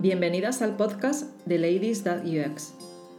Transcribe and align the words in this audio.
Bienvenidas 0.00 0.62
al 0.62 0.76
podcast 0.76 1.24
de 1.44 1.58
Ladies.ux, 1.58 2.74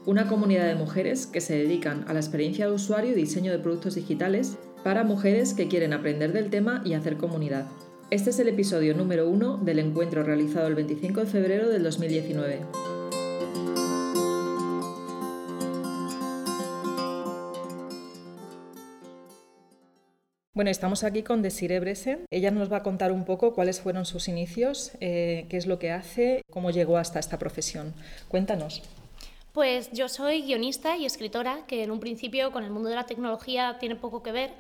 una 0.06 0.30
comunidad 0.30 0.66
de 0.66 0.76
mujeres 0.76 1.28
que 1.28 1.42
se 1.42 1.58
dedican 1.58 2.06
a 2.08 2.14
la 2.14 2.22
experiencia 2.22 2.68
de 2.68 2.72
usuario 2.72 3.12
y 3.12 3.16
diseño 3.16 3.52
de 3.52 3.60
productos 3.60 3.96
digitales 3.96 4.58
para 4.82 5.04
mujeres 5.04 5.54
que 5.54 5.68
quieren 5.68 5.92
aprender 5.92 6.32
del 6.32 6.50
tema 6.50 6.82
y 6.86 6.94
hacer 6.94 7.18
comunidad. 7.18 7.68
Este 8.12 8.30
es 8.30 8.40
el 8.40 8.48
episodio 8.48 8.96
número 8.96 9.28
uno 9.28 9.58
del 9.58 9.80
encuentro 9.80 10.24
realizado 10.24 10.68
el 10.68 10.76
25 10.76 11.20
de 11.20 11.26
febrero 11.26 11.68
del 11.68 11.84
2019. 11.84 12.62
Bueno, 20.60 20.72
estamos 20.72 21.06
aquí 21.06 21.24
con 21.24 21.42
Desiree 21.42 21.80
Bresen. 21.80 22.26
Ella 22.30 22.52
nos 22.52 22.70
va 22.70 22.76
a 22.76 22.84
contar 22.84 23.14
un 23.14 23.24
poco 23.24 23.54
cuáles 23.54 23.80
fueron 23.80 24.06
sus 24.06 24.28
inicios, 24.28 24.92
eh, 25.00 25.46
qué 25.48 25.56
es 25.56 25.68
lo 25.68 25.80
que 25.80 25.90
hace, 25.90 26.42
cómo 26.52 26.70
llegó 26.70 26.98
hasta 26.98 27.18
esta 27.18 27.40
profesión. 27.40 27.94
Cuéntanos. 28.28 28.82
Pues 29.54 29.90
yo 29.94 30.10
soy 30.10 30.42
guionista 30.42 30.98
y 30.98 31.06
escritora, 31.06 31.60
que 31.66 31.84
en 31.84 31.92
un 31.92 32.02
principio 32.02 32.52
con 32.52 32.66
el 32.66 32.72
mundo 32.72 32.90
de 32.90 32.96
la 32.96 33.06
tecnología 33.06 33.78
tiene 33.80 33.96
poco 33.96 34.22
que 34.22 34.34
ver, 34.34 34.52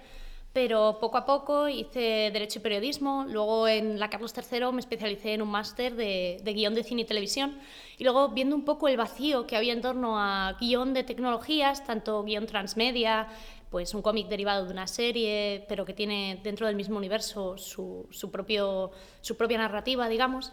pero 0.53 0.99
poco 1.01 1.17
a 1.17 1.25
poco 1.25 1.67
hice 1.67 2.31
Derecho 2.31 2.59
y 2.59 2.61
Periodismo, 2.61 3.25
luego 3.27 3.67
en 3.67 3.99
la 3.99 4.09
Carlos 4.09 4.33
III 4.33 4.71
me 4.71 4.79
especialicé 4.79 5.33
en 5.33 5.41
un 5.41 5.49
máster 5.49 5.95
de, 5.95 6.39
de, 6.43 6.53
de 6.53 6.83
cine 6.83 7.01
y 7.01 7.05
televisión, 7.05 7.59
y 7.97 8.05
luego 8.05 8.29
viendo 8.29 8.55
un 8.55 8.63
poco 8.63 8.87
el 8.87 8.95
vacío 8.95 9.45
que 9.45 9.57
había 9.57 9.73
en 9.73 9.81
torno 9.81 10.17
a 10.17 10.55
guion 10.61 10.93
de 10.93 11.03
tecnologías, 11.03 11.85
tanto 11.85 12.23
guion 12.23 12.47
transmedia, 12.47 13.27
pues 13.69 13.93
un 13.93 14.01
cómic 14.01 14.27
derivado 14.27 14.65
de 14.65 14.71
una 14.71 14.87
serie, 14.87 15.65
pero 15.69 15.85
que 15.85 15.93
tiene 15.93 16.39
dentro 16.43 16.67
del 16.67 16.75
mismo 16.75 16.97
universo 16.97 17.57
su, 17.57 18.07
su, 18.11 18.31
propio, 18.31 18.91
su 19.21 19.37
propia 19.37 19.57
narrativa, 19.57 20.09
digamos. 20.09 20.51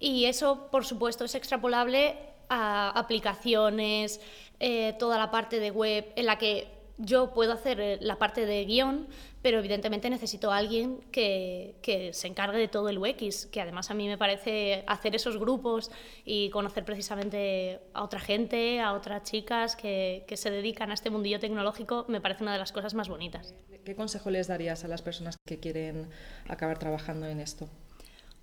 Y 0.00 0.24
eso, 0.24 0.68
por 0.70 0.84
supuesto, 0.84 1.24
es 1.24 1.34
extrapolable 1.34 2.16
a 2.48 2.90
aplicaciones, 2.90 4.20
eh, 4.60 4.94
toda 4.98 5.18
la 5.18 5.30
parte 5.30 5.60
de 5.60 5.70
web 5.70 6.12
en 6.16 6.26
la 6.26 6.38
que 6.38 6.73
yo 6.98 7.32
puedo 7.32 7.52
hacer 7.52 7.80
eh, 7.80 7.98
la 8.00 8.16
parte 8.16 8.46
de 8.46 8.64
guion, 8.64 9.08
pero 9.42 9.58
evidentemente 9.58 10.08
necesito 10.08 10.52
a 10.52 10.56
alguien 10.56 11.00
que, 11.10 11.76
que, 11.82 12.12
se 12.12 12.28
encargue 12.28 12.58
de 12.58 12.68
todo 12.68 12.88
el 12.88 12.98
UX, 12.98 13.46
que 13.46 13.60
además 13.60 13.90
a 13.90 13.94
mí 13.94 14.06
me 14.06 14.16
parece 14.16 14.84
hacer 14.86 15.14
esos 15.14 15.38
grupos 15.38 15.90
y 16.24 16.50
conocer 16.50 16.84
precisamente 16.84 17.80
a 17.92 18.04
otra 18.04 18.20
gente, 18.20 18.80
a 18.80 18.92
otras 18.92 19.24
chicas 19.24 19.76
que, 19.76 20.24
que 20.28 20.36
se 20.36 20.50
dedican 20.50 20.90
a 20.90 20.94
este 20.94 21.10
mundillo 21.10 21.40
tecnológico, 21.40 22.04
me 22.08 22.20
parece 22.20 22.42
una 22.42 22.52
de 22.52 22.58
las 22.58 22.72
cosas 22.72 22.94
más 22.94 23.08
bonitas. 23.08 23.54
¿Qué 23.84 23.94
consejo 23.94 24.30
les 24.30 24.46
darías 24.46 24.84
a 24.84 24.88
las 24.88 25.02
personas 25.02 25.36
que 25.46 25.58
quieren 25.58 26.08
acabar 26.48 26.78
trabajando 26.78 27.26
en 27.26 27.40
esto? 27.40 27.68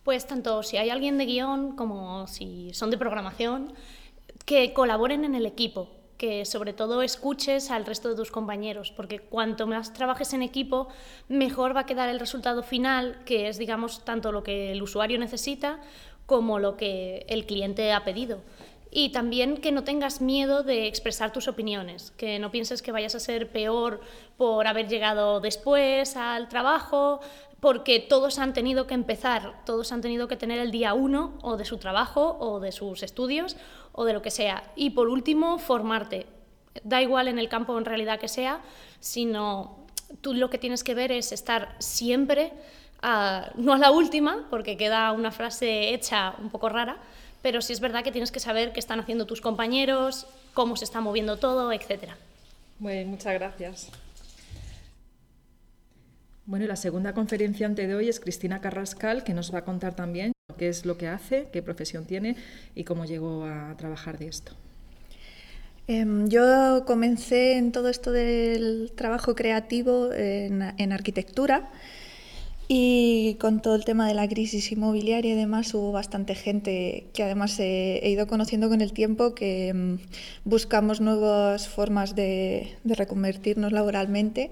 Pues 0.03 0.27
tanto 0.27 0.63
si 0.63 0.77
hay 0.77 0.89
alguien 0.89 1.17
de 1.17 1.25
guion 1.25 1.75
como 1.75 2.27
si 2.27 2.73
son 2.73 2.89
de 2.89 2.97
programación, 2.97 3.73
que 4.45 4.73
colaboren 4.73 5.23
en 5.23 5.35
el 5.35 5.45
equipo, 5.45 6.00
que 6.21 6.45
sobre 6.45 6.71
todo 6.71 7.01
escuches 7.01 7.71
al 7.71 7.83
resto 7.83 8.07
de 8.07 8.15
tus 8.15 8.29
compañeros, 8.29 8.93
porque 8.95 9.17
cuanto 9.17 9.65
más 9.65 9.91
trabajes 9.91 10.33
en 10.33 10.43
equipo, 10.43 10.87
mejor 11.29 11.75
va 11.75 11.79
a 11.79 11.85
quedar 11.87 12.09
el 12.09 12.19
resultado 12.19 12.61
final, 12.61 13.17
que 13.25 13.47
es, 13.47 13.57
digamos, 13.57 14.05
tanto 14.05 14.31
lo 14.31 14.43
que 14.43 14.71
el 14.71 14.83
usuario 14.83 15.17
necesita 15.17 15.79
como 16.27 16.59
lo 16.59 16.77
que 16.77 17.25
el 17.27 17.47
cliente 17.47 17.91
ha 17.91 18.03
pedido. 18.03 18.43
Y 18.91 19.09
también 19.09 19.57
que 19.57 19.71
no 19.71 19.83
tengas 19.83 20.21
miedo 20.21 20.61
de 20.61 20.85
expresar 20.85 21.33
tus 21.33 21.47
opiniones, 21.47 22.11
que 22.11 22.37
no 22.37 22.51
pienses 22.51 22.83
que 22.83 22.91
vayas 22.91 23.15
a 23.15 23.19
ser 23.19 23.51
peor 23.51 23.99
por 24.37 24.67
haber 24.67 24.89
llegado 24.89 25.39
después 25.39 26.15
al 26.17 26.49
trabajo, 26.49 27.21
porque 27.59 27.99
todos 27.99 28.37
han 28.37 28.53
tenido 28.53 28.85
que 28.85 28.93
empezar, 28.93 29.53
todos 29.65 29.91
han 29.91 30.01
tenido 30.01 30.27
que 30.27 30.35
tener 30.35 30.59
el 30.59 30.69
día 30.69 30.93
uno 30.93 31.37
o 31.41 31.57
de 31.57 31.65
su 31.65 31.77
trabajo 31.77 32.37
o 32.39 32.59
de 32.59 32.71
sus 32.71 33.01
estudios 33.01 33.55
o 33.93 34.05
de 34.05 34.13
lo 34.13 34.21
que 34.21 34.31
sea. 34.31 34.63
Y 34.75 34.91
por 34.91 35.09
último, 35.09 35.57
formarte. 35.57 36.25
Da 36.83 37.01
igual 37.01 37.27
en 37.27 37.39
el 37.39 37.49
campo 37.49 37.77
en 37.77 37.85
realidad 37.85 38.19
que 38.19 38.27
sea, 38.27 38.61
sino 38.99 39.85
tú 40.21 40.33
lo 40.33 40.49
que 40.49 40.57
tienes 40.57 40.83
que 40.83 40.93
ver 40.93 41.11
es 41.11 41.31
estar 41.31 41.75
siempre, 41.79 42.53
a, 43.01 43.51
no 43.55 43.73
a 43.73 43.77
la 43.77 43.91
última, 43.91 44.47
porque 44.49 44.77
queda 44.77 45.11
una 45.11 45.31
frase 45.31 45.93
hecha 45.93 46.35
un 46.39 46.49
poco 46.49 46.69
rara, 46.69 46.97
pero 47.41 47.61
sí 47.61 47.73
es 47.73 47.79
verdad 47.79 48.03
que 48.03 48.11
tienes 48.11 48.31
que 48.31 48.39
saber 48.39 48.71
qué 48.73 48.79
están 48.79 48.99
haciendo 48.99 49.25
tus 49.25 49.41
compañeros, 49.41 50.27
cómo 50.53 50.75
se 50.75 50.85
está 50.85 51.01
moviendo 51.01 51.37
todo, 51.37 51.71
etc. 51.71 52.11
Bueno, 52.79 53.09
muchas 53.09 53.33
gracias. 53.33 53.89
Bueno, 56.45 56.65
la 56.65 56.75
segunda 56.75 57.13
conferenciante 57.13 57.87
de 57.87 57.95
hoy 57.95 58.09
es 58.09 58.19
Cristina 58.19 58.59
Carrascal, 58.59 59.23
que 59.23 59.33
nos 59.33 59.53
va 59.53 59.59
a 59.59 59.65
contar 59.65 59.95
también 59.95 60.33
qué 60.55 60.69
es 60.69 60.85
lo 60.85 60.97
que 60.97 61.07
hace, 61.07 61.47
qué 61.51 61.61
profesión 61.61 62.05
tiene 62.05 62.35
y 62.75 62.83
cómo 62.83 63.05
llegó 63.05 63.45
a 63.45 63.75
trabajar 63.77 64.17
de 64.17 64.27
esto. 64.27 64.53
Em, 65.87 66.29
yo 66.29 66.85
comencé 66.85 67.57
en 67.57 67.71
todo 67.71 67.89
esto 67.89 68.11
del 68.11 68.91
trabajo 68.95 69.35
creativo 69.35 70.11
en, 70.13 70.91
arquitectura 70.91 71.69
y 72.67 73.35
con 73.41 73.61
todo 73.61 73.75
el 73.75 73.83
tema 73.83 74.07
de 74.07 74.13
la 74.13 74.27
crisis 74.27 74.71
inmobiliaria 74.71 75.33
y 75.33 75.35
demás 75.35 75.73
hubo 75.73 75.91
bastante 75.91 76.35
gente 76.35 77.07
que 77.13 77.23
además 77.23 77.59
he, 77.59 78.01
ido 78.09 78.27
conociendo 78.27 78.69
con 78.69 78.79
el 78.79 78.93
tiempo 78.93 79.35
que 79.35 79.71
um, 79.73 79.97
buscamos 80.45 81.01
nuevas 81.01 81.67
formas 81.67 82.15
de 82.15 82.77
reconvertirnos 82.85 83.73
laboralmente 83.73 84.51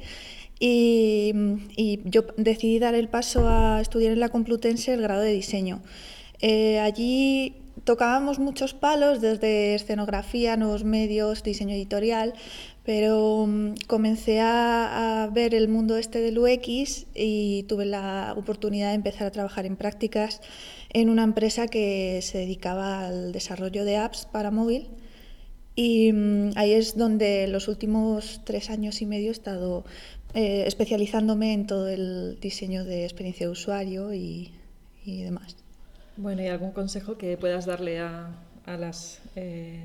y, 0.59 1.33
y, 1.75 2.01
yo 2.05 2.25
decidí 2.37 2.79
dar 2.79 2.93
el 2.93 3.07
paso 3.07 3.47
a 3.47 3.79
estudiar 3.81 4.11
en 4.13 4.19
la 4.19 4.29
Complutense 4.29 4.93
el 4.93 5.01
grado 5.01 5.21
de 5.21 5.31
diseño. 5.31 5.81
Eh, 6.41 6.79
allí 6.79 7.55
tocábamos 7.83 8.39
muchos 8.39 8.73
palos, 8.73 9.21
desde 9.21 9.75
escenografía, 9.75 10.57
nuevos 10.57 10.83
medios, 10.83 11.43
diseño 11.43 11.75
editorial, 11.75 12.33
pero 12.83 13.35
um, 13.43 13.75
comencé 13.87 14.39
a, 14.39 15.23
a, 15.23 15.27
ver 15.27 15.53
el 15.53 15.67
mundo 15.67 15.97
este 15.97 16.19
del 16.19 16.39
UX 16.39 17.05
y 17.13 17.63
tuve 17.63 17.85
la 17.85 18.33
oportunidad 18.37 18.89
de 18.89 18.95
empezar 18.95 19.27
a 19.27 19.31
trabajar 19.31 19.65
en 19.65 19.75
prácticas 19.75 20.41
en 20.91 21.09
una 21.09 21.23
empresa 21.23 21.67
que 21.67 22.19
se 22.21 22.39
dedicaba 22.39 23.07
al 23.07 23.31
desarrollo 23.31 23.85
de 23.85 23.97
apps 23.97 24.25
para 24.25 24.51
móvil. 24.51 24.87
Y 25.75 26.11
um, 26.11 26.51
ahí 26.55 26.73
es 26.73 26.97
donde 26.97 27.47
los 27.47 27.67
últimos 27.67 28.41
tres 28.43 28.69
años 28.69 29.01
y 29.01 29.05
medio 29.05 29.29
he 29.29 29.31
estado 29.31 29.85
eh, 30.35 30.65
especializándome 30.67 31.53
en 31.53 31.65
todo 31.65 31.87
el 31.87 32.37
diseño 32.39 32.85
de 32.85 33.03
experiencia 33.03 33.47
de 33.47 33.51
usuario 33.51 34.13
y, 34.13 34.51
y, 35.03 35.23
demás. 35.23 35.55
Bueno, 36.17 36.43
¿y 36.43 36.47
algún 36.47 36.71
consejo 36.71 37.17
que 37.17 37.35
puedas 37.35 37.65
darle 37.65 37.99
a, 37.99 38.29
a 38.67 38.77
las 38.77 39.21
eh, 39.35 39.81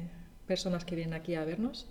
personas 0.47 0.85
que 0.85 0.97
vienen 0.97 1.15
aquí 1.15 1.35
a 1.35 1.47
vernos? 1.47 1.87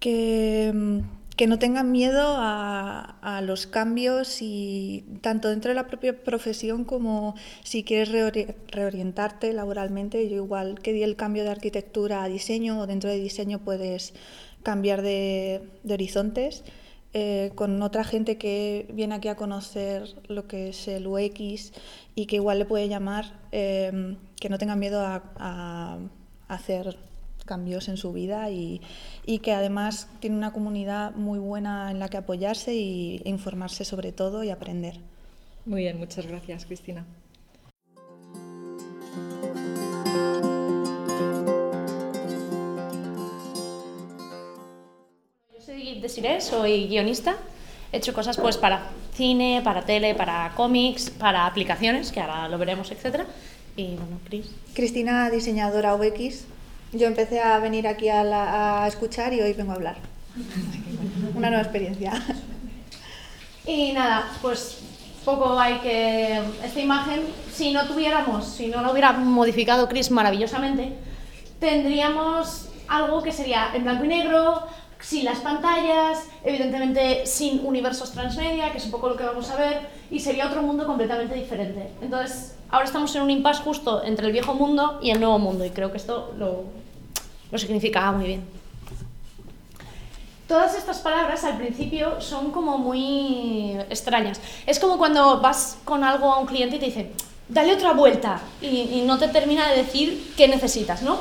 Que, 0.00 0.70
mm, 0.74 0.98
que 1.36 1.46
no 1.46 1.58
tengan 1.58 1.92
miedo 1.92 2.34
a, 2.36 3.16
a, 3.22 3.40
los 3.40 3.66
cambios 3.66 4.42
y 4.42 5.06
tanto 5.22 5.48
dentro 5.48 5.70
de 5.70 5.76
la 5.76 5.86
propia 5.86 6.22
profesión 6.22 6.84
como 6.84 7.36
si 7.62 7.84
quieres 7.84 8.10
reori 8.10 8.48
reorientarte 8.68 9.54
laboralmente. 9.54 10.28
Yo 10.28 10.36
igual 10.36 10.78
que 10.80 10.92
di 10.92 11.02
el 11.02 11.16
cambio 11.16 11.42
de 11.44 11.50
arquitectura 11.52 12.22
a 12.22 12.28
diseño 12.28 12.80
o 12.80 12.86
dentro 12.86 13.08
de 13.08 13.18
diseño 13.18 13.60
puedes 13.60 14.12
cambiar 14.62 15.00
de, 15.00 15.62
de 15.84 15.94
horizontes 15.94 16.64
eh, 17.16 17.52
con 17.54 17.80
otra 17.80 18.02
gente 18.02 18.38
que 18.38 18.88
viene 18.92 19.14
aquí 19.14 19.28
a 19.28 19.36
conocer 19.36 20.16
lo 20.26 20.48
que 20.48 20.70
es 20.70 20.88
el 20.88 21.06
UX 21.06 21.72
y 22.16 22.26
que 22.26 22.36
igual 22.36 22.58
le 22.58 22.64
puede 22.64 22.88
llamar, 22.88 23.38
eh, 23.52 24.16
que 24.40 24.48
no 24.48 24.58
tengan 24.58 24.80
miedo 24.80 25.00
a, 25.00 25.98
hacer 26.48 26.98
cambios 27.46 27.88
en 27.88 27.96
su 27.96 28.12
vida 28.12 28.50
y, 28.50 28.80
y, 29.24 29.38
que 29.38 29.52
además 29.52 30.08
tiene 30.18 30.36
una 30.36 30.52
comunidad 30.52 31.14
muy 31.14 31.38
buena 31.38 31.90
en 31.90 32.00
la 32.00 32.08
que 32.08 32.16
apoyarse 32.16 32.74
y 32.74 33.22
informarse 33.24 33.84
sobre 33.84 34.10
todo 34.10 34.42
y 34.42 34.50
aprender. 34.50 34.98
Muy 35.64 35.82
bien, 35.82 35.98
muchas 35.98 36.26
gracias, 36.26 36.66
Cristina. 36.66 37.06
Desiree, 46.04 46.42
soy 46.42 46.86
guionista. 46.86 47.34
He 47.90 47.96
hecho 47.96 48.12
cosas 48.12 48.36
pues 48.36 48.58
para 48.58 48.90
cine, 49.14 49.62
para 49.64 49.86
tele, 49.86 50.14
para 50.14 50.52
cómics, 50.54 51.08
para 51.08 51.46
aplicaciones, 51.46 52.12
que 52.12 52.20
ahora 52.20 52.46
lo 52.46 52.58
veremos, 52.58 52.90
etc. 52.90 53.22
Y 53.74 53.96
bueno, 53.96 54.20
Cris. 54.28 54.50
Cristina, 54.74 55.30
diseñadora 55.30 55.94
UX. 55.94 56.44
Yo 56.92 57.06
empecé 57.06 57.40
a 57.40 57.58
venir 57.58 57.88
aquí 57.88 58.10
a, 58.10 58.22
la, 58.22 58.84
a 58.84 58.86
escuchar 58.88 59.32
y 59.32 59.40
hoy 59.40 59.54
vengo 59.54 59.72
a 59.72 59.76
hablar. 59.76 59.96
Una 61.34 61.48
nueva 61.48 61.62
experiencia. 61.62 62.12
Y 63.66 63.92
nada, 63.92 64.30
pues 64.42 64.80
poco 65.24 65.58
hay 65.58 65.78
que... 65.78 66.38
Esta 66.62 66.80
imagen, 66.80 67.22
si 67.50 67.72
no 67.72 67.86
tuviéramos, 67.86 68.44
si 68.44 68.66
no 68.66 68.82
la 68.82 68.92
hubiera 68.92 69.12
modificado 69.12 69.88
Chris 69.88 70.10
maravillosamente, 70.10 70.92
tendríamos 71.58 72.68
algo 72.88 73.22
que 73.22 73.32
sería 73.32 73.70
en 73.74 73.84
blanco 73.84 74.04
y 74.04 74.08
negro, 74.08 74.66
sin 75.04 75.24
las 75.24 75.40
pantallas, 75.40 76.24
evidentemente 76.42 77.26
sin 77.26 77.64
universos 77.64 78.12
transmedia, 78.12 78.72
que 78.72 78.78
es 78.78 78.84
un 78.86 78.90
poco 78.90 79.10
lo 79.10 79.16
que 79.16 79.24
vamos 79.24 79.50
a 79.50 79.56
ver, 79.56 79.86
y 80.10 80.20
sería 80.20 80.46
otro 80.46 80.62
mundo 80.62 80.86
completamente 80.86 81.34
diferente. 81.34 81.90
Entonces, 82.00 82.54
ahora 82.70 82.86
estamos 82.86 83.14
en 83.14 83.22
un 83.22 83.30
impasse 83.30 83.62
justo 83.62 84.02
entre 84.02 84.26
el 84.26 84.32
viejo 84.32 84.54
mundo 84.54 84.98
y 85.02 85.10
el 85.10 85.20
nuevo 85.20 85.38
mundo, 85.38 85.64
y 85.64 85.70
creo 85.70 85.90
que 85.90 85.98
esto 85.98 86.32
lo, 86.38 86.64
lo 87.50 87.58
significaba 87.58 88.12
muy 88.12 88.26
bien. 88.26 88.44
Todas 90.48 90.74
estas 90.76 90.98
palabras 91.00 91.44
al 91.44 91.56
principio 91.56 92.20
son 92.20 92.50
como 92.50 92.78
muy 92.78 93.76
extrañas. 93.90 94.40
Es 94.66 94.78
como 94.78 94.98
cuando 94.98 95.40
vas 95.40 95.78
con 95.84 96.04
algo 96.04 96.32
a 96.32 96.38
un 96.38 96.46
cliente 96.46 96.76
y 96.76 96.78
te 96.78 96.86
dice, 96.86 97.12
dale 97.48 97.74
otra 97.74 97.92
vuelta, 97.92 98.40
y, 98.62 99.02
no 99.06 99.18
te 99.18 99.28
termina 99.28 99.68
de 99.70 99.76
decir 99.76 100.32
qué 100.36 100.48
necesitas, 100.48 101.02
¿no? 101.02 101.18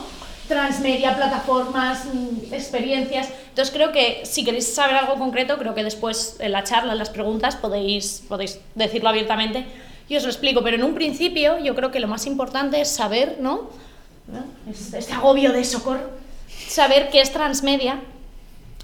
transmedia, 0.47 1.15
plataformas, 1.15 2.05
mm, 2.05 2.53
experiencias. 2.53 3.29
Entonces 3.53 3.71
creo 3.71 3.91
que 3.91 4.25
si 4.25 4.43
queréis 4.43 4.73
saber 4.73 4.95
algo 4.95 5.13
concreto, 5.19 5.59
creo 5.59 5.75
que 5.75 5.83
después 5.83 6.37
en 6.39 6.53
la 6.53 6.63
charla, 6.63 6.93
en 6.93 6.97
las 6.97 7.11
preguntas, 7.11 7.55
podéis, 7.55 8.23
podéis 8.27 8.59
decirlo 8.73 9.09
abiertamente 9.09 9.67
y 10.09 10.15
os 10.15 10.23
lo 10.23 10.29
explico. 10.29 10.63
Pero 10.63 10.77
en 10.77 10.83
un 10.83 10.95
principio 10.95 11.59
yo 11.59 11.75
creo 11.75 11.91
que 11.91 11.99
lo 11.99 12.07
más 12.07 12.25
importante 12.25 12.81
es 12.81 12.89
saber, 12.89 13.37
¿no? 13.39 13.69
Este 14.67 15.13
agobio 15.13 15.53
de 15.53 15.63
socorro, 15.65 16.09
saber 16.67 17.11
qué 17.11 17.21
es 17.21 17.31
transmedia 17.31 17.99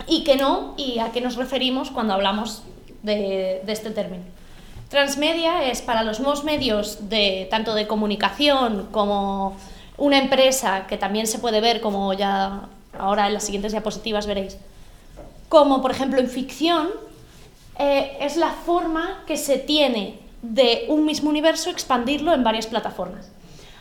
y 0.05 0.23
qué 0.23 0.35
no 0.35 0.75
y 0.77 0.99
a 0.99 1.11
qué 1.11 1.19
nos 1.19 1.35
referimos 1.35 1.89
cuando 1.89 2.13
hablamos 2.13 2.61
de, 3.01 3.63
de 3.65 3.71
este 3.73 3.89
término. 3.89 4.21
Transmedia 4.89 5.63
es 5.63 5.81
para 5.81 6.03
los 6.03 6.19
nuevos 6.19 6.43
medios 6.43 7.09
de 7.09 7.47
tanto 7.49 7.73
de 7.73 7.87
comunicación 7.87 8.87
como 8.91 9.57
una 9.97 10.19
empresa 10.19 10.85
que 10.85 10.97
también 10.97 11.25
se 11.25 11.39
puede 11.39 11.59
ver 11.59 11.81
como 11.81 12.13
ya 12.13 12.69
ahora 12.99 13.27
en 13.27 13.33
las 13.33 13.43
siguientes 13.43 13.71
diapositivas 13.71 14.27
veréis, 14.27 14.57
como 15.47 15.81
por 15.81 15.91
ejemplo 15.91 16.19
en 16.19 16.29
ficción, 16.29 16.89
eh, 17.77 18.17
es 18.21 18.37
la 18.37 18.51
forma 18.51 19.23
que 19.25 19.37
se 19.37 19.57
tiene 19.57 20.19
de 20.41 20.85
un 20.89 21.05
mismo 21.05 21.29
universo 21.29 21.69
expandirlo 21.69 22.33
en 22.33 22.43
varias 22.43 22.67
plataformas. 22.67 23.31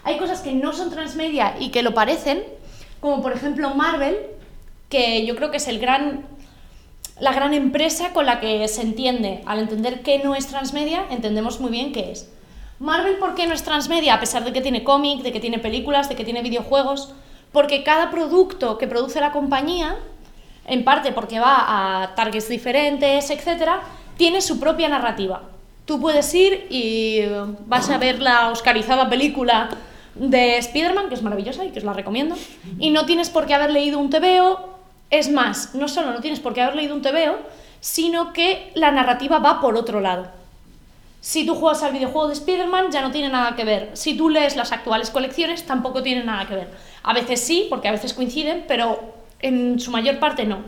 Hay 0.04 0.18
cosas 0.18 0.40
que 0.40 0.52
no 0.52 0.72
son 0.72 0.90
transmedia 0.90 1.56
y 1.58 1.70
que 1.70 1.82
lo 1.82 1.94
parecen, 1.94 2.42
como 3.00 3.20
por 3.22 3.32
ejemplo 3.32 3.74
Marvel, 3.74 4.16
que 4.88 5.26
yo 5.26 5.36
creo 5.36 5.50
que 5.50 5.58
es 5.58 5.68
la 7.20 7.32
gran 7.32 7.54
empresa 7.54 8.12
con 8.12 8.26
la 8.26 8.40
que 8.40 8.66
se 8.68 8.82
entiende. 8.82 9.42
Al 9.44 9.58
entender 9.58 10.02
que 10.02 10.18
no 10.20 10.34
es 10.34 10.46
transmedia, 10.46 11.04
entendemos 11.10 11.60
muy 11.60 11.70
bien 11.70 11.92
qué 11.92 12.12
es. 12.12 12.30
Marvel, 12.78 13.16
¿por 13.16 13.34
qué 13.34 13.46
no 13.46 13.54
es 13.54 13.64
transmedia? 13.64 14.14
A 14.14 14.20
pesar 14.20 14.44
de 14.44 14.52
que 14.52 14.60
tiene 14.60 14.84
cómic, 14.84 15.22
de 15.22 15.32
que 15.32 15.40
tiene 15.40 15.58
películas, 15.58 16.08
de 16.08 16.14
que 16.14 16.24
tiene 16.24 16.42
videojuegos. 16.42 17.12
Porque 17.52 17.82
cada 17.82 18.10
producto 18.10 18.78
que 18.78 18.86
produce 18.86 19.20
la 19.20 19.32
compañía, 19.32 19.96
en 20.66 20.84
parte 20.84 21.12
porque 21.12 21.40
va 21.40 22.02
a 22.02 22.14
targets 22.14 22.48
diferentes, 22.48 23.30
etc., 23.30 23.70
tiene 24.16 24.40
su 24.40 24.60
propia 24.60 24.88
narrativa. 24.88 25.42
Tú 25.86 26.00
puedes 26.00 26.34
ir 26.34 26.66
y 26.68 27.22
vas 27.66 27.88
a 27.88 27.98
ver 27.98 28.20
la 28.20 28.50
oscarizada 28.50 29.08
película 29.08 29.70
de 30.14 30.58
Spider-Man, 30.58 31.08
que 31.08 31.14
es 31.14 31.22
maravillosa 31.22 31.64
y 31.64 31.70
que 31.70 31.78
os 31.78 31.84
la 31.84 31.92
recomiendo, 31.92 32.36
y 32.78 32.90
no 32.90 33.06
tienes 33.06 33.30
por 33.30 33.46
qué 33.46 33.54
haber 33.54 33.70
leído 33.70 33.98
un 33.98 34.10
TVO. 34.10 34.76
Es 35.10 35.30
más, 35.30 35.74
no 35.74 35.88
solo 35.88 36.12
no 36.12 36.20
tienes 36.20 36.40
por 36.40 36.52
qué 36.52 36.60
haber 36.60 36.76
leído 36.76 36.94
un 36.94 37.00
TVO, 37.00 37.38
sino 37.80 38.32
que 38.32 38.70
la 38.74 38.90
narrativa 38.90 39.38
va 39.38 39.60
por 39.60 39.76
otro 39.76 40.00
lado. 40.00 40.38
Si 41.20 41.44
tú 41.44 41.54
juegas 41.54 41.82
al 41.82 41.92
videojuego 41.92 42.28
de 42.28 42.34
Spider-Man 42.34 42.90
ya 42.90 43.02
no 43.02 43.10
tiene 43.10 43.28
nada 43.28 43.56
que 43.56 43.64
ver. 43.64 43.90
Si 43.94 44.16
tú 44.16 44.30
lees 44.30 44.56
las 44.56 44.72
actuales 44.72 45.10
colecciones 45.10 45.66
tampoco 45.66 46.02
tiene 46.02 46.24
nada 46.24 46.46
que 46.46 46.54
ver. 46.54 46.70
A 47.02 47.12
veces 47.12 47.40
sí, 47.40 47.66
porque 47.68 47.88
a 47.88 47.92
veces 47.92 48.14
coinciden, 48.14 48.64
pero 48.68 49.14
en 49.40 49.80
su 49.80 49.90
mayor 49.90 50.18
parte 50.18 50.44
no. 50.44 50.58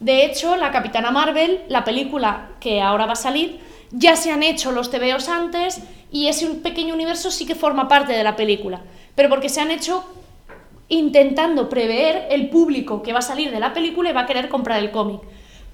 De 0.00 0.24
hecho, 0.26 0.56
la 0.56 0.70
Capitana 0.70 1.10
Marvel, 1.10 1.62
la 1.68 1.84
película 1.84 2.50
que 2.60 2.82
ahora 2.82 3.06
va 3.06 3.12
a 3.12 3.16
salir, 3.16 3.60
ya 3.90 4.16
se 4.16 4.30
han 4.30 4.42
hecho 4.42 4.72
los 4.72 4.90
TVOs 4.90 5.28
antes 5.28 5.80
y 6.10 6.26
ese 6.28 6.46
pequeño 6.48 6.94
universo 6.94 7.30
sí 7.30 7.46
que 7.46 7.54
forma 7.54 7.88
parte 7.88 8.12
de 8.12 8.24
la 8.24 8.36
película. 8.36 8.82
Pero 9.14 9.28
porque 9.28 9.48
se 9.48 9.60
han 9.60 9.70
hecho 9.70 10.04
intentando 10.88 11.68
prever 11.68 12.26
el 12.30 12.50
público 12.50 13.02
que 13.02 13.12
va 13.12 13.20
a 13.20 13.22
salir 13.22 13.50
de 13.50 13.60
la 13.60 13.72
película 13.72 14.10
y 14.10 14.12
va 14.12 14.22
a 14.22 14.26
querer 14.26 14.48
comprar 14.48 14.80
el 14.80 14.90
cómic. 14.90 15.20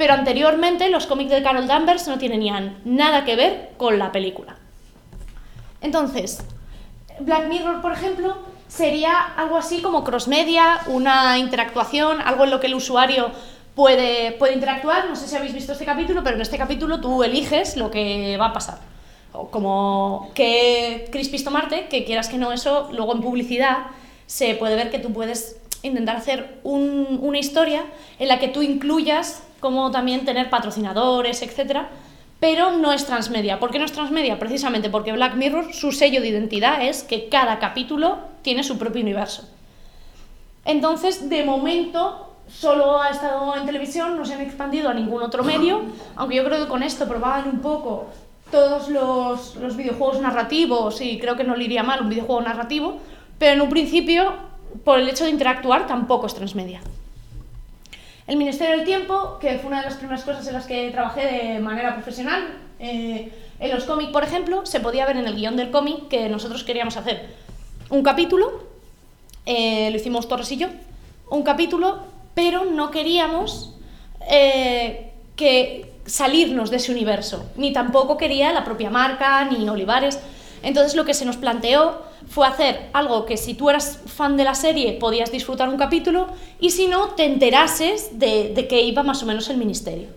Pero 0.01 0.15
anteriormente 0.15 0.89
los 0.89 1.07
cómics 1.07 1.31
de 1.31 1.43
Carol 1.43 1.67
Danvers 1.67 2.09
no 2.09 2.17
tenían 2.17 2.79
nada 2.87 3.27
que 3.27 3.37
ver 3.37 3.73
con 3.77 3.99
la 3.99 4.11
película. 4.13 4.57
Entonces, 5.83 6.43
Black 7.19 7.49
Mirror, 7.49 7.83
por 7.83 7.93
ejemplo, 7.93 8.39
sería 8.67 9.21
algo 9.21 9.59
así 9.59 9.83
como 9.83 10.03
crossmedia, 10.03 10.81
una 10.87 11.37
interactuación, 11.37 12.23
algo 12.23 12.45
en 12.45 12.51
lo 12.51 12.61
que 12.61 12.69
el 12.69 12.77
usuario 12.77 13.31
puede, 13.75 14.33
puede 14.33 14.55
interactuar. 14.55 15.07
No 15.07 15.17
sé 15.17 15.29
si 15.29 15.37
habéis 15.37 15.53
visto 15.53 15.73
este 15.73 15.85
capítulo, 15.85 16.23
pero 16.25 16.37
en 16.37 16.41
este 16.41 16.57
capítulo 16.57 17.03
tú 17.03 17.23
eliges 17.23 17.77
lo 17.77 17.91
que 17.91 18.39
va 18.39 18.47
a 18.47 18.53
pasar. 18.55 18.79
como 19.51 20.31
que 20.35 21.11
Crispis 21.13 21.45
tomarte, 21.45 21.89
que 21.89 22.07
quieras 22.07 22.31
que 22.31 22.39
no, 22.39 22.53
eso 22.53 22.89
luego 22.91 23.13
en 23.13 23.21
publicidad 23.21 23.89
se 24.27 24.55
puede 24.55 24.77
ver 24.77 24.91
que 24.91 24.99
tú 24.99 25.13
puedes 25.13 25.61
intentar 25.83 26.17
hacer 26.17 26.59
una 26.63 27.39
historia 27.39 27.85
en 28.19 28.29
la 28.29 28.39
que 28.39 28.49
tú 28.49 28.63
incluyas 28.63 29.43
como 29.61 29.91
también 29.91 30.25
tener 30.25 30.51
patrocinadores, 30.51 31.43
etcétera, 31.43 31.91
pero 32.41 32.73
no 32.73 32.93
es 32.93 33.07
transmedia. 33.07 33.61
¿Por 33.61 33.71
qué 33.71 33.79
no 33.79 33.85
es 33.85 33.93
transmedia? 33.93 34.39
Precisamente 34.39 34.89
porque 34.89 35.13
Black 35.13 35.37
Mirror, 35.37 35.75
su 35.75 35.93
sello 35.93 36.23
de 36.23 36.29
identidad 36.29 36.83
es 36.83 37.03
que 37.03 37.29
cada 37.29 37.59
capítulo 37.59 38.19
tiene 38.43 38.65
su 38.65 38.79
propio 38.79 39.03
universo. 39.03 39.47
Entonces, 40.65 41.29
de 41.29 41.45
momento, 41.45 42.35
solo 42.49 43.01
ha 43.01 43.11
estado 43.11 43.57
en 43.57 43.67
televisión, 43.67 44.17
no 44.17 44.25
se 44.25 44.35
han 44.35 44.41
expandido 44.41 44.89
a 44.89 44.95
ningún 44.95 45.23
otro 45.23 45.45
medio, 45.45 45.83
aunque 46.17 46.37
yo 46.37 46.45
creo 46.45 46.65
que 46.65 46.69
con 46.69 46.83
esto 46.83 47.07
probaban 47.07 47.49
un 47.49 47.61
poco 47.61 48.07
todos 48.51 48.89
los, 48.89 49.57
los 49.57 49.77
videojuegos 49.77 50.21
narrativos 50.21 51.01
y 51.01 51.19
creo 51.19 51.37
que 51.37 51.45
no 51.45 51.55
le 51.55 51.65
iría 51.65 51.83
mal 51.83 52.03
un 52.03 52.09
videojuego 52.09 52.41
narrativo, 52.41 52.99
pero 53.39 53.53
en 53.53 53.61
un 53.61 53.69
principio, 53.69 54.33
por 54.85 54.99
el 54.99 55.09
hecho 55.09 55.25
de 55.25 55.31
interactuar, 55.31 55.87
tampoco 55.87 56.27
es 56.27 56.35
transmedia. 56.35 56.81
El 58.31 58.37
Ministerio 58.37 58.77
del 58.77 58.87
Tiempo, 58.87 59.39
que 59.41 59.59
fue 59.59 59.67
una 59.67 59.81
de 59.81 59.87
las 59.87 59.97
primeras 59.97 60.23
cosas 60.23 60.47
en 60.47 60.53
las 60.55 60.65
que 60.65 60.89
trabajé 60.93 61.27
de 61.27 61.59
manera 61.59 61.95
profesional, 61.95 62.61
eh, 62.79 63.29
en 63.59 63.71
los 63.75 63.83
cómics, 63.83 64.13
por 64.13 64.23
ejemplo, 64.23 64.65
se 64.65 64.79
podía 64.79 65.05
ver 65.05 65.17
en 65.17 65.27
el 65.27 65.35
guion 65.35 65.57
del 65.57 65.73
cómic 65.73 66.07
que 66.07 66.29
nosotros 66.29 66.63
queríamos 66.63 66.97
hacer 66.97 67.35
un 67.89 68.05
capítulo, 68.05 68.69
eh, 69.47 69.91
lo 69.91 69.97
hicimos 69.97 70.29
Torres 70.29 70.53
y 70.53 70.59
yo, 70.59 70.69
un 71.29 71.43
capítulo, 71.43 72.05
pero 72.33 72.67
no 72.67 72.93
queríamos 72.93 73.75
eh, 74.31 75.11
que 75.35 75.91
salirnos 76.07 76.71
de 76.71 76.77
ese 76.77 76.93
universo, 76.93 77.51
ni 77.57 77.73
tampoco 77.73 78.17
quería 78.17 78.53
la 78.53 78.63
propia 78.63 78.91
marca, 78.91 79.45
ni 79.47 79.69
Olivares. 79.69 80.21
Entonces 80.63 80.95
lo 80.95 81.05
que 81.05 81.15
se 81.15 81.25
nos 81.25 81.37
planteó 81.37 82.05
fue 82.31 82.47
hacer 82.47 82.89
algo 82.93 83.27
que 83.27 83.37
si 83.37 83.55
tú 83.55 83.69
eras 83.69 83.99
fan 84.07 84.37
de 84.37 84.45
la 84.45 84.55
serie 84.55 84.93
podías 84.95 85.33
disfrutar 85.33 85.69
un 85.69 85.77
capítulo 85.77 86.29
y 86.61 86.71
si 86.71 86.87
no 86.87 87.09
te 87.11 87.25
enterases 87.25 88.19
de, 88.19 88.55
de 88.55 88.69
qué 88.69 88.83
iba 88.83 89.03
más 89.03 89.23
o 89.23 89.27
menos 89.27 89.51
el 89.51 89.57
ministerio. 89.57 90.09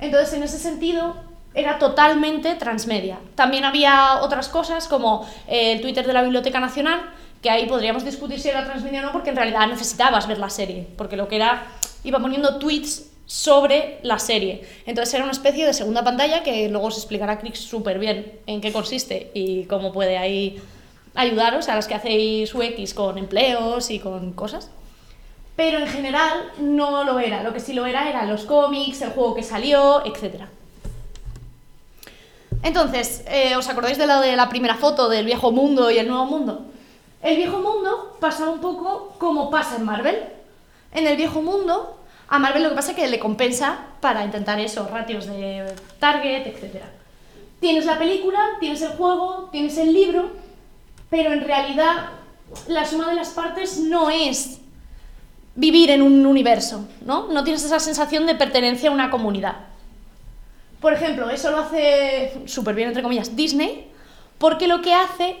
Entonces 0.00 0.32
en 0.34 0.44
ese 0.44 0.58
sentido 0.58 1.16
era 1.52 1.78
totalmente 1.78 2.54
transmedia. 2.54 3.18
También 3.34 3.64
había 3.64 4.20
otras 4.22 4.48
cosas 4.48 4.86
como 4.86 5.28
el 5.48 5.80
Twitter 5.80 6.06
de 6.06 6.12
la 6.12 6.22
Biblioteca 6.22 6.60
Nacional, 6.60 7.00
que 7.42 7.50
ahí 7.50 7.66
podríamos 7.66 8.04
discutir 8.04 8.40
si 8.40 8.48
era 8.48 8.64
transmedia 8.64 9.00
o 9.00 9.06
no, 9.06 9.12
porque 9.12 9.30
en 9.30 9.36
realidad 9.36 9.66
necesitabas 9.66 10.28
ver 10.28 10.38
la 10.38 10.50
serie, 10.50 10.86
porque 10.96 11.16
lo 11.16 11.26
que 11.26 11.36
era, 11.36 11.66
iba 12.04 12.20
poniendo 12.20 12.58
tweets 12.58 13.10
sobre 13.26 13.98
la 14.02 14.18
serie. 14.18 14.62
Entonces 14.86 15.12
era 15.14 15.24
una 15.24 15.32
especie 15.32 15.66
de 15.66 15.72
segunda 15.72 16.04
pantalla 16.04 16.42
que 16.42 16.68
luego 16.68 16.86
os 16.86 16.98
explicará 16.98 17.38
Chris 17.38 17.58
súper 17.58 17.98
bien 17.98 18.40
en 18.46 18.60
qué 18.60 18.72
consiste 18.72 19.30
y 19.34 19.64
cómo 19.64 19.92
puede 19.92 20.18
ahí 20.18 20.60
ayudaros 21.14 21.68
a 21.68 21.74
las 21.76 21.86
que 21.86 21.94
hacéis 21.94 22.54
UX 22.54 22.94
con 22.94 23.18
empleos 23.18 23.90
y 23.90 23.98
con 23.98 24.32
cosas. 24.32 24.70
Pero 25.56 25.78
en 25.78 25.86
general 25.86 26.52
no 26.58 27.04
lo 27.04 27.20
era. 27.20 27.42
Lo 27.42 27.52
que 27.52 27.60
sí 27.60 27.72
lo 27.72 27.86
era 27.86 28.08
eran 28.08 28.28
los 28.28 28.44
cómics, 28.44 29.02
el 29.02 29.10
juego 29.10 29.34
que 29.34 29.42
salió, 29.42 30.04
etc. 30.04 30.42
Entonces, 32.62 33.24
eh, 33.28 33.56
¿os 33.56 33.68
acordáis 33.68 33.98
de 33.98 34.06
la 34.06 34.20
de 34.20 34.34
la 34.36 34.48
primera 34.48 34.74
foto 34.74 35.08
del 35.08 35.26
viejo 35.26 35.52
mundo 35.52 35.90
y 35.90 35.98
el 35.98 36.08
nuevo 36.08 36.24
mundo? 36.24 36.62
El 37.22 37.36
viejo 37.36 37.58
mundo 37.58 38.16
pasa 38.20 38.50
un 38.50 38.60
poco 38.60 39.14
como 39.18 39.50
pasa 39.50 39.76
en 39.76 39.84
Marvel. 39.84 40.16
En 40.92 41.06
el 41.06 41.16
viejo 41.16 41.40
mundo 41.40 41.98
a 42.28 42.38
Marvel 42.38 42.62
lo 42.62 42.70
que 42.70 42.74
pasa 42.74 42.90
es 42.92 42.96
que 42.96 43.06
le 43.06 43.18
compensa 43.18 43.78
para 44.00 44.24
intentar 44.24 44.58
esos 44.58 44.90
ratios 44.90 45.26
de 45.26 45.72
target, 45.98 46.46
etc. 46.46 46.82
Tienes 47.60 47.86
la 47.86 47.98
película, 47.98 48.40
tienes 48.60 48.82
el 48.82 48.90
juego, 48.90 49.48
tienes 49.52 49.78
el 49.78 49.92
libro, 49.92 50.30
pero 51.10 51.32
en 51.32 51.42
realidad 51.42 52.10
la 52.68 52.84
suma 52.84 53.08
de 53.08 53.16
las 53.16 53.30
partes 53.30 53.78
no 53.78 54.10
es 54.10 54.60
vivir 55.54 55.90
en 55.90 56.02
un 56.02 56.26
universo, 56.26 56.86
¿no? 57.04 57.28
No 57.28 57.44
tienes 57.44 57.64
esa 57.64 57.78
sensación 57.78 58.26
de 58.26 58.34
pertenencia 58.34 58.90
a 58.90 58.92
una 58.92 59.10
comunidad. 59.10 59.56
Por 60.80 60.92
ejemplo, 60.92 61.30
eso 61.30 61.50
lo 61.50 61.58
hace 61.58 62.32
súper 62.46 62.74
bien, 62.74 62.88
entre 62.88 63.02
comillas, 63.02 63.36
Disney, 63.36 63.90
porque 64.38 64.68
lo 64.68 64.82
que 64.82 64.92
hace 64.92 65.36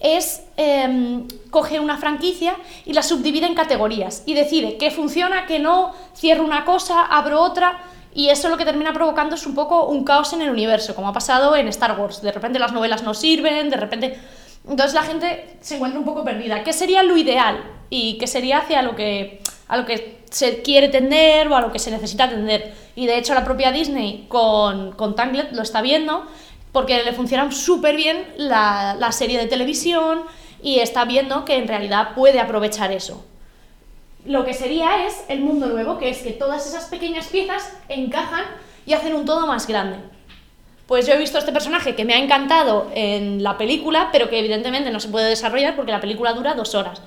es 0.00 0.42
em, 0.56 1.26
coge 1.50 1.80
una 1.80 1.96
franquicia 1.96 2.56
y 2.84 2.92
la 2.92 3.02
subdivide 3.02 3.46
en 3.46 3.54
categorías 3.54 4.22
y 4.26 4.34
decide 4.34 4.76
qué 4.76 4.90
funciona, 4.90 5.46
qué 5.46 5.58
no, 5.58 5.94
cierro 6.14 6.44
una 6.44 6.64
cosa, 6.64 7.06
abro 7.06 7.40
otra. 7.40 7.78
Y 8.16 8.28
eso 8.28 8.48
lo 8.48 8.56
que 8.56 8.64
termina 8.64 8.92
provocando 8.92 9.34
es 9.34 9.44
un 9.44 9.56
poco 9.56 9.86
un 9.86 10.04
caos 10.04 10.32
en 10.34 10.42
el 10.42 10.50
universo, 10.50 10.94
como 10.94 11.08
ha 11.08 11.12
pasado 11.12 11.56
en 11.56 11.66
Star 11.68 11.98
Wars. 11.98 12.22
De 12.22 12.30
repente 12.30 12.60
las 12.60 12.72
novelas 12.72 13.02
no 13.02 13.14
sirven, 13.14 13.70
de 13.70 13.76
repente... 13.76 14.20
Entonces 14.68 14.94
la 14.94 15.02
gente 15.02 15.56
se 15.60 15.76
encuentra 15.76 15.98
un 15.98 16.06
poco 16.06 16.24
perdida. 16.24 16.64
¿Qué 16.64 16.72
sería 16.72 17.02
lo 17.02 17.16
ideal? 17.16 17.62
¿Y 17.90 18.18
qué 18.18 18.26
sería 18.26 18.58
hacia 18.58 18.82
lo 18.82 18.96
que, 18.96 19.40
lo 19.70 19.84
que 19.84 20.22
se 20.30 20.62
quiere 20.62 20.88
tender 20.88 21.48
o 21.48 21.56
a 21.56 21.60
lo 21.60 21.70
que 21.70 21.78
se 21.78 21.90
necesita 21.90 22.28
tender? 22.28 22.74
Y 22.96 23.06
de 23.06 23.18
hecho 23.18 23.34
la 23.34 23.44
propia 23.44 23.72
Disney 23.72 24.26
con, 24.28 24.92
con 24.92 25.14
Tangled 25.14 25.52
lo 25.52 25.62
está 25.62 25.82
viendo 25.82 26.26
porque 26.72 27.02
le 27.04 27.12
funciona 27.12 27.50
súper 27.52 27.96
bien 27.96 28.26
la, 28.36 28.96
la 28.98 29.12
serie 29.12 29.38
de 29.38 29.46
televisión 29.46 30.22
y 30.62 30.78
está 30.78 31.04
viendo 31.04 31.44
que 31.44 31.56
en 31.56 31.68
realidad 31.68 32.14
puede 32.14 32.40
aprovechar 32.40 32.90
eso 32.90 33.24
lo 34.24 34.44
que 34.44 34.54
sería 34.54 35.06
es 35.06 35.24
el 35.28 35.40
mundo 35.40 35.66
nuevo, 35.66 35.98
que 35.98 36.08
es 36.08 36.18
que 36.18 36.30
todas 36.30 36.66
esas 36.66 36.86
pequeñas 36.86 37.26
piezas 37.26 37.76
encajan 37.88 38.44
y 38.86 38.94
hacen 38.94 39.14
un 39.14 39.24
todo 39.24 39.46
más 39.46 39.66
grande. 39.66 39.98
Pues 40.86 41.06
yo 41.06 41.14
he 41.14 41.18
visto 41.18 41.38
este 41.38 41.52
personaje 41.52 41.94
que 41.94 42.04
me 42.04 42.14
ha 42.14 42.18
encantado 42.18 42.90
en 42.94 43.42
la 43.42 43.56
película, 43.56 44.10
pero 44.12 44.28
que 44.28 44.38
evidentemente 44.38 44.90
no 44.90 45.00
se 45.00 45.08
puede 45.08 45.28
desarrollar 45.28 45.76
porque 45.76 45.92
la 45.92 46.00
película 46.00 46.34
dura 46.34 46.54
dos 46.54 46.74
horas. 46.74 47.00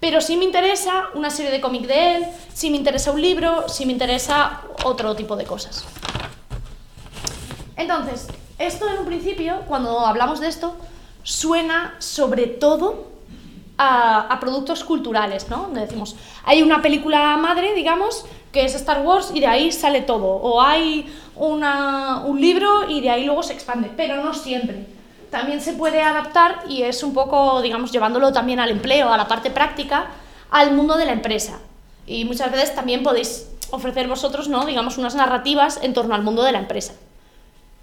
Pero 0.00 0.20
sí 0.20 0.36
me 0.36 0.44
interesa 0.44 1.08
una 1.14 1.30
serie 1.30 1.50
de 1.50 1.60
cómic 1.60 1.86
de 1.86 2.16
él, 2.16 2.26
sí 2.52 2.70
me 2.70 2.76
interesa 2.76 3.12
un 3.12 3.22
libro, 3.22 3.68
sí 3.68 3.86
me 3.86 3.92
interesa 3.92 4.62
otro 4.84 5.14
tipo 5.14 5.36
de 5.36 5.44
cosas. 5.44 5.84
Entonces, 7.76 8.28
esto 8.58 8.88
en 8.90 8.98
un 8.98 9.06
principio, 9.06 9.62
cuando 9.66 10.00
hablamos 10.00 10.40
de 10.40 10.48
esto, 10.48 10.76
suena 11.22 11.94
sobre 11.98 12.46
todo 12.46 13.12
a, 13.78 14.38
productos 14.40 14.84
culturales, 14.84 15.48
¿no? 15.48 15.62
Donde 15.62 15.80
decimos, 15.80 16.16
hay 16.44 16.62
una 16.62 16.82
película 16.82 17.36
madre, 17.36 17.74
digamos, 17.74 18.24
que 18.52 18.64
es 18.64 18.74
Star 18.74 19.00
Wars 19.00 19.32
y 19.34 19.40
de 19.40 19.46
ahí 19.46 19.72
sale 19.72 20.02
todo, 20.02 20.26
o 20.26 20.60
hay 20.60 21.12
un 21.36 22.40
libro 22.40 22.88
y 22.88 23.00
de 23.00 23.10
ahí 23.10 23.24
luego 23.24 23.42
se 23.42 23.54
expande, 23.54 23.90
pero 23.96 24.22
no 24.22 24.34
siempre. 24.34 24.86
También 25.30 25.62
se 25.62 25.72
puede 25.72 26.02
adaptar 26.02 26.64
y 26.68 26.82
es 26.82 27.02
un 27.02 27.14
poco, 27.14 27.62
digamos, 27.62 27.90
llevándolo 27.90 28.32
también 28.32 28.60
al 28.60 28.70
empleo, 28.70 29.10
a 29.10 29.16
la 29.16 29.26
parte 29.26 29.50
práctica, 29.50 30.08
al 30.50 30.72
mundo 30.74 30.98
de 30.98 31.06
la 31.06 31.12
empresa. 31.12 31.58
Y 32.06 32.26
muchas 32.26 32.52
veces 32.52 32.74
también 32.74 33.02
podéis 33.02 33.48
ofrecer 33.70 34.06
vosotros, 34.06 34.48
¿no? 34.48 34.66
digamos, 34.66 34.98
unas 34.98 35.14
narrativas 35.14 35.80
en 35.82 35.94
torno 35.94 36.14
al 36.14 36.22
mundo 36.22 36.42
de 36.42 36.52
la 36.52 36.58
empresa. 36.58 36.92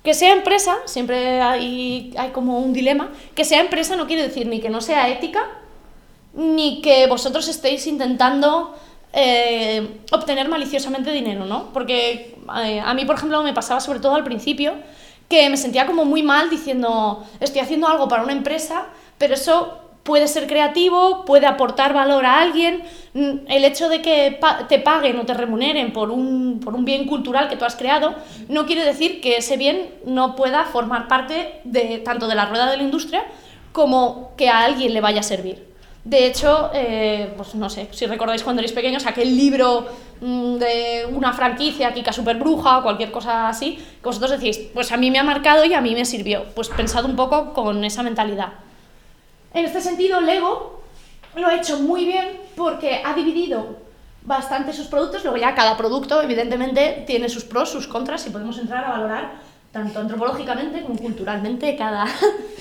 Que 0.03 0.13
sea 0.13 0.33
empresa, 0.33 0.77
siempre 0.85 1.41
hay, 1.41 2.13
hay 2.17 2.29
como 2.29 2.59
un 2.59 2.71
dilema, 2.71 3.09
que 3.33 3.43
sea 3.43 3.61
empresa 3.61 3.95
no 3.95 4.05
quiere 4.05 4.21
decir 4.21 4.45
ni 4.45 4.61
que 4.61 4.69
no 4.69 4.81
sea 4.81 5.09
ética, 5.09 5.47
ni 6.33 6.81
que 6.81 7.07
vosotros 7.07 7.47
estéis 7.47 7.87
intentando 7.87 8.75
eh, 9.13 10.01
obtener 10.11 10.47
maliciosamente 10.47 11.11
dinero, 11.11 11.45
¿no? 11.45 11.73
Porque 11.73 12.37
eh, 12.63 12.79
a 12.79 12.93
mí, 12.93 13.05
por 13.05 13.15
ejemplo, 13.15 13.41
me 13.43 13.53
pasaba 13.53 13.79
sobre 13.79 13.99
todo 13.99 14.15
al 14.15 14.23
principio 14.23 14.73
que 15.27 15.49
me 15.49 15.57
sentía 15.57 15.85
como 15.85 16.05
muy 16.05 16.23
mal 16.23 16.49
diciendo, 16.49 17.23
estoy 17.39 17.61
haciendo 17.61 17.87
algo 17.87 18.07
para 18.07 18.23
una 18.23 18.33
empresa, 18.33 18.87
pero 19.17 19.35
eso 19.35 19.79
puede 20.03 20.27
ser 20.27 20.47
creativo, 20.47 21.23
puede 21.25 21.45
aportar 21.45 21.93
valor 21.93 22.25
a 22.25 22.41
alguien. 22.41 22.81
Mm, 23.13 23.47
el 23.47 23.63
hecho 23.63 23.89
de 23.89 24.01
que 24.01 24.39
te 24.67 24.79
paguen 24.79 25.19
o 25.19 25.25
te 25.25 25.35
remuneren 25.35 25.93
por 25.93 26.09
un, 26.09 26.59
por 26.59 26.73
un 26.73 26.83
bien 26.83 27.05
cultural 27.05 27.47
que 27.47 27.55
tú 27.55 27.65
has 27.65 27.75
creado 27.75 28.15
no 28.47 28.65
quiere 28.65 28.83
decir 28.83 29.21
que 29.21 29.37
ese 29.37 29.55
bien 29.55 29.93
no 30.05 30.35
pueda 30.35 30.65
formar 30.65 31.07
parte 31.07 31.61
de, 31.63 31.99
tanto 31.99 32.27
de 32.27 32.35
la 32.35 32.47
rueda 32.47 32.69
de 32.71 32.77
la 32.77 32.83
industria 32.83 33.23
como 33.71 34.31
que 34.35 34.49
a 34.49 34.63
alguien 34.63 34.93
le 34.93 35.01
vaya 35.01 35.19
a 35.19 35.23
servir. 35.23 35.68
De 36.03 36.25
hecho, 36.25 36.71
eh, 36.73 37.33
pues 37.35 37.55
no 37.55 37.69
sé, 37.69 37.89
si 37.91 38.05
recordáis 38.05 38.43
cuando 38.43 38.61
erais 38.61 38.71
pequeños, 38.71 39.05
aquel 39.05 39.35
libro 39.35 39.85
mm, 40.21 40.55
de 40.55 41.07
una 41.11 41.33
franquicia, 41.33 41.93
Kika 41.93 42.13
Super 42.13 42.37
Bruja 42.37 42.77
o 42.77 42.83
cualquier 42.83 43.11
cosa 43.11 43.49
así, 43.49 43.75
que 43.75 44.03
vosotros 44.03 44.31
decís, 44.31 44.59
pues 44.73 44.91
a 44.91 44.97
mí 44.97 45.11
me 45.11 45.19
ha 45.19 45.23
marcado 45.23 45.65
y 45.65 45.73
a 45.73 45.81
mí 45.81 45.93
me 45.93 46.05
sirvió. 46.05 46.45
Pues 46.55 46.69
pensad 46.69 47.03
un 47.05 47.15
poco 47.15 47.53
con 47.53 47.83
esa 47.83 48.01
mentalidad. 48.01 48.53
En 49.53 49.65
este 49.65 49.81
sentido, 49.81 50.21
Lego 50.21 50.81
lo 51.35 51.47
ha 51.47 51.55
hecho 51.55 51.79
muy 51.79 52.05
bien 52.05 52.39
porque 52.55 53.01
ha 53.03 53.13
dividido 53.13 53.77
bastante 54.23 54.73
sus 54.73 54.87
productos, 54.87 55.23
luego 55.23 55.37
ya 55.37 55.55
cada 55.55 55.75
producto 55.75 56.21
evidentemente 56.21 57.03
tiene 57.07 57.29
sus 57.29 57.43
pros, 57.43 57.69
sus 57.69 57.87
contras 57.87 58.25
y 58.27 58.29
podemos 58.29 58.57
entrar 58.57 58.85
a 58.85 58.91
valorar 58.91 59.31
tanto 59.71 59.99
antropológicamente 59.99 60.81
como 60.81 60.97
culturalmente 60.97 61.75
cada, 61.75 62.05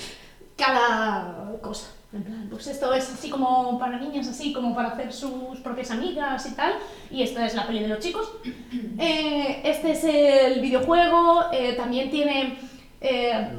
cada 0.57 1.57
cosa. 1.61 1.98
En 2.11 2.23
plan, 2.23 2.47
pues 2.49 2.65
esto 2.65 2.91
es 2.93 3.07
así 3.07 3.29
como 3.29 3.77
para 3.77 3.99
niñas, 3.99 4.27
así 4.27 4.51
como 4.51 4.73
para 4.73 4.89
hacer 4.89 5.13
sus 5.13 5.59
propias 5.63 5.91
amigas 5.91 6.43
y 6.47 6.55
tal. 6.55 6.73
Y 7.11 7.21
esta 7.21 7.45
es 7.45 7.53
la 7.53 7.67
peli 7.67 7.81
de 7.81 7.87
los 7.87 7.99
chicos. 7.99 8.31
Eh, 9.01 9.61
este 9.63 9.91
es 9.91 10.03
el 10.03 10.59
videojuego. 10.59 11.45
Eh, 11.53 11.73
también 11.73 12.09
tiene. 12.09 12.57
Eh, 12.99 13.49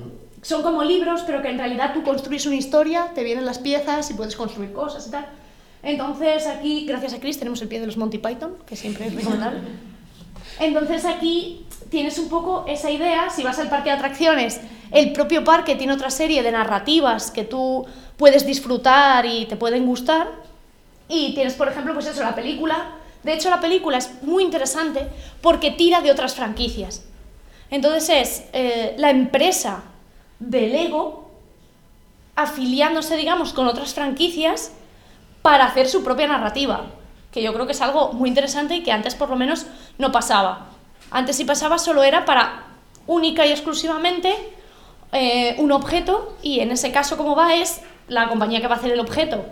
son 0.42 0.62
como 0.62 0.82
libros, 0.84 1.22
pero 1.26 1.40
que 1.40 1.48
en 1.48 1.58
realidad 1.58 1.94
tú 1.94 2.02
construyes 2.02 2.46
una 2.46 2.56
historia, 2.56 3.12
te 3.14 3.24
vienen 3.24 3.46
las 3.46 3.58
piezas 3.58 4.10
y 4.10 4.14
puedes 4.14 4.36
construir 4.36 4.72
cosas 4.72 5.06
y 5.08 5.10
tal. 5.10 5.26
Entonces 5.82 6.46
aquí, 6.46 6.84
gracias 6.86 7.14
a 7.14 7.20
Chris, 7.20 7.38
tenemos 7.38 7.62
el 7.62 7.68
pie 7.68 7.80
de 7.80 7.86
los 7.86 7.96
Monty 7.96 8.18
Python, 8.18 8.56
que 8.66 8.76
siempre 8.76 9.06
es 9.06 9.14
recomendable. 9.14 9.60
Entonces 10.58 11.06
aquí 11.06 11.64
tienes 11.88 12.18
un 12.18 12.28
poco 12.28 12.64
esa 12.68 12.90
idea, 12.90 13.30
si 13.30 13.42
vas 13.42 13.58
al 13.58 13.70
parque 13.70 13.90
de 13.90 13.96
atracciones, 13.96 14.60
el 14.90 15.12
propio 15.12 15.42
parque 15.44 15.76
tiene 15.76 15.92
otra 15.92 16.10
serie 16.10 16.42
de 16.42 16.52
narrativas 16.52 17.30
que 17.30 17.44
tú 17.44 17.86
puedes 18.20 18.44
disfrutar 18.44 19.24
y 19.24 19.46
te 19.46 19.56
pueden 19.56 19.86
gustar. 19.86 20.28
Y 21.08 21.32
tienes, 21.32 21.54
por 21.54 21.68
ejemplo, 21.68 21.94
pues 21.94 22.06
eso, 22.06 22.22
la 22.22 22.34
película. 22.34 22.90
De 23.22 23.32
hecho, 23.32 23.48
la 23.48 23.60
película 23.60 23.96
es 23.96 24.22
muy 24.22 24.44
interesante 24.44 25.08
porque 25.40 25.70
tira 25.70 26.02
de 26.02 26.10
otras 26.12 26.34
franquicias. 26.34 27.02
Entonces 27.70 28.08
es 28.10 28.44
eh, 28.52 28.94
la 28.98 29.08
empresa 29.08 29.84
de 30.38 30.68
Lego 30.68 31.30
afiliándose, 32.36 33.16
digamos, 33.16 33.54
con 33.54 33.66
otras 33.66 33.94
franquicias 33.94 34.72
para 35.40 35.64
hacer 35.64 35.88
su 35.88 36.04
propia 36.04 36.26
narrativa, 36.26 36.86
que 37.32 37.42
yo 37.42 37.54
creo 37.54 37.64
que 37.64 37.72
es 37.72 37.80
algo 37.80 38.12
muy 38.12 38.28
interesante 38.28 38.74
y 38.74 38.82
que 38.82 38.92
antes 38.92 39.14
por 39.14 39.30
lo 39.30 39.36
menos 39.36 39.66
no 39.96 40.12
pasaba. 40.12 40.66
Antes 41.10 41.36
si 41.36 41.44
pasaba 41.44 41.78
solo 41.78 42.02
era 42.02 42.26
para 42.26 42.64
única 43.06 43.46
y 43.46 43.50
exclusivamente 43.50 44.34
eh, 45.12 45.54
un 45.58 45.72
objeto 45.72 46.36
y 46.42 46.60
en 46.60 46.70
ese 46.70 46.92
caso 46.92 47.16
como 47.16 47.34
va 47.34 47.54
es 47.54 47.80
la 48.10 48.28
compañía 48.28 48.60
que 48.60 48.66
va 48.66 48.74
a 48.74 48.78
hacer 48.78 48.92
el 48.92 49.00
objeto 49.00 49.42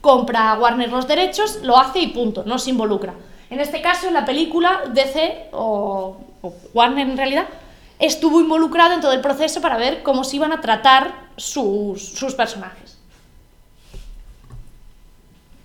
compra 0.00 0.52
a 0.52 0.58
Warner 0.58 0.90
los 0.90 1.08
derechos, 1.08 1.60
lo 1.62 1.76
hace 1.78 2.00
y 2.00 2.08
punto, 2.08 2.44
no 2.46 2.58
se 2.58 2.70
involucra. 2.70 3.14
En 3.50 3.60
este 3.60 3.80
caso, 3.80 4.06
en 4.08 4.14
la 4.14 4.24
película, 4.24 4.82
DC 4.92 5.48
o, 5.52 6.16
Warner 6.72 7.08
en 7.08 7.16
realidad 7.16 7.46
estuvo 7.98 8.40
involucrado 8.40 8.94
en 8.94 9.00
todo 9.00 9.12
el 9.12 9.20
proceso 9.20 9.60
para 9.60 9.76
ver 9.76 10.02
cómo 10.04 10.22
se 10.22 10.36
iban 10.36 10.52
a 10.52 10.60
tratar 10.60 11.30
sus, 11.36 12.00
sus 12.00 12.34
personajes. 12.34 12.98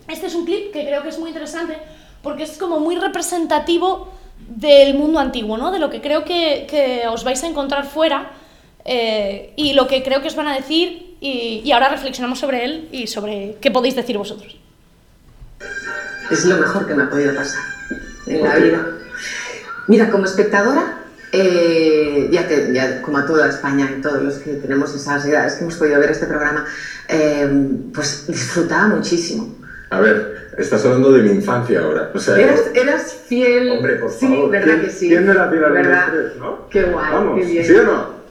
Este 0.07 0.25
es 0.25 0.35
un 0.35 0.45
clip 0.45 0.71
que 0.71 0.83
creo 0.83 1.03
que 1.03 1.09
es 1.09 1.19
muy 1.19 1.29
interesante 1.29 1.77
porque 2.23 2.43
es 2.43 2.57
como 2.57 2.79
muy 2.79 2.95
representativo 2.95 4.09
del 4.39 4.95
mundo 4.95 5.19
antiguo, 5.19 5.57
¿no? 5.57 5.71
De 5.71 5.77
lo 5.77 5.89
que 5.89 6.01
creo 6.01 6.25
que, 6.25 6.65
que 6.67 7.07
os 7.07 7.23
vais 7.23 7.43
a 7.43 7.47
encontrar 7.47 7.85
fuera 7.85 8.31
eh, 8.83 9.53
y 9.55 9.73
lo 9.73 9.87
que 9.87 10.03
creo 10.03 10.21
que 10.21 10.27
os 10.27 10.35
van 10.35 10.47
a 10.47 10.55
decir 10.55 11.12
y, 11.23 11.71
ahora 11.71 11.87
reflexionamos 11.89 12.37
sobre 12.37 12.65
él 12.65 12.89
y 12.91 13.07
sobre 13.07 13.55
qué 13.61 13.71
podéis 13.71 13.95
decir 13.95 14.17
vosotros. 14.17 14.59
Es 16.29 16.45
lo 16.45 16.57
mejor 16.57 16.85
que 16.85 16.93
me 16.95 17.03
ha 17.03 17.09
podido 17.09 17.33
pasar 17.33 17.63
en 18.27 18.43
la 18.43 18.55
vida. 18.57 18.87
Mira, 19.87 20.09
como 20.09 20.25
espectadora, 20.25 21.05
eh, 21.31 22.27
ya, 22.29 22.45
que, 22.47 22.73
ya, 22.73 23.01
como 23.01 23.19
a 23.19 23.25
toda 23.25 23.47
España 23.47 23.89
y 23.97 24.01
todos 24.01 24.21
los 24.21 24.35
que 24.35 24.55
tenemos 24.55 24.93
esas 24.93 25.25
edades 25.25 25.53
que 25.53 25.61
hemos 25.61 25.75
podido 25.75 25.97
ver 25.99 26.11
este 26.11 26.25
programa, 26.25 26.65
eh, 27.07 27.49
pues 27.93 28.27
disfrutaba 28.27 28.87
muchísimo. 28.87 29.55
A 29.91 30.01
ver, 30.01 30.49
estás 30.57 30.83
hablando 30.83 31.13
de 31.13 31.23
mi 31.23 31.29
infancia 31.31 31.79
ahora. 31.79 32.11
O 32.13 32.19
sea, 32.19 32.37
eras, 32.37 32.61
eras 32.73 33.13
fiel. 33.27 33.69
Hombre, 33.69 33.95
por 33.95 34.11
sí, 34.11 34.27
favor. 34.27 34.51
¿verdad 34.51 34.81
que 34.81 34.89
sí? 34.89 35.07
¿Quién 35.07 35.29
era 35.29 35.47
¿verdad? 35.47 36.07
¿no? 36.37 36.67
Qué 36.69 36.83
guay, 36.83 37.13
Vamos, 37.13 37.39
qué 37.39 37.45
bien. 37.45 37.65
¿sí 37.65 37.75
o 37.75 37.83
no? 37.83 38.22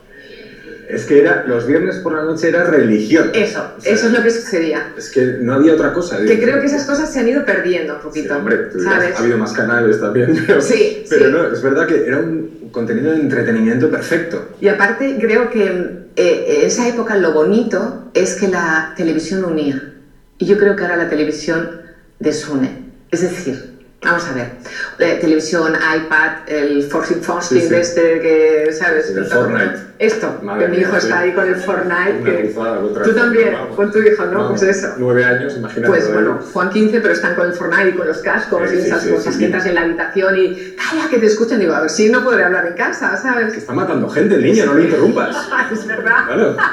Es 0.93 1.05
que 1.07 1.19
era, 1.21 1.45
los 1.47 1.67
viernes 1.67 1.97
por 1.97 2.13
la 2.15 2.23
noche 2.23 2.49
era 2.49 2.65
religión. 2.65 3.31
Eso, 3.33 3.73
O 3.79 3.81
sea, 3.81 3.93
eso 3.93 4.07
es 4.09 4.13
lo 4.13 4.23
que 4.23 4.31
sucedía. 4.31 4.93
Es 4.97 5.09
que 5.11 5.25
no 5.41 5.55
había 5.55 5.73
otra 5.73 5.93
cosa. 5.93 6.19
Que 6.25 6.39
creo 6.39 6.61
que 6.61 6.67
esas 6.67 6.85
cosas 6.85 7.11
se 7.11 7.19
han 7.19 7.29
ido 7.29 7.45
perdiendo 7.45 7.95
un 7.95 8.01
Sí, 8.01 8.05
poquito. 8.09 8.37
hombre, 8.37 8.57
tú 8.71 8.79
dirás, 8.79 8.95
¿sabes? 8.95 9.17
ha 9.17 9.19
habido 9.21 9.39
más 9.39 9.53
canales 9.53 9.99
también. 9.99 10.35
Pero, 10.47 10.61
Sí, 10.61 11.05
pero 11.09 11.27
sí. 11.27 11.31
no, 11.33 11.51
es 11.53 11.63
verdad 11.63 11.87
que 11.87 12.07
era 12.07 12.19
un 12.19 12.69
contenido 12.71 13.11
de 13.13 13.17
entretenimiento 13.21 13.91
perfecto. 13.91 14.49
Y 14.61 14.69
aparte 14.69 15.17
creo 15.19 15.49
que 15.51 16.09
eh, 16.17 16.63
esa 16.67 16.87
época 16.87 17.17
lo 17.17 17.33
bonito 17.33 18.11
es 18.13 18.35
que 18.35 18.49
la 18.49 18.93
televisión 18.97 19.45
unía. 19.45 19.95
Y 20.39 20.45
yo 20.47 20.59
creo 20.59 20.77
que 20.77 20.83
ahora 20.85 20.97
la 20.97 21.09
televisión 21.09 21.71
desune. 22.19 22.93
Es 23.11 23.23
decir, 23.23 23.72
Vamos 24.05 24.27
a 24.27 24.33
ver, 24.33 24.51
eh, 24.99 25.19
televisión, 25.21 25.75
iPad, 25.77 26.31
el 26.49 26.83
Forcing 26.91 27.23
Forcing 27.23 27.61
Sí, 27.61 27.69
sí. 27.69 27.75
este 27.77 28.21
que, 28.21 28.73
¿sabes? 28.73 29.11
El 29.11 29.27
Fortnite. 29.27 29.75
Esto, 30.01 30.41
Madre 30.43 30.65
que 30.65 30.71
mi 30.73 30.77
mía, 30.79 30.89
hijo 30.89 30.99
sí. 30.99 31.07
está 31.07 31.19
ahí 31.21 31.33
con 31.33 31.47
el 31.47 31.55
Fortnite. 31.55 32.19
Una 32.21 32.31
que- 32.33 32.43
cruzada 32.53 32.81
Tú 33.05 33.13
también, 33.15 33.53
vamos. 33.53 33.77
con 33.77 33.93
tu 33.93 33.99
hijo, 34.01 34.25
¿no? 34.27 34.33
Vamos, 34.43 34.61
Pues 34.61 34.77
eso. 34.77 34.95
Nueve 34.99 35.25
años, 35.25 35.57
imagínate. 35.57 35.87
Pues 35.89 36.07
lo 36.09 36.15
bueno, 36.15 36.41
Juan 36.53 36.71
15, 36.71 37.01
pero 37.01 37.15
están 37.15 37.37
con 37.37 37.47
el 37.47 37.53
Fortnite 37.53 37.91
y 37.91 37.93
con 37.93 38.09
los 38.09 38.19
cascos 38.19 38.73
y 38.73 38.77
esas 38.79 39.05
cosas 39.05 39.37
que 39.37 39.45
entras 39.45 39.67
en 39.67 39.77
la 39.77 39.83
habitación 39.83 40.37
y 40.37 40.75
calla 40.75 41.09
que 41.09 41.19
te 41.19 41.27
escuchan. 41.27 41.61
Digo, 41.61 41.73
a 41.73 41.83
ver 41.83 41.91
si 41.91 42.09
no 42.11 42.25
podré 42.25 42.43
hablar 42.43 42.67
en 42.67 42.75
casa, 42.75 43.13
Que 43.13 43.19
¿sabes? 43.19 43.55
está 43.55 43.73
matando 43.73 44.09
gente 44.09 44.35
el 44.35 44.43
niño, 44.43 44.67
no 44.67 44.75
le 44.75 44.85
interrumpas. 44.87 45.37
es 45.73 45.87
verdad. 45.87 46.27
Claro. 46.27 46.57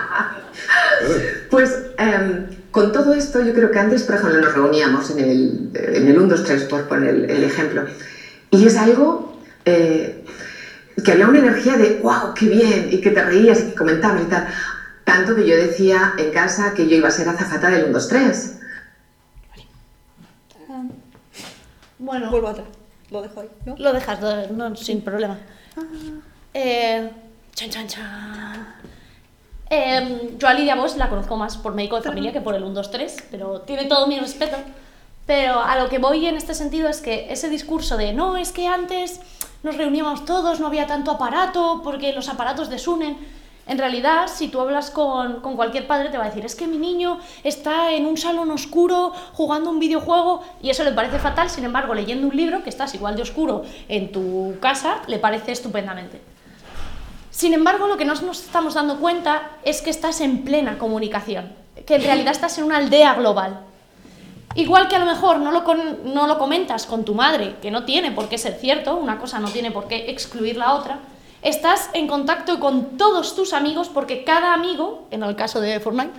Claro. 0.99 1.15
Pues 1.49 1.77
em, 1.97 2.45
con 2.71 2.91
todo 2.91 3.13
esto, 3.13 3.43
yo 3.43 3.53
creo 3.53 3.71
que 3.71 3.79
antes, 3.79 4.03
por 4.03 4.15
ejemplo, 4.15 4.41
nos 4.41 4.53
reuníamos 4.53 5.09
en 5.11 5.19
el, 5.19 5.71
en 5.73 6.07
el 6.07 6.17
1, 6.17 6.27
2, 6.27 6.43
3, 6.43 6.63
por 6.63 6.87
poner 6.87 7.09
el, 7.09 7.29
el 7.29 7.43
ejemplo, 7.43 7.85
y 8.51 8.65
es 8.65 8.77
algo 8.77 9.39
eh, 9.65 10.25
que 11.03 11.11
había 11.11 11.27
una 11.27 11.39
energía 11.39 11.77
de 11.77 11.99
wow, 12.01 12.33
qué 12.33 12.47
bien, 12.47 12.89
y 12.91 13.01
que 13.01 13.11
te 13.11 13.23
reías 13.23 13.61
y 13.61 13.69
que 13.69 13.75
comentabas 13.75 14.21
y 14.21 14.25
tal. 14.25 14.47
Tanto 15.03 15.35
que 15.35 15.47
yo 15.47 15.55
decía 15.55 16.13
en 16.17 16.31
casa 16.31 16.73
que 16.73 16.87
yo 16.87 16.95
iba 16.95 17.07
a 17.07 17.11
ser 17.11 17.27
azafata 17.27 17.69
del 17.69 17.85
1, 17.85 17.93
2, 17.93 18.07
3. 18.07 18.59
Bueno, 21.97 22.31
Vuelvo 22.31 22.47
atrás. 22.47 22.67
Lo 23.11 23.21
dejo 23.21 23.41
ahí, 23.41 23.49
¿no? 23.65 23.75
lo 23.77 23.91
dejas 23.91 24.19
no, 24.51 24.75
sin 24.75 25.01
problema. 25.01 25.37
Eh, 26.53 27.09
chan, 27.53 27.69
chan, 27.69 27.87
chan. 27.87 28.75
Eh, 29.69 30.35
yo 30.39 30.47
a 30.47 30.53
Lidia 30.53 30.75
Bosch 30.75 30.95
la 30.95 31.09
conozco 31.09 31.37
más 31.37 31.57
por 31.57 31.75
médico 31.75 31.95
de 31.95 32.01
familia 32.01 32.31
que 32.31 32.41
por 32.41 32.55
el 32.55 32.63
1, 32.63 32.73
2, 32.73 32.91
3, 32.91 33.27
pero 33.29 33.61
tiene 33.61 33.85
todo 33.85 34.07
mi 34.07 34.19
respeto. 34.19 34.57
Pero 35.27 35.61
a 35.61 35.77
lo 35.77 35.89
que 35.89 35.99
voy 35.99 36.25
en 36.25 36.35
este 36.37 36.55
sentido 36.55 36.89
es 36.89 37.01
que 37.01 37.31
ese 37.31 37.49
discurso 37.49 37.97
de 37.97 38.13
no, 38.13 38.35
es 38.35 38.51
que 38.51 38.67
antes 38.67 39.19
nos 39.61 39.77
reuníamos 39.77 40.25
todos, 40.25 40.59
no 40.59 40.67
había 40.67 40.87
tanto 40.87 41.11
aparato, 41.11 41.81
porque 41.83 42.13
los 42.13 42.29
aparatos 42.29 42.69
desunen. 42.69 43.15
En 43.67 43.77
realidad, 43.77 44.27
si 44.27 44.47
tú 44.47 44.59
hablas 44.59 44.89
con, 44.89 45.41
con 45.41 45.55
cualquier 45.55 45.85
padre, 45.85 46.09
te 46.09 46.17
va 46.17 46.23
a 46.23 46.29
decir, 46.29 46.43
es 46.43 46.55
que 46.55 46.65
mi 46.65 46.79
niño 46.79 47.19
está 47.43 47.91
en 47.91 48.07
un 48.07 48.17
salón 48.17 48.49
oscuro 48.49 49.13
jugando 49.33 49.69
un 49.69 49.77
videojuego 49.77 50.41
y 50.63 50.71
eso 50.71 50.83
le 50.83 50.93
parece 50.93 51.19
fatal, 51.19 51.51
sin 51.51 51.63
embargo, 51.63 51.93
leyendo 51.93 52.25
un 52.25 52.35
libro, 52.35 52.63
que 52.63 52.71
estás 52.71 52.95
igual 52.95 53.15
de 53.15 53.21
oscuro 53.21 53.61
en 53.87 54.11
tu 54.11 54.55
casa, 54.59 55.03
le 55.05 55.19
parece 55.19 55.51
estupendamente. 55.51 56.19
Sin 57.39 57.53
embargo, 57.53 57.87
lo 57.87 57.95
que 57.95 58.03
no 58.03 58.15
nos 58.15 58.41
estamos 58.41 58.73
dando 58.73 58.99
cuenta 58.99 59.51
es 59.63 59.81
que 59.81 59.89
estás 59.89 60.19
en 60.19 60.43
plena 60.43 60.77
comunicación, 60.77 61.55
que 61.85 61.95
en 61.95 62.03
realidad 62.03 62.33
estás 62.33 62.57
en 62.57 62.65
una 62.65 62.75
aldea 62.75 63.13
global. 63.13 63.61
Igual 64.55 64.89
que 64.89 64.97
a 64.97 64.99
lo 64.99 65.05
mejor 65.05 65.39
no 65.39 65.49
lo, 65.49 65.63
no 66.03 66.27
lo 66.27 66.37
comentas 66.37 66.85
con 66.85 67.05
tu 67.05 67.15
madre, 67.15 67.55
que 67.61 67.71
no 67.71 67.85
tiene 67.85 68.11
por 68.11 68.27
qué 68.27 68.37
ser 68.37 68.55
cierto, 68.55 68.97
una 68.97 69.19
cosa 69.19 69.39
no 69.39 69.47
tiene 69.47 69.71
por 69.71 69.87
qué 69.87 70.11
excluir 70.11 70.57
la 70.57 70.73
otra, 70.73 70.99
estás 71.41 71.89
en 71.93 72.09
contacto 72.09 72.59
con 72.59 72.97
todos 72.97 73.33
tus 73.37 73.53
amigos 73.53 73.87
porque 73.87 74.25
cada 74.25 74.53
amigo, 74.53 75.07
en 75.09 75.23
el 75.23 75.37
caso 75.37 75.61
de 75.61 75.79
Fortnite, 75.79 76.11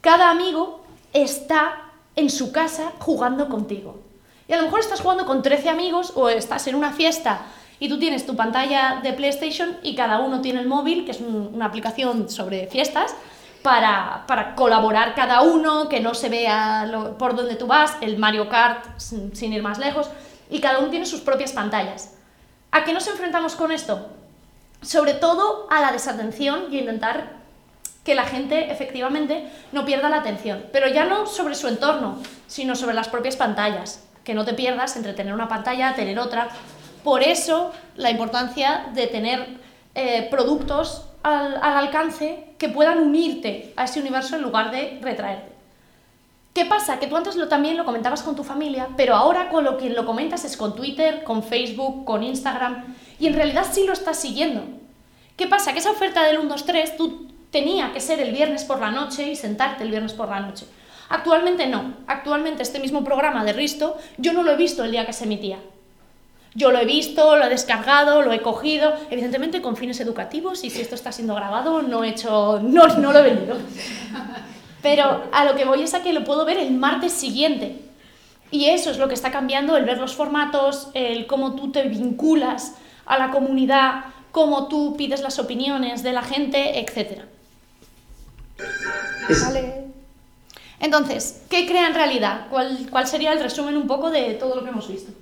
cada 0.00 0.30
amigo 0.30 0.80
está 1.12 1.82
en 2.16 2.30
su 2.30 2.50
casa 2.50 2.92
jugando 2.98 3.50
contigo. 3.50 4.00
Y 4.48 4.54
a 4.54 4.56
lo 4.56 4.62
mejor 4.62 4.80
estás 4.80 5.02
jugando 5.02 5.26
con 5.26 5.42
13 5.42 5.68
amigos 5.68 6.14
o 6.14 6.30
estás 6.30 6.66
en 6.66 6.76
una 6.76 6.92
fiesta 6.92 7.42
y 7.82 7.88
tú 7.88 7.98
tienes 7.98 8.24
tu 8.24 8.36
pantalla 8.36 9.00
de 9.02 9.12
PlayStation 9.12 9.76
y 9.82 9.96
cada 9.96 10.20
uno 10.20 10.40
tiene 10.40 10.60
el 10.60 10.68
móvil, 10.68 11.04
que 11.04 11.10
es 11.10 11.20
un- 11.20 11.50
una 11.52 11.66
aplicación 11.66 12.30
sobre 12.30 12.68
fiestas, 12.68 13.12
para, 13.62 14.24
para 14.28 14.54
colaborar 14.54 15.16
cada 15.16 15.42
uno, 15.42 15.88
que 15.88 15.98
no 15.98 16.14
se 16.14 16.28
vea 16.28 16.86
lo- 16.86 17.18
por 17.18 17.34
dónde 17.34 17.56
tú 17.56 17.66
vas, 17.66 17.96
el 18.00 18.18
Mario 18.18 18.48
Kart 18.48 18.84
sin, 18.98 19.34
sin 19.34 19.52
ir 19.52 19.62
más 19.64 19.78
lejos, 19.78 20.08
y 20.48 20.60
cada 20.60 20.78
uno 20.78 20.90
tiene 20.90 21.06
sus 21.06 21.20
propias 21.22 21.50
pantallas. 21.52 22.14
¿A 22.70 22.84
qué 22.84 22.92
nos 22.92 23.08
enfrentamos 23.08 23.56
con 23.56 23.72
esto? 23.72 24.06
Sobre 24.80 25.14
todo 25.14 25.66
a 25.68 25.80
la 25.80 25.90
desatención 25.90 26.66
y 26.70 26.78
intentar 26.78 27.32
que 28.04 28.14
la 28.14 28.24
gente 28.24 28.70
efectivamente 28.70 29.48
no 29.72 29.84
pierda 29.84 30.08
la 30.08 30.18
atención, 30.18 30.66
pero 30.72 30.86
ya 30.88 31.04
no 31.04 31.26
sobre 31.26 31.56
su 31.56 31.66
entorno, 31.66 32.18
sino 32.46 32.76
sobre 32.76 32.94
las 32.94 33.08
propias 33.08 33.34
pantallas, 33.34 34.04
que 34.22 34.34
no 34.34 34.44
te 34.44 34.54
pierdas 34.54 34.94
entre 34.96 35.14
tener 35.14 35.34
una 35.34 35.48
pantalla, 35.48 35.94
tener 35.96 36.18
otra. 36.20 36.48
Por 37.02 37.22
eso 37.22 37.72
la 37.96 38.10
importancia 38.10 38.90
de 38.94 39.06
tener 39.06 39.60
eh, 39.94 40.28
productos 40.30 41.06
al, 41.22 41.56
al 41.56 41.76
alcance 41.76 42.44
que 42.58 42.68
puedan 42.68 42.98
unirte 42.98 43.72
a 43.76 43.84
ese 43.84 44.00
universo 44.00 44.36
en 44.36 44.42
lugar 44.42 44.70
de 44.70 44.98
retraerte. 45.02 45.52
¿Qué 46.54 46.66
pasa? 46.66 46.98
Que 46.98 47.06
tú 47.06 47.16
antes 47.16 47.36
también 47.48 47.78
lo 47.78 47.86
comentabas 47.86 48.22
con 48.22 48.36
tu 48.36 48.44
familia, 48.44 48.88
pero 48.96 49.14
ahora 49.14 49.48
con 49.48 49.64
lo 49.64 49.78
que 49.78 49.88
lo 49.88 50.04
comentas 50.04 50.44
es 50.44 50.58
con 50.58 50.76
Twitter, 50.76 51.24
con 51.24 51.42
Facebook, 51.42 52.04
con 52.04 52.22
Instagram, 52.22 52.94
y 53.18 53.26
en 53.26 53.34
realidad 53.34 53.66
sí 53.70 53.86
lo 53.86 53.94
estás 53.94 54.18
siguiendo. 54.18 54.62
¿Qué 55.36 55.46
pasa? 55.46 55.72
Que 55.72 55.78
esa 55.78 55.90
oferta 55.90 56.22
del 56.24 56.38
1, 56.38 56.48
2, 56.50 56.64
3 56.66 56.96
tú 56.98 57.28
tenía 57.50 57.92
que 57.92 58.00
ser 58.00 58.20
el 58.20 58.32
viernes 58.32 58.64
por 58.64 58.80
la 58.80 58.90
noche 58.90 59.30
y 59.30 59.36
sentarte 59.36 59.82
el 59.82 59.90
viernes 59.90 60.12
por 60.12 60.28
la 60.28 60.40
noche. 60.40 60.66
Actualmente 61.08 61.66
no. 61.66 61.94
Actualmente 62.06 62.62
este 62.62 62.80
mismo 62.80 63.02
programa 63.02 63.44
de 63.44 63.54
Risto 63.54 63.96
yo 64.18 64.34
no 64.34 64.42
lo 64.42 64.52
he 64.52 64.56
visto 64.56 64.84
el 64.84 64.90
día 64.90 65.06
que 65.06 65.12
se 65.14 65.24
emitía. 65.24 65.58
Yo 66.54 66.70
lo 66.70 66.78
he 66.78 66.84
visto, 66.84 67.36
lo 67.36 67.46
he 67.46 67.48
descargado, 67.48 68.22
lo 68.22 68.32
he 68.32 68.42
cogido, 68.42 68.92
evidentemente 69.10 69.62
con 69.62 69.76
fines 69.76 70.00
educativos 70.00 70.64
y 70.64 70.70
si 70.70 70.82
esto 70.82 70.94
está 70.94 71.10
siendo 71.10 71.34
grabado 71.34 71.80
no 71.80 72.04
he 72.04 72.10
hecho, 72.10 72.60
no, 72.62 72.86
no 72.86 73.12
lo 73.12 73.18
he 73.20 73.22
vendido. 73.22 73.56
Pero 74.82 75.24
a 75.32 75.44
lo 75.44 75.54
que 75.54 75.64
voy 75.64 75.82
es 75.82 75.94
a 75.94 76.02
que 76.02 76.12
lo 76.12 76.24
puedo 76.24 76.44
ver 76.44 76.58
el 76.58 76.72
martes 76.72 77.12
siguiente. 77.12 77.80
Y 78.50 78.66
eso 78.66 78.90
es 78.90 78.98
lo 78.98 79.08
que 79.08 79.14
está 79.14 79.30
cambiando, 79.30 79.76
el 79.78 79.86
ver 79.86 79.96
los 79.96 80.14
formatos, 80.14 80.88
el 80.92 81.26
cómo 81.26 81.54
tú 81.54 81.72
te 81.72 81.84
vinculas 81.84 82.74
a 83.06 83.16
la 83.16 83.30
comunidad, 83.30 84.04
cómo 84.30 84.68
tú 84.68 84.94
pides 84.96 85.22
las 85.22 85.38
opiniones 85.38 86.02
de 86.02 86.12
la 86.12 86.22
gente, 86.22 86.80
etc. 86.80 87.22
Vale. 89.42 89.84
Entonces, 90.80 91.42
¿qué 91.48 91.66
crea 91.66 91.86
en 91.86 91.94
realidad? 91.94 92.48
¿Cuál, 92.50 92.88
¿Cuál 92.90 93.06
sería 93.06 93.32
el 93.32 93.40
resumen 93.40 93.76
un 93.76 93.86
poco 93.86 94.10
de 94.10 94.34
todo 94.34 94.56
lo 94.56 94.64
que 94.64 94.70
hemos 94.70 94.88
visto? 94.88 95.12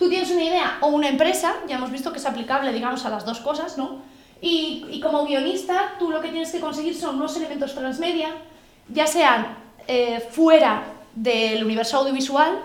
Tú 0.00 0.08
tienes 0.08 0.30
una 0.30 0.42
idea 0.42 0.78
o 0.80 0.86
una 0.86 1.10
empresa, 1.10 1.56
ya 1.68 1.76
hemos 1.76 1.90
visto 1.90 2.10
que 2.10 2.16
es 2.16 2.24
aplicable, 2.24 2.72
digamos, 2.72 3.04
a 3.04 3.10
las 3.10 3.26
dos 3.26 3.38
cosas, 3.40 3.76
¿no? 3.76 4.00
Y, 4.40 4.98
como 5.02 5.26
guionista, 5.26 5.96
tú 5.98 6.10
lo 6.10 6.22
que 6.22 6.30
tienes 6.30 6.50
que 6.50 6.58
conseguir 6.58 6.94
son 6.94 7.16
unos 7.16 7.36
elementos 7.36 7.74
transmedia, 7.74 8.30
ya 8.88 9.06
sean 9.06 9.58
eh, 9.86 10.26
fuera 10.30 10.84
del 11.14 11.62
universo 11.62 11.98
audiovisual 11.98 12.60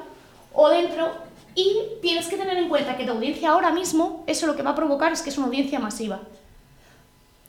o 0.53 0.69
dentro, 0.69 1.11
y 1.55 1.75
tienes 2.01 2.27
que 2.27 2.37
tener 2.37 2.57
en 2.57 2.69
cuenta 2.69 2.95
que 2.95 3.03
tu 3.03 3.11
audiencia 3.11 3.49
ahora 3.49 3.71
mismo, 3.71 4.23
eso 4.27 4.47
lo 4.47 4.55
que 4.55 4.63
va 4.63 4.69
a 4.69 4.75
provocar 4.75 5.11
es 5.11 5.21
que 5.21 5.29
es 5.29 5.37
una 5.37 5.47
audiencia 5.47 5.77
masiva. 5.77 6.21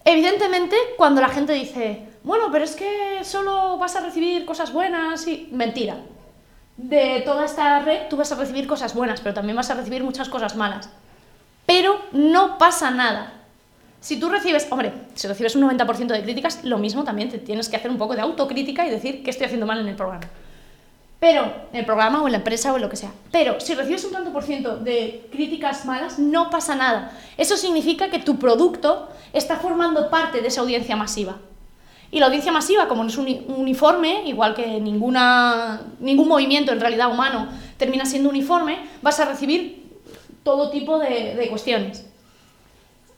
Evidentemente, 0.05 0.75
cuando 0.96 1.20
la 1.20 1.29
gente 1.29 1.53
dice, 1.53 2.09
bueno, 2.25 2.49
pero 2.51 2.64
es 2.64 2.75
que 2.75 3.20
solo 3.22 3.79
vas 3.79 3.94
a 3.94 4.01
recibir 4.01 4.46
cosas 4.46 4.72
buenas 4.72 5.29
y... 5.29 5.49
Mentira. 5.53 5.96
De 6.77 7.23
toda 7.25 7.47
esta 7.47 7.81
red 7.81 8.09
tú 8.11 8.17
vas 8.17 8.31
a 8.33 8.37
recibir 8.37 8.67
cosas 8.67 8.95
buenas, 8.95 9.21
pero 9.21 9.35
también 9.35 9.57
vas 9.57 9.71
a 9.71 9.75
recibir 9.75 10.05
muchas 10.05 10.29
cosas 10.29 10.57
malas. 10.57 10.91
Pero 11.65 12.01
no 12.12 12.59
pasa 12.59 12.91
nada. 12.91 13.33
Si 14.01 14.21
tú 14.21 14.29
recibes, 14.29 14.69
hombre, 14.71 14.93
si 15.15 15.27
recibes 15.27 15.57
un 15.57 15.69
90% 15.69 16.07
de 16.07 16.23
críticas, 16.23 16.65
lo 16.65 16.79
mismo 16.79 17.03
también 17.03 17.29
te 17.29 17.39
tienes 17.39 17.69
que 17.69 17.77
hacer 17.77 17.91
un 17.91 17.99
poco 17.99 18.15
de 18.15 18.21
autocrítica 18.21 18.87
y 18.87 18.91
decir 18.91 19.25
qué 19.25 19.31
estoy 19.31 19.47
haciendo 19.47 19.67
mal 19.67 19.81
en 19.81 19.89
el 19.89 19.97
programa. 19.97 20.27
Pero, 21.19 21.45
en 21.73 21.81
el 21.81 21.87
programa 21.87 22.23
o 22.23 22.27
en 22.27 22.33
la 22.33 22.39
empresa 22.39 22.73
o 22.73 22.77
en 22.77 22.83
lo 22.83 22.91
que 22.91 22.97
sea. 22.97 23.11
Pero 23.33 23.59
si 23.59 23.75
recibes 23.75 24.05
un 24.05 24.12
tanto 24.12 24.33
por 24.33 24.45
ciento 24.45 24.77
de 24.77 25.27
críticas 25.33 25.87
malas, 25.87 26.19
no 26.19 26.51
pasa 26.51 26.75
nada. 26.75 27.11
Eso 27.39 27.57
significa 27.57 28.11
que 28.11 28.19
tu 28.19 28.39
producto 28.39 29.09
está 29.33 29.57
formando 29.57 30.11
parte 30.11 30.43
de 30.43 30.49
esa 30.49 30.61
audiencia 30.61 30.95
masiva. 30.95 31.39
Y 32.11 32.21
la 32.21 32.27
audiencia 32.27 32.53
masiva, 32.53 32.88
como 32.88 33.03
no 33.03 33.09
es 33.09 33.19
uni- 33.19 33.45
uniforme, 33.49 34.23
igual 34.27 34.55
que 34.55 34.81
ninguna, 34.81 35.83
ningún 35.99 36.29
movimiento 36.29 36.73
en 36.73 36.81
realidad 36.81 37.11
humano 37.11 37.49
termina 37.77 38.07
siendo 38.07 38.29
uniforme, 38.31 38.79
vas 39.03 39.19
a 39.21 39.25
recibir 39.25 39.85
todo 40.42 40.71
tipo 40.71 40.99
de, 40.99 41.35
de 41.35 41.49
cuestiones. 41.49 42.07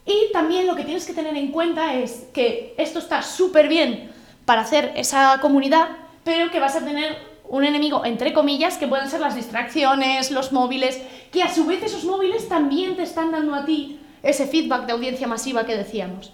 Y 0.06 0.32
también 0.32 0.66
lo 0.66 0.74
que 0.74 0.84
tienes 0.84 1.04
que 1.04 1.12
tener 1.12 1.36
en 1.36 1.52
cuenta 1.52 1.94
es 1.94 2.28
que 2.32 2.74
esto 2.78 2.98
está 2.98 3.22
súper 3.22 3.68
bien 3.68 4.10
para 4.46 4.62
hacer 4.62 4.92
esa 4.96 5.38
comunidad, 5.42 5.88
pero 6.24 6.50
que 6.50 6.60
vas 6.60 6.76
a 6.76 6.84
tener 6.84 7.14
un 7.50 7.64
enemigo, 7.64 8.04
entre 8.04 8.32
comillas, 8.32 8.78
que 8.78 8.88
pueden 8.88 9.08
ser 9.10 9.20
las 9.20 9.34
distracciones, 9.34 10.30
los 10.30 10.52
móviles, 10.52 11.00
que 11.30 11.42
a 11.42 11.54
su 11.54 11.66
vez 11.66 11.82
esos 11.82 12.04
móviles 12.04 12.48
también 12.48 12.96
te 12.96 13.02
están 13.02 13.30
dando 13.32 13.54
a 13.54 13.66
ti 13.66 14.00
ese 14.22 14.46
feedback 14.46 14.86
de 14.86 14.92
audiencia 14.92 15.26
masiva 15.26 15.66
que 15.66 15.76
decíamos. 15.76 16.32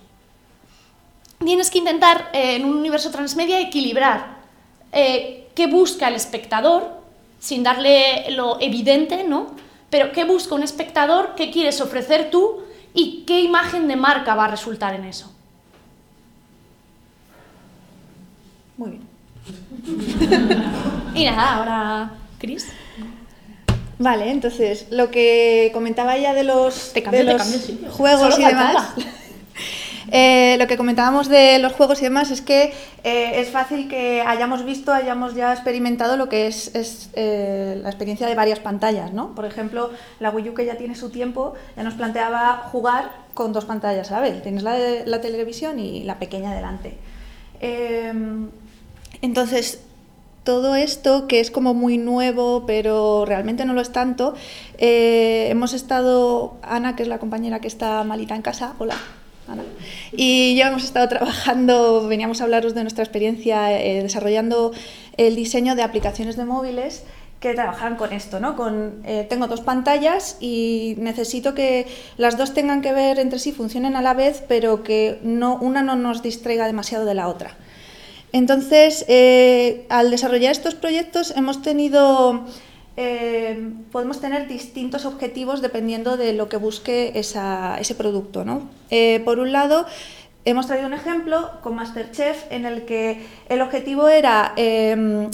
Tienes 1.44 1.70
que 1.70 1.78
intentar, 1.78 2.30
eh, 2.32 2.56
en 2.56 2.64
un 2.64 2.76
universo 2.76 3.10
transmedia, 3.10 3.60
equilibrar 3.60 4.36
eh, 4.92 5.48
qué 5.54 5.66
busca 5.66 6.08
el 6.08 6.14
espectador, 6.14 6.88
sin 7.40 7.62
darle 7.62 8.30
lo 8.30 8.60
evidente, 8.60 9.24
¿no? 9.24 9.48
Pero 9.90 10.12
qué 10.12 10.24
busca 10.24 10.54
un 10.54 10.62
espectador, 10.62 11.34
qué 11.36 11.50
quieres 11.50 11.80
ofrecer 11.80 12.30
tú 12.30 12.62
y 12.94 13.24
qué 13.26 13.40
imagen 13.40 13.88
de 13.88 13.96
marca 13.96 14.34
va 14.34 14.46
a 14.46 14.48
resultar 14.48 14.94
en 14.94 15.04
eso. 15.04 15.30
Muy 18.76 18.90
bien. 18.90 19.02
Y 21.14 21.24
nada, 21.26 21.54
ahora, 21.56 22.10
Chris. 22.38 22.66
Vale, 23.98 24.30
entonces 24.30 24.86
lo 24.90 25.10
que 25.12 25.70
comentaba 25.72 26.16
ya 26.18 26.34
de 26.34 26.42
los, 26.42 26.92
Te 26.92 27.00
de 27.02 27.10
te 27.10 27.22
los 27.24 27.36
cambio, 27.36 27.58
sí. 27.60 27.80
juegos 27.90 28.34
Solo 28.34 28.38
y 28.38 28.42
faltaba. 28.42 28.68
demás. 28.96 29.14
eh, 30.16 30.54
lo 30.60 30.68
que 30.68 30.76
comentábamos 30.76 31.28
de 31.28 31.58
los 31.58 31.72
juegos 31.72 32.00
y 32.00 32.04
demás 32.04 32.30
es 32.30 32.40
que 32.40 32.72
eh, 33.02 33.40
es 33.40 33.48
fácil 33.48 33.88
que 33.88 34.22
hayamos 34.22 34.64
visto, 34.64 34.92
hayamos 34.92 35.34
ya 35.34 35.52
experimentado 35.52 36.16
lo 36.16 36.28
que 36.28 36.46
es, 36.46 36.70
eh, 37.14 37.80
la 37.82 37.88
experiencia 37.88 38.28
de 38.28 38.36
varias 38.36 38.60
pantallas, 38.60 39.12
¿no? 39.12 39.34
Por 39.34 39.44
ejemplo, 39.44 39.90
la 40.20 40.30
Wii 40.30 40.50
U 40.50 40.54
que 40.54 40.66
ya 40.66 40.76
tiene 40.76 40.94
su 40.94 41.10
tiempo 41.10 41.54
ya 41.76 41.82
nos 41.82 41.94
planteaba 41.94 42.68
jugar 42.70 43.10
con 43.34 43.52
dos 43.52 43.64
pantallas 43.64 44.08
vez. 44.20 44.40
Tienes 44.40 44.62
la 44.62 44.78
la 45.04 45.20
televisión 45.20 45.80
y 45.80 46.04
la 46.04 46.20
pequeña 46.20 46.54
delante. 46.54 46.96
Eh, 47.58 48.12
entonces, 49.20 49.82
todo 50.44 50.76
esto 50.76 51.26
que 51.26 51.40
es 51.40 51.50
como 51.50 51.74
muy 51.74 51.98
nuevo, 51.98 52.66
pero 52.68 53.24
realmente 53.24 53.64
no 53.64 53.72
lo 53.72 53.80
es 53.80 53.90
tanto, 53.90 54.36
hemos 54.78 55.72
estado, 55.72 56.54
Ana, 56.62 56.94
que 56.94 57.02
es 57.02 57.08
la 57.08 57.18
compañera 57.18 57.58
que 57.58 57.66
está 57.66 58.04
malita 58.04 58.36
en 58.36 58.42
casa, 58.42 58.74
hola. 58.78 58.94
Y 60.12 60.56
yo 60.56 60.66
hemos 60.66 60.84
estado 60.84 61.08
trabajando, 61.08 62.06
veníamos 62.08 62.40
a 62.40 62.44
hablaros 62.44 62.74
de 62.74 62.82
nuestra 62.82 63.04
experiencia 63.04 63.78
eh, 63.78 64.02
desarrollando 64.02 64.72
el 65.16 65.36
diseño 65.36 65.74
de 65.74 65.82
aplicaciones 65.82 66.36
de 66.36 66.44
móviles 66.44 67.04
que 67.40 67.52
trabajaran 67.52 67.96
con 67.96 68.14
esto, 68.14 68.40
¿no? 68.40 68.56
Con, 68.56 69.02
eh, 69.04 69.26
tengo 69.28 69.48
dos 69.48 69.60
pantallas 69.60 70.38
y 70.40 70.94
necesito 70.98 71.52
que 71.52 71.86
las 72.16 72.38
dos 72.38 72.54
tengan 72.54 72.80
que 72.80 72.92
ver 72.92 73.18
entre 73.18 73.38
sí, 73.38 73.52
funcionen 73.52 73.96
a 73.96 74.02
la 74.02 74.14
vez, 74.14 74.42
pero 74.48 74.82
que 74.82 75.18
no, 75.22 75.56
una 75.56 75.82
no 75.82 75.94
nos 75.94 76.22
distraiga 76.22 76.66
demasiado 76.66 77.04
de 77.04 77.12
la 77.12 77.28
otra. 77.28 77.50
Entonces, 78.32 79.04
eh, 79.08 79.84
al 79.90 80.10
desarrollar 80.10 80.52
estos 80.52 80.74
proyectos 80.74 81.34
hemos 81.36 81.60
tenido, 81.60 82.46
eh, 82.96 83.72
podemos 83.90 84.20
tener 84.20 84.46
distintos 84.46 85.04
objetivos 85.04 85.62
dependiendo 85.62 86.16
de 86.16 86.32
lo 86.32 86.48
que 86.48 86.56
busque 86.56 87.12
ese 87.14 87.94
producto. 87.96 88.44
¿no? 88.44 88.68
Eh, 88.90 89.20
por 89.24 89.38
un 89.38 89.52
lado, 89.52 89.86
hemos 90.44 90.66
traído 90.66 90.86
un 90.86 90.94
ejemplo 90.94 91.50
con 91.62 91.74
Masterchef 91.74 92.50
en 92.50 92.66
el 92.66 92.84
que 92.84 93.26
el 93.48 93.60
objetivo 93.62 94.08
era 94.08 94.52
eh, 94.56 95.28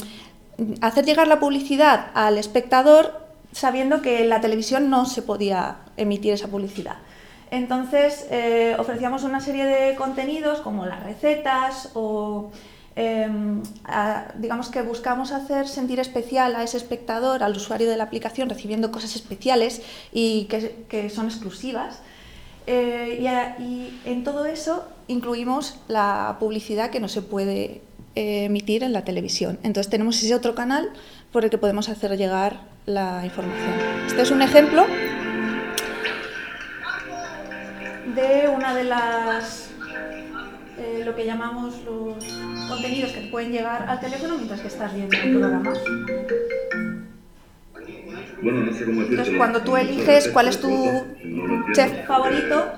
hacer 0.80 1.04
llegar 1.04 1.28
la 1.28 1.40
publicidad 1.40 2.06
al 2.14 2.38
espectador 2.38 3.20
sabiendo 3.52 4.00
que 4.02 4.22
en 4.22 4.28
la 4.28 4.40
televisión 4.40 4.90
no 4.90 5.06
se 5.06 5.22
podía 5.22 5.78
emitir 5.96 6.32
esa 6.34 6.48
publicidad. 6.48 6.96
Entonces 7.50 8.26
eh, 8.30 8.76
ofrecíamos 8.78 9.24
una 9.24 9.40
serie 9.40 9.66
de 9.66 9.96
contenidos 9.96 10.60
como 10.60 10.86
las 10.86 11.02
recetas 11.02 11.90
o 11.94 12.52
a- 12.96 14.32
digamos 14.36 14.68
que 14.68 14.82
buscamos 14.82 15.32
hacer 15.32 15.68
sentir 15.68 16.00
especial 16.00 16.54
a 16.56 16.62
ese 16.62 16.76
espectador, 16.76 17.42
al 17.42 17.56
usuario 17.56 17.88
de 17.88 17.96
la 17.96 18.04
aplicación, 18.04 18.48
recibiendo 18.48 18.90
cosas 18.90 19.16
especiales 19.16 19.82
y 20.12 20.44
que, 20.46 21.10
son 21.10 21.26
exclusivas. 21.26 22.00
Eh, 22.66 23.24
y 23.58 24.00
en 24.04 24.22
todo 24.22 24.44
eso 24.44 24.86
incluimos 25.08 25.78
la 25.88 26.36
publicidad 26.38 26.90
que 26.90 27.00
no 27.00 27.08
se 27.08 27.22
puede 27.22 27.80
eh, 28.16 28.44
emitir 28.44 28.82
en 28.82 28.92
la 28.92 29.04
televisión. 29.04 29.58
Entonces 29.62 29.90
tenemos 29.90 30.22
ese 30.22 30.34
otro 30.34 30.54
canal 30.54 30.90
por 31.32 31.44
el 31.44 31.50
que 31.50 31.58
podemos 31.58 31.88
hacer 31.88 32.16
llegar 32.16 32.60
la 32.86 33.22
información. 33.24 33.72
Este 34.06 34.22
es 34.22 34.30
un 34.30 34.42
ejemplo 34.42 34.84
de 38.14 38.48
una 38.48 38.74
de 38.74 38.84
las 38.84 39.68
eh, 40.78 41.02
lo 41.04 41.14
que 41.14 41.24
llamamos 41.26 41.74
los 41.84 42.16
contenidos 42.70 43.12
que 43.12 43.20
te 43.20 43.28
pueden 43.28 43.52
llegar 43.52 43.84
al 43.88 44.00
teléfono 44.00 44.36
mientras 44.36 44.60
que 44.60 44.68
estás 44.68 44.94
viendo 44.94 45.16
el 45.16 45.30
programa. 45.30 45.72
Bueno, 48.42 48.60
no 48.62 48.72
sé 48.72 48.84
cómo. 48.84 49.02
Entonces, 49.02 49.34
cuando 49.36 49.62
tú 49.62 49.76
eliges 49.76 50.28
cuál 50.28 50.48
es 50.48 50.60
tu 50.60 50.70
chef 51.74 52.06
favorito, 52.06 52.72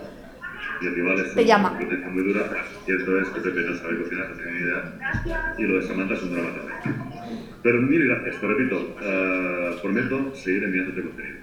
te 1.34 1.44
llama. 1.44 1.78
Muy 2.10 2.24
dura. 2.24 2.50
Cierto 2.84 3.20
es 3.20 3.28
que 3.28 3.40
Pepe 3.40 3.60
no 3.60 3.76
sabe 3.76 4.02
cocinar, 4.02 4.30
no 4.30 4.36
tiene 4.36 4.52
ni 4.52 4.58
idea. 4.58 5.54
Y 5.58 5.62
lo 5.62 5.80
de 5.80 5.86
Samantha 5.86 6.14
es 6.14 6.22
un 6.22 6.32
drama 6.32 6.50
también. 6.56 7.12
Pero 7.62 7.80
mil 7.82 8.08
gracias, 8.08 8.40
te 8.40 8.46
repito. 8.46 8.96
eh, 9.00 9.76
prometo 9.80 10.34
seguir 10.34 10.64
enviándote 10.64 11.02
contenido. 11.02 11.36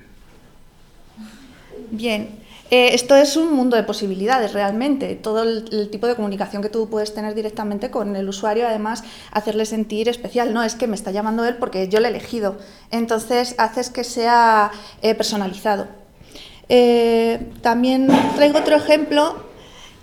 Bien, 1.91 2.27
Eh, 2.71 2.93
esto 2.93 3.15
es 3.15 3.35
un 3.35 3.53
mundo 3.53 3.75
de 3.75 3.83
posibilidades 3.83 4.53
realmente. 4.53 5.15
Todo 5.15 5.43
el, 5.43 5.89
tipo 5.89 6.07
de 6.07 6.15
comunicación 6.15 6.61
que 6.61 6.69
tú 6.69 6.89
puedes 6.89 7.13
tener 7.13 7.33
directamente 7.33 7.89
con 7.89 8.15
el 8.15 8.29
usuario, 8.29 8.67
además, 8.67 9.03
hacerle 9.31 9.65
sentir 9.65 10.07
especial. 10.07 10.53
No 10.53 10.63
es 10.63 10.75
que 10.75 10.87
me 10.87 10.95
está 10.95 11.11
llamando 11.11 11.45
él 11.45 11.55
porque 11.57 11.87
yo 11.87 11.99
le 11.99 12.07
he 12.07 12.11
elegido. 12.11 12.57
Entonces, 12.91 13.55
haces 13.57 13.89
que 13.89 14.03
sea 14.03 14.71
eh, 15.01 15.15
personalizado. 15.15 15.87
Eh, 16.69 17.49
también 17.61 18.07
traigo 18.35 18.59
otro 18.59 18.75
ejemplo 18.75 19.43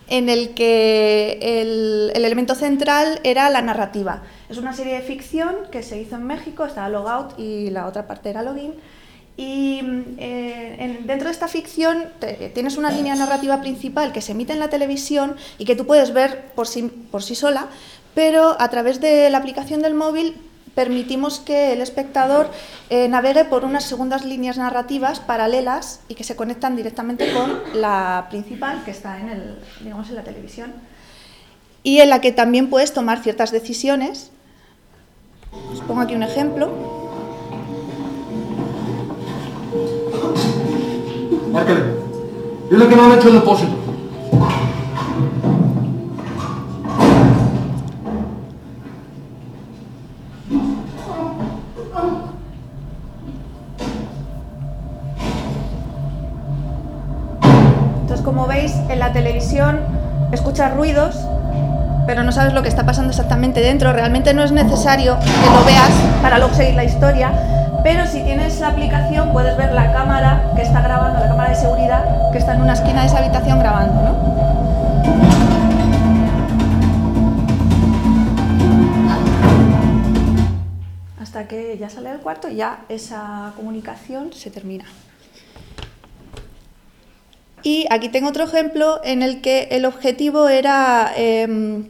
en 0.08 0.28
el 0.28 0.54
que 0.54 1.38
el, 1.40 2.12
el 2.14 2.24
elemento 2.24 2.56
central 2.56 3.20
era 3.22 3.48
la 3.50 3.62
narrativa. 3.62 4.22
Es 4.48 4.58
una 4.58 4.72
serie 4.72 4.94
de 4.94 5.02
ficción 5.02 5.54
que 5.70 5.82
se 5.84 6.00
hizo 6.00 6.16
en 6.16 6.24
México, 6.24 6.64
estaba 6.64 6.88
Logout 6.88 7.38
y 7.38 7.70
la 7.70 7.86
otra 7.86 8.08
parte 8.08 8.30
era 8.30 8.42
Login. 8.42 8.74
Y 9.38 9.80
eh, 10.18 10.76
en- 10.78 11.06
dentro 11.06 11.26
de 11.28 11.32
esta 11.32 11.46
ficción 11.48 12.04
tienes 12.54 12.76
una 12.78 12.90
línea 12.90 13.14
narrativa 13.14 13.60
principal 13.60 14.12
que 14.12 14.22
se 14.22 14.32
emite 14.32 14.54
en 14.54 14.60
la 14.60 14.68
televisión 14.70 15.36
y 15.58 15.64
que 15.66 15.76
tú 15.76 15.86
puedes 15.86 16.12
ver 16.14 16.46
por 16.54 16.66
sí, 16.66 16.84
por 17.10 17.22
sí 17.22 17.34
sola, 17.34 17.66
pero 18.14 18.56
a 18.58 18.68
través 18.70 19.00
de 19.00 19.28
la 19.28 19.36
aplicación 19.38 19.82
del 19.82 19.92
móvil 19.94 20.36
permitimos 20.74 21.38
que 21.38 21.72
el 21.72 21.80
espectador 21.82 22.50
eh, 22.90 23.08
navegue 23.08 23.44
por 23.44 23.64
unas 23.64 23.84
segundas 23.84 24.24
líneas 24.24 24.56
narrativas 24.58 25.20
paralelas 25.20 26.00
y 26.08 26.14
que 26.14 26.24
se 26.24 26.34
conectan 26.36 26.76
directamente 26.76 27.30
con 27.32 27.60
la 27.80 28.26
principal 28.30 28.84
que 28.84 28.90
está 28.90 29.18
en, 29.20 29.28
el, 29.30 29.58
digamos, 29.82 30.08
en 30.08 30.14
la 30.16 30.24
televisión 30.24 30.72
y 31.82 32.00
en 32.00 32.08
la 32.10 32.20
que 32.22 32.32
también 32.32 32.68
puedes 32.70 32.92
tomar 32.94 33.22
ciertas 33.22 33.52
decisiones. 33.52 34.30
Os 35.72 35.80
pongo 35.82 36.00
aquí 36.00 36.14
un 36.14 36.22
ejemplo. 36.22 37.05
Márcale. 41.56 41.80
Dile 42.70 42.86
que 42.86 42.96
no 42.96 43.10
he 43.10 43.16
hecho 43.16 43.28
el 43.28 43.34
depósito. 43.36 43.72
Entonces, 58.02 58.22
como 58.22 58.46
veis, 58.46 58.74
en 58.90 58.98
la 58.98 59.14
televisión 59.14 59.80
escuchas 60.32 60.76
ruidos, 60.76 61.16
pero 62.06 62.22
no 62.22 62.32
sabes 62.32 62.52
lo 62.52 62.60
que 62.60 62.68
está 62.68 62.84
pasando 62.84 63.12
exactamente 63.12 63.60
dentro. 63.60 63.94
Realmente 63.94 64.34
no 64.34 64.44
es 64.44 64.52
necesario 64.52 65.18
que 65.20 65.50
lo 65.58 65.64
veas 65.64 65.90
para 66.20 66.36
luego 66.36 66.52
seguir 66.52 66.74
la 66.74 66.84
historia, 66.84 67.32
pero 67.86 68.04
si 68.04 68.20
tienes 68.24 68.58
la 68.58 68.70
aplicación 68.70 69.32
puedes 69.32 69.56
ver 69.56 69.72
la 69.72 69.92
cámara 69.92 70.50
que 70.56 70.62
está 70.62 70.82
grabando, 70.82 71.20
la 71.20 71.28
cámara 71.28 71.50
de 71.50 71.54
seguridad 71.54 72.32
que 72.32 72.38
está 72.38 72.56
en 72.56 72.62
una 72.62 72.72
esquina 72.72 73.02
de 73.02 73.06
esa 73.06 73.18
habitación 73.18 73.60
grabando, 73.60 74.02
¿no? 74.02 74.16
Hasta 81.22 81.46
que 81.46 81.78
ya 81.78 81.88
sale 81.88 82.10
del 82.10 82.18
cuarto 82.18 82.48
y 82.48 82.56
ya 82.56 82.80
esa 82.88 83.52
comunicación 83.54 84.32
se 84.32 84.50
termina. 84.50 84.86
Y 87.62 87.86
aquí 87.90 88.08
tengo 88.08 88.30
otro 88.30 88.42
ejemplo 88.42 89.00
en 89.04 89.22
el 89.22 89.40
que 89.40 89.68
el 89.70 89.84
objetivo 89.84 90.48
era 90.48 91.12
em, 91.14 91.86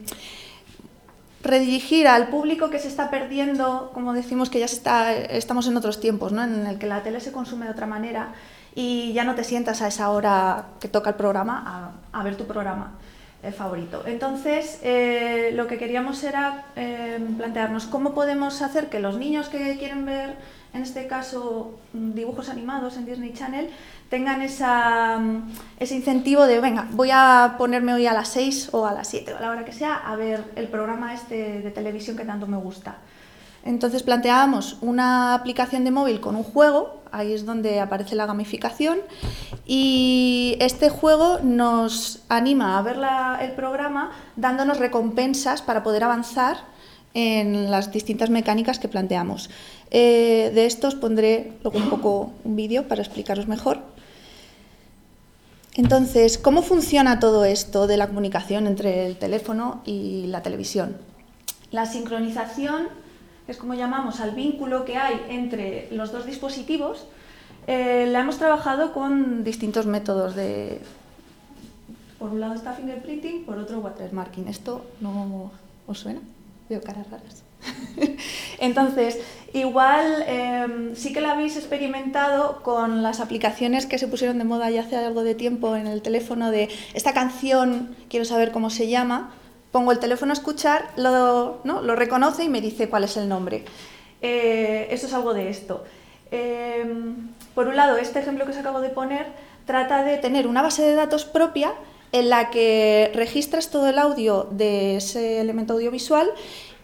redirigir 1.46 2.08
al 2.08 2.28
público 2.28 2.70
que 2.70 2.78
se 2.78 2.88
está 2.88 3.10
perdiendo, 3.10 3.90
como 3.94 4.12
decimos 4.12 4.50
que 4.50 4.58
ya 4.58 4.66
está, 4.66 5.14
estamos 5.14 5.66
en 5.68 5.76
otros 5.76 6.00
tiempos, 6.00 6.32
¿no? 6.32 6.44
en 6.44 6.66
el 6.66 6.78
que 6.78 6.86
la 6.86 7.02
tele 7.02 7.20
se 7.20 7.32
consume 7.32 7.66
de 7.66 7.72
otra 7.72 7.86
manera 7.86 8.32
y 8.74 9.14
ya 9.14 9.24
no 9.24 9.34
te 9.34 9.42
sientas 9.42 9.80
a 9.80 9.88
esa 9.88 10.10
hora 10.10 10.66
que 10.80 10.88
toca 10.88 11.10
el 11.10 11.16
programa 11.16 11.94
a, 12.12 12.22
ver 12.22 12.36
tu 12.36 12.44
programa 12.44 12.92
eh, 13.42 13.50
favorito. 13.50 14.02
Entonces, 14.06 14.80
eh, 14.82 15.50
lo 15.54 15.66
que 15.66 15.78
queríamos 15.78 16.22
era 16.22 16.66
eh, 16.76 17.18
plantearnos 17.38 17.86
cómo 17.86 18.14
podemos 18.14 18.60
hacer 18.60 18.90
que 18.90 19.00
los 19.00 19.16
niños 19.16 19.48
que 19.48 19.78
quieren 19.78 20.04
ver, 20.04 20.36
en 20.74 20.82
este 20.82 21.06
caso, 21.06 21.78
dibujos 21.94 22.50
animados 22.50 22.98
en 22.98 23.06
Disney 23.06 23.32
Channel, 23.32 23.70
tengan 24.08 24.40
mm, 24.40 25.52
ese 25.78 25.94
incentivo 25.94 26.46
de, 26.46 26.60
venga, 26.60 26.86
voy 26.92 27.10
a 27.12 27.54
ponerme 27.58 27.94
hoy 27.94 28.06
a 28.06 28.12
las 28.12 28.28
6 28.28 28.70
o 28.72 28.86
a 28.86 28.92
las 28.92 29.08
7 29.08 29.34
o 29.34 29.36
a 29.36 29.40
la 29.40 29.50
hora 29.50 29.64
que 29.64 29.72
sea 29.72 29.94
a 29.94 30.16
ver 30.16 30.44
el 30.56 30.68
programa 30.68 31.14
este 31.14 31.60
de 31.60 31.70
televisión 31.70 32.16
que 32.16 32.24
tanto 32.24 32.46
me 32.46 32.56
gusta. 32.56 32.98
Entonces 33.64 34.04
planteábamos 34.04 34.78
una 34.80 35.34
aplicación 35.34 35.84
de 35.84 35.90
móvil 35.90 36.20
con 36.20 36.36
un 36.36 36.44
juego, 36.44 37.02
ahí 37.10 37.32
es 37.32 37.44
donde 37.44 37.80
aparece 37.80 38.14
la 38.14 38.24
gamificación, 38.24 38.98
y 39.64 40.56
este 40.60 40.88
juego 40.88 41.40
nos 41.42 42.22
anima 42.28 42.78
a 42.78 42.82
ver 42.82 42.96
el 43.40 43.52
programa 43.52 44.12
dándonos 44.36 44.78
recompensas 44.78 45.62
para 45.62 45.82
poder 45.82 46.04
avanzar 46.04 46.58
en 47.12 47.70
las 47.70 47.90
distintas 47.90 48.30
mecánicas 48.30 48.78
que 48.78 48.86
planteamos. 48.86 49.50
Eh, 49.90 50.52
de 50.54 50.66
estos 50.66 50.94
pondré 50.94 51.54
luego 51.64 51.78
un 51.78 51.90
poco 51.90 52.32
un 52.44 52.54
vídeo 52.54 52.86
para 52.86 53.02
explicaros 53.02 53.48
mejor. 53.48 53.95
Entonces, 55.76 56.38
¿cómo 56.38 56.62
funciona 56.62 57.20
todo 57.20 57.44
esto 57.44 57.86
de 57.86 57.98
la 57.98 58.08
comunicación 58.08 58.66
entre 58.66 59.06
el 59.06 59.16
teléfono 59.18 59.82
y 59.84 60.26
la 60.28 60.42
televisión? 60.42 60.96
La 61.70 61.84
sincronización 61.84 62.88
es 63.46 63.58
como 63.58 63.74
llamamos 63.74 64.20
al 64.20 64.30
vínculo 64.30 64.86
que 64.86 64.96
hay 64.96 65.20
entre 65.28 65.88
los 65.92 66.12
dos 66.12 66.24
dispositivos. 66.24 67.04
Eh, 67.66 68.08
la 68.10 68.20
hemos 68.20 68.38
trabajado 68.38 68.94
con 68.94 69.44
distintos 69.44 69.84
métodos 69.84 70.34
de... 70.34 70.80
Por 72.18 72.30
un 72.30 72.40
lado 72.40 72.54
está 72.54 72.72
fingerprinting, 72.72 73.44
por 73.44 73.58
otro 73.58 73.80
watermarking. 73.80 74.48
¿Esto 74.48 74.86
no 75.02 75.50
os 75.86 75.98
suena? 75.98 76.20
Veo 76.68 76.80
caras 76.80 77.08
raras. 77.10 77.42
Entonces, 78.58 79.18
igual 79.52 80.24
em, 80.26 80.94
sí 80.94 81.12
que 81.12 81.20
la 81.20 81.32
habéis 81.32 81.56
experimentado 81.56 82.62
con 82.62 83.02
las 83.02 83.20
aplicaciones 83.20 83.86
que 83.86 83.98
se 83.98 84.08
pusieron 84.08 84.38
de 84.38 84.44
moda 84.44 84.70
ya 84.70 84.82
hace 84.82 84.96
algo 84.96 85.22
de 85.22 85.34
tiempo 85.34 85.76
en 85.76 85.86
el 85.86 86.02
teléfono 86.02 86.50
de 86.50 86.68
esta 86.94 87.12
canción, 87.12 87.94
quiero 88.08 88.24
saber 88.24 88.52
cómo 88.52 88.70
se 88.70 88.88
llama, 88.88 89.32
pongo 89.72 89.92
el 89.92 89.98
teléfono 89.98 90.32
a 90.32 90.34
escuchar, 90.34 90.88
lo, 90.96 91.60
¿no? 91.64 91.82
lo 91.82 91.96
reconoce 91.96 92.44
y 92.44 92.48
me 92.48 92.60
dice 92.60 92.88
cuál 92.88 93.04
es 93.04 93.16
el 93.16 93.28
nombre. 93.28 93.64
Eh, 94.22 94.88
eso 94.90 95.06
es 95.06 95.12
algo 95.12 95.34
de 95.34 95.50
esto. 95.50 95.84
Em, 96.30 97.28
por 97.54 97.68
un 97.68 97.76
lado, 97.76 97.96
este 97.96 98.18
ejemplo 98.18 98.44
que 98.44 98.50
os 98.50 98.56
acabo 98.56 98.80
de 98.80 98.88
poner 98.88 99.26
trata 99.66 100.02
de 100.02 100.16
tener 100.18 100.46
una 100.46 100.62
base 100.62 100.82
de 100.82 100.94
datos 100.94 101.24
propia 101.24 101.72
en 102.12 102.30
la 102.30 102.50
que 102.50 103.10
registras 103.14 103.70
todo 103.70 103.88
el 103.88 103.98
audio 103.98 104.48
de 104.50 104.96
ese 104.96 105.40
elemento 105.40 105.74
audiovisual 105.74 106.28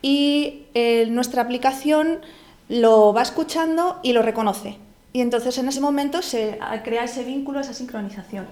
y 0.03 0.65
eh, 0.75 1.07
nuestra 1.09 1.43
aplicación 1.43 2.21
lo 2.69 3.13
va 3.13 3.23
escuchando 3.23 4.01
y 4.03 4.13
lo 4.13 4.23
reconoce. 4.23 4.79
Y 5.13 5.21
entonces 5.21 5.59
en 5.59 5.69
ese 5.69 5.81
momento 5.81 6.23
se 6.23 6.59
crea 6.85 7.05
ese 7.05 7.25
vínculo, 7.25 7.61
esa 7.61 7.75
sincronización. 7.75 8.47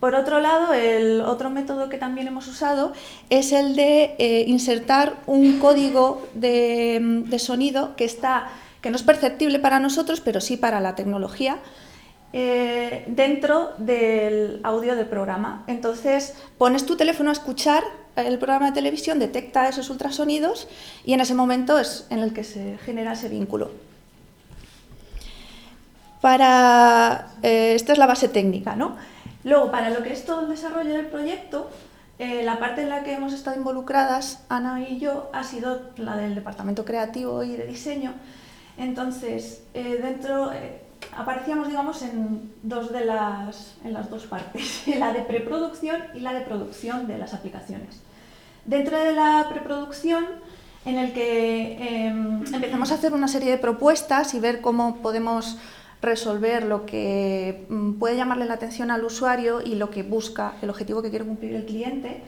Por 0.00 0.14
otro 0.14 0.40
lado, 0.40 0.72
el 0.74 1.20
otro 1.22 1.50
método 1.50 1.88
que 1.88 1.98
también 1.98 2.28
hemos 2.28 2.46
usado 2.46 2.92
es 3.30 3.52
el 3.52 3.74
de 3.74 4.14
eh, 4.18 4.44
insertar 4.46 5.16
un 5.26 5.58
código 5.58 6.26
de, 6.34 7.24
de, 7.26 7.38
sonido 7.40 7.96
que, 7.96 8.04
está, 8.04 8.48
que 8.80 8.90
no 8.90 8.96
es 8.96 9.02
perceptible 9.02 9.58
para 9.58 9.80
nosotros, 9.80 10.20
pero 10.20 10.40
sí 10.40 10.56
para 10.56 10.80
la 10.80 10.94
tecnología, 10.94 11.58
eh, 12.34 13.04
dentro 13.06 13.70
del 13.78 14.60
audio 14.62 14.96
del 14.96 15.06
programa. 15.06 15.64
Entonces, 15.66 16.34
pones 16.58 16.84
tu 16.84 16.94
teléfono 16.94 17.30
a 17.30 17.32
escuchar 17.32 17.82
el 18.16 18.38
programa 18.38 18.66
de 18.66 18.72
televisión, 18.72 19.18
detecta 19.18 19.66
esos 19.66 19.88
ultrasonidos 19.88 20.68
y 21.06 21.14
en 21.14 21.20
ese 21.20 21.34
momento 21.34 21.78
es 21.78 22.06
en 22.10 22.18
el 22.18 22.34
que 22.34 22.44
se 22.44 22.76
genera 22.84 23.12
ese 23.12 23.30
vínculo. 23.30 23.70
Para, 26.20 27.28
eh, 27.42 27.72
esta 27.74 27.92
es 27.92 27.98
la 27.98 28.06
base 28.06 28.28
técnica. 28.28 28.76
¿no? 28.76 28.96
Luego, 29.44 29.70
para 29.70 29.88
lo 29.88 30.02
que 30.02 30.12
es 30.12 30.26
todo 30.26 30.42
el 30.42 30.48
desarrollo 30.48 30.92
del 30.92 31.06
proyecto, 31.06 31.70
eh, 32.18 32.42
la 32.44 32.58
parte 32.58 32.82
en 32.82 32.90
la 32.90 33.04
que 33.04 33.14
hemos 33.14 33.32
estado 33.32 33.56
involucradas, 33.56 34.44
Ana 34.50 34.86
y 34.86 34.98
yo, 34.98 35.30
ha 35.32 35.44
sido 35.44 35.80
la 35.96 36.16
del 36.16 36.34
departamento 36.34 36.84
creativo 36.84 37.42
y 37.42 37.56
de 37.56 37.66
diseño. 37.66 38.12
Entonces, 38.76 39.62
dentro 39.72 40.52
aparecíamos, 41.16 41.68
digamos, 41.68 42.02
en 42.02 42.52
dos 42.62 42.92
de 42.92 43.04
las, 43.04 43.74
en 43.84 43.92
las 43.92 44.10
dos 44.10 44.26
partes, 44.26 44.82
la 44.98 45.12
de 45.12 45.22
preproducción 45.22 46.02
y 46.14 46.20
la 46.20 46.32
de 46.32 46.42
producción 46.42 47.06
de 47.06 47.18
las 47.18 47.34
aplicaciones. 47.34 48.00
Dentro 48.64 48.98
de 48.98 49.12
la 49.12 49.46
preproducción, 49.48 50.24
en 50.84 50.98
el 50.98 51.12
que 51.12 52.06
em, 52.06 52.44
empezamos 52.54 52.92
a 52.92 52.94
hacer 52.94 53.12
una 53.12 53.28
serie 53.28 53.50
de 53.50 53.58
propuestas 53.58 54.34
y 54.34 54.40
ver 54.40 54.60
cómo 54.60 54.96
podemos 54.96 55.58
resolver 56.00 56.64
lo 56.64 56.86
que 56.86 57.66
mm, 57.68 57.94
puede 57.94 58.16
llamarle 58.16 58.44
la 58.44 58.54
atención 58.54 58.90
al 58.90 59.04
usuario 59.04 59.60
y 59.60 59.74
lo 59.74 59.90
que 59.90 60.02
busca, 60.02 60.54
el 60.62 60.70
objetivo 60.70 61.02
que 61.02 61.10
quiere 61.10 61.24
cumplir 61.24 61.54
el 61.54 61.64
cliente. 61.64 62.22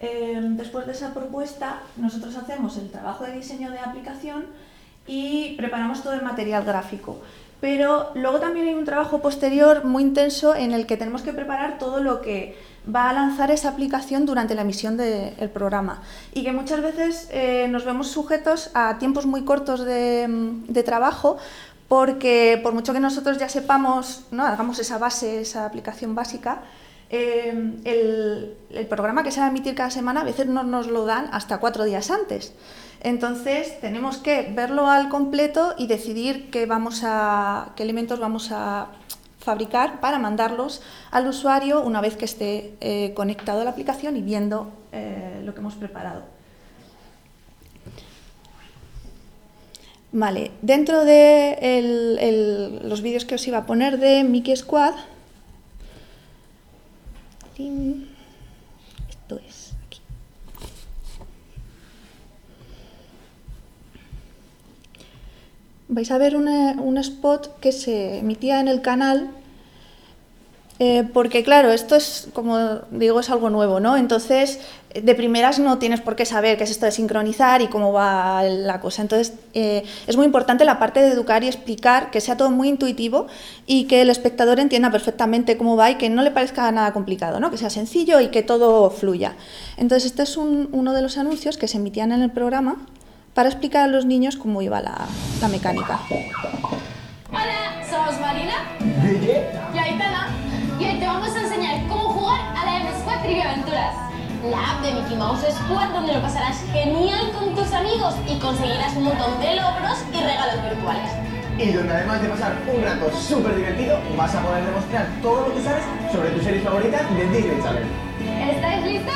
Em, 0.00 0.56
después 0.56 0.86
de 0.86 0.92
esa 0.92 1.14
propuesta, 1.14 1.82
nosotros 1.96 2.34
hacemos 2.36 2.76
el 2.76 2.90
trabajo 2.90 3.24
de 3.24 3.32
diseño 3.32 3.70
de 3.70 3.78
aplicación 3.78 4.46
y 5.06 5.54
preparamos 5.56 6.02
todo 6.02 6.14
el 6.14 6.22
material 6.22 6.64
gráfico 6.64 7.20
pero 7.62 8.10
luego 8.16 8.40
también 8.40 8.66
hay 8.66 8.74
un 8.74 8.84
trabajo 8.84 9.22
posterior 9.22 9.84
muy 9.84 10.02
intenso 10.02 10.56
en 10.56 10.72
el 10.72 10.84
que 10.84 10.96
tenemos 10.96 11.22
que 11.22 11.32
preparar 11.32 11.78
todo 11.78 12.00
lo 12.00 12.20
que 12.20 12.58
va 12.92 13.08
a 13.08 13.12
lanzar 13.12 13.52
esa 13.52 13.68
aplicación 13.68 14.26
durante 14.26 14.56
la 14.56 14.62
emisión 14.62 14.96
del 14.96 15.48
programa 15.48 16.02
y 16.34 16.42
que 16.42 16.50
muchas 16.50 16.82
veces 16.82 17.28
eh, 17.30 17.68
nos 17.70 17.84
vemos 17.84 18.08
sujetos 18.08 18.72
a 18.74 18.98
tiempos 18.98 19.26
muy 19.26 19.44
cortos 19.44 19.84
de, 19.84 20.82
trabajo 20.84 21.36
porque 21.86 22.58
por 22.64 22.74
mucho 22.74 22.92
que 22.92 22.98
nosotros 22.98 23.38
ya 23.38 23.48
sepamos, 23.48 24.24
¿no? 24.32 24.44
hagamos 24.44 24.80
esa 24.80 24.98
base, 24.98 25.42
esa 25.42 25.64
aplicación 25.64 26.16
básica, 26.16 26.62
el, 27.12 28.56
el, 28.70 28.86
programa 28.86 29.22
que 29.22 29.30
se 29.30 29.40
va 29.40 29.46
a 29.46 29.50
emitir 29.50 29.74
cada 29.74 29.90
semana 29.90 30.22
a 30.22 30.24
veces 30.24 30.46
no 30.46 30.62
nos 30.62 30.86
lo 30.86 31.04
dan 31.04 31.28
hasta 31.32 31.58
cuatro 31.58 31.84
días 31.84 32.10
antes. 32.10 32.54
Entonces 33.02 33.80
tenemos 33.80 34.16
que 34.16 34.50
verlo 34.54 34.88
al 34.88 35.08
completo 35.08 35.74
y 35.76 35.88
decidir 35.88 36.50
qué, 36.50 36.66
vamos 36.66 37.02
a, 37.04 37.72
qué 37.76 37.82
elementos 37.82 38.18
vamos 38.18 38.50
a 38.50 38.88
fabricar 39.40 40.00
para 40.00 40.18
mandarlos 40.18 40.82
al 41.10 41.26
usuario 41.26 41.82
una 41.82 42.00
vez 42.00 42.16
que 42.16 42.24
esté 42.24 42.74
eh, 42.80 43.12
conectado 43.14 43.60
a 43.60 43.64
la 43.64 43.70
aplicación 43.70 44.16
y 44.16 44.22
viendo 44.22 44.72
eh, 44.92 45.42
lo 45.44 45.52
que 45.52 45.60
hemos 45.60 45.74
preparado. 45.74 46.22
Vale, 50.12 50.52
dentro 50.60 51.04
de 51.04 52.80
los 52.84 53.00
vídeos 53.00 53.24
que 53.24 53.34
os 53.34 53.48
iba 53.48 53.58
a 53.58 53.66
poner 53.66 53.98
de 53.98 54.24
Mickey 54.24 54.54
Squad, 54.54 54.94
esto 59.10 59.40
es. 59.46 59.72
vais 65.92 66.10
a 66.10 66.18
ver 66.18 66.36
un 66.36 66.98
spot 66.98 67.60
que 67.60 67.70
se 67.70 68.18
emitía 68.18 68.60
en 68.60 68.68
el 68.68 68.80
canal, 68.80 69.30
eh, 70.78 71.04
porque 71.12 71.44
claro, 71.44 71.70
esto 71.70 71.96
es, 71.96 72.28
como 72.32 72.80
digo, 72.90 73.20
es 73.20 73.28
algo 73.28 73.50
nuevo, 73.50 73.78
¿no? 73.78 73.96
Entonces, 73.98 74.58
de 75.00 75.14
primeras 75.14 75.58
no 75.58 75.78
tienes 75.78 76.00
por 76.00 76.16
qué 76.16 76.24
saber 76.24 76.58
qué 76.58 76.64
es 76.64 76.70
esto 76.70 76.86
de 76.86 76.92
sincronizar 76.92 77.62
y 77.62 77.68
cómo 77.68 77.92
va 77.92 78.42
la 78.42 78.80
cosa. 78.80 79.02
Entonces, 79.02 79.34
eh, 79.54 79.84
es 80.06 80.16
muy 80.16 80.26
importante 80.26 80.64
la 80.64 80.78
parte 80.78 81.00
de 81.00 81.08
educar 81.08 81.44
y 81.44 81.48
explicar, 81.48 82.10
que 82.10 82.20
sea 82.20 82.36
todo 82.36 82.50
muy 82.50 82.68
intuitivo 82.68 83.26
y 83.66 83.84
que 83.84 84.02
el 84.02 84.10
espectador 84.10 84.60
entienda 84.60 84.90
perfectamente 84.90 85.56
cómo 85.56 85.76
va 85.76 85.90
y 85.90 85.96
que 85.96 86.10
no 86.10 86.22
le 86.22 86.30
parezca 86.30 86.70
nada 86.72 86.92
complicado, 86.92 87.40
¿no? 87.40 87.50
Que 87.50 87.58
sea 87.58 87.70
sencillo 87.70 88.20
y 88.20 88.28
que 88.28 88.42
todo 88.42 88.90
fluya. 88.90 89.34
Entonces, 89.76 90.10
este 90.10 90.22
es 90.24 90.36
uno 90.36 90.92
de 90.92 91.02
los 91.02 91.18
anuncios 91.18 91.56
que 91.56 91.68
se 91.68 91.78
emitían 91.78 92.12
en 92.12 92.22
el 92.22 92.30
programa 92.30 92.76
para 93.34 93.48
explicar 93.48 93.84
a 93.84 93.88
los 93.88 94.04
niños 94.04 94.36
cómo 94.36 94.62
iba 94.62 94.80
la, 94.80 95.06
la 95.40 95.48
mecánica. 95.48 96.00
Hola, 97.30 97.82
somos 97.88 98.20
Marina 98.20 98.54
y 99.74 99.78
La 104.50 104.72
app 104.72 104.82
de 104.82 104.92
Mickey 104.92 105.16
Mouse 105.16 105.44
Squad 105.54 105.90
donde 105.90 106.14
lo 106.14 106.20
pasarás 106.20 106.56
genial 106.72 107.30
con 107.32 107.54
tus 107.54 107.72
amigos 107.72 108.14
y 108.28 108.40
conseguirás 108.40 108.92
un 108.96 109.04
montón 109.04 109.38
de 109.38 109.54
logros 109.54 109.98
y 110.12 110.16
regalos 110.16 110.64
virtuales. 110.64 111.10
Y 111.58 111.70
donde 111.70 111.92
además 111.92 112.22
de 112.22 112.28
pasar 112.28 112.56
un 112.66 112.82
rato 112.82 113.08
súper 113.16 113.54
divertido, 113.54 113.98
vas 114.16 114.34
a 114.34 114.42
poder 114.42 114.64
demostrar 114.64 115.06
todo 115.22 115.46
lo 115.46 115.54
que 115.54 115.62
sabes 115.62 115.84
sobre 116.10 116.30
tu 116.30 116.42
serie 116.42 116.60
favorita 116.60 117.02
de 117.04 117.26
Disney 117.28 117.62
Channel. 117.62 117.84
¿Estáis 118.50 118.84
listos? 118.84 119.14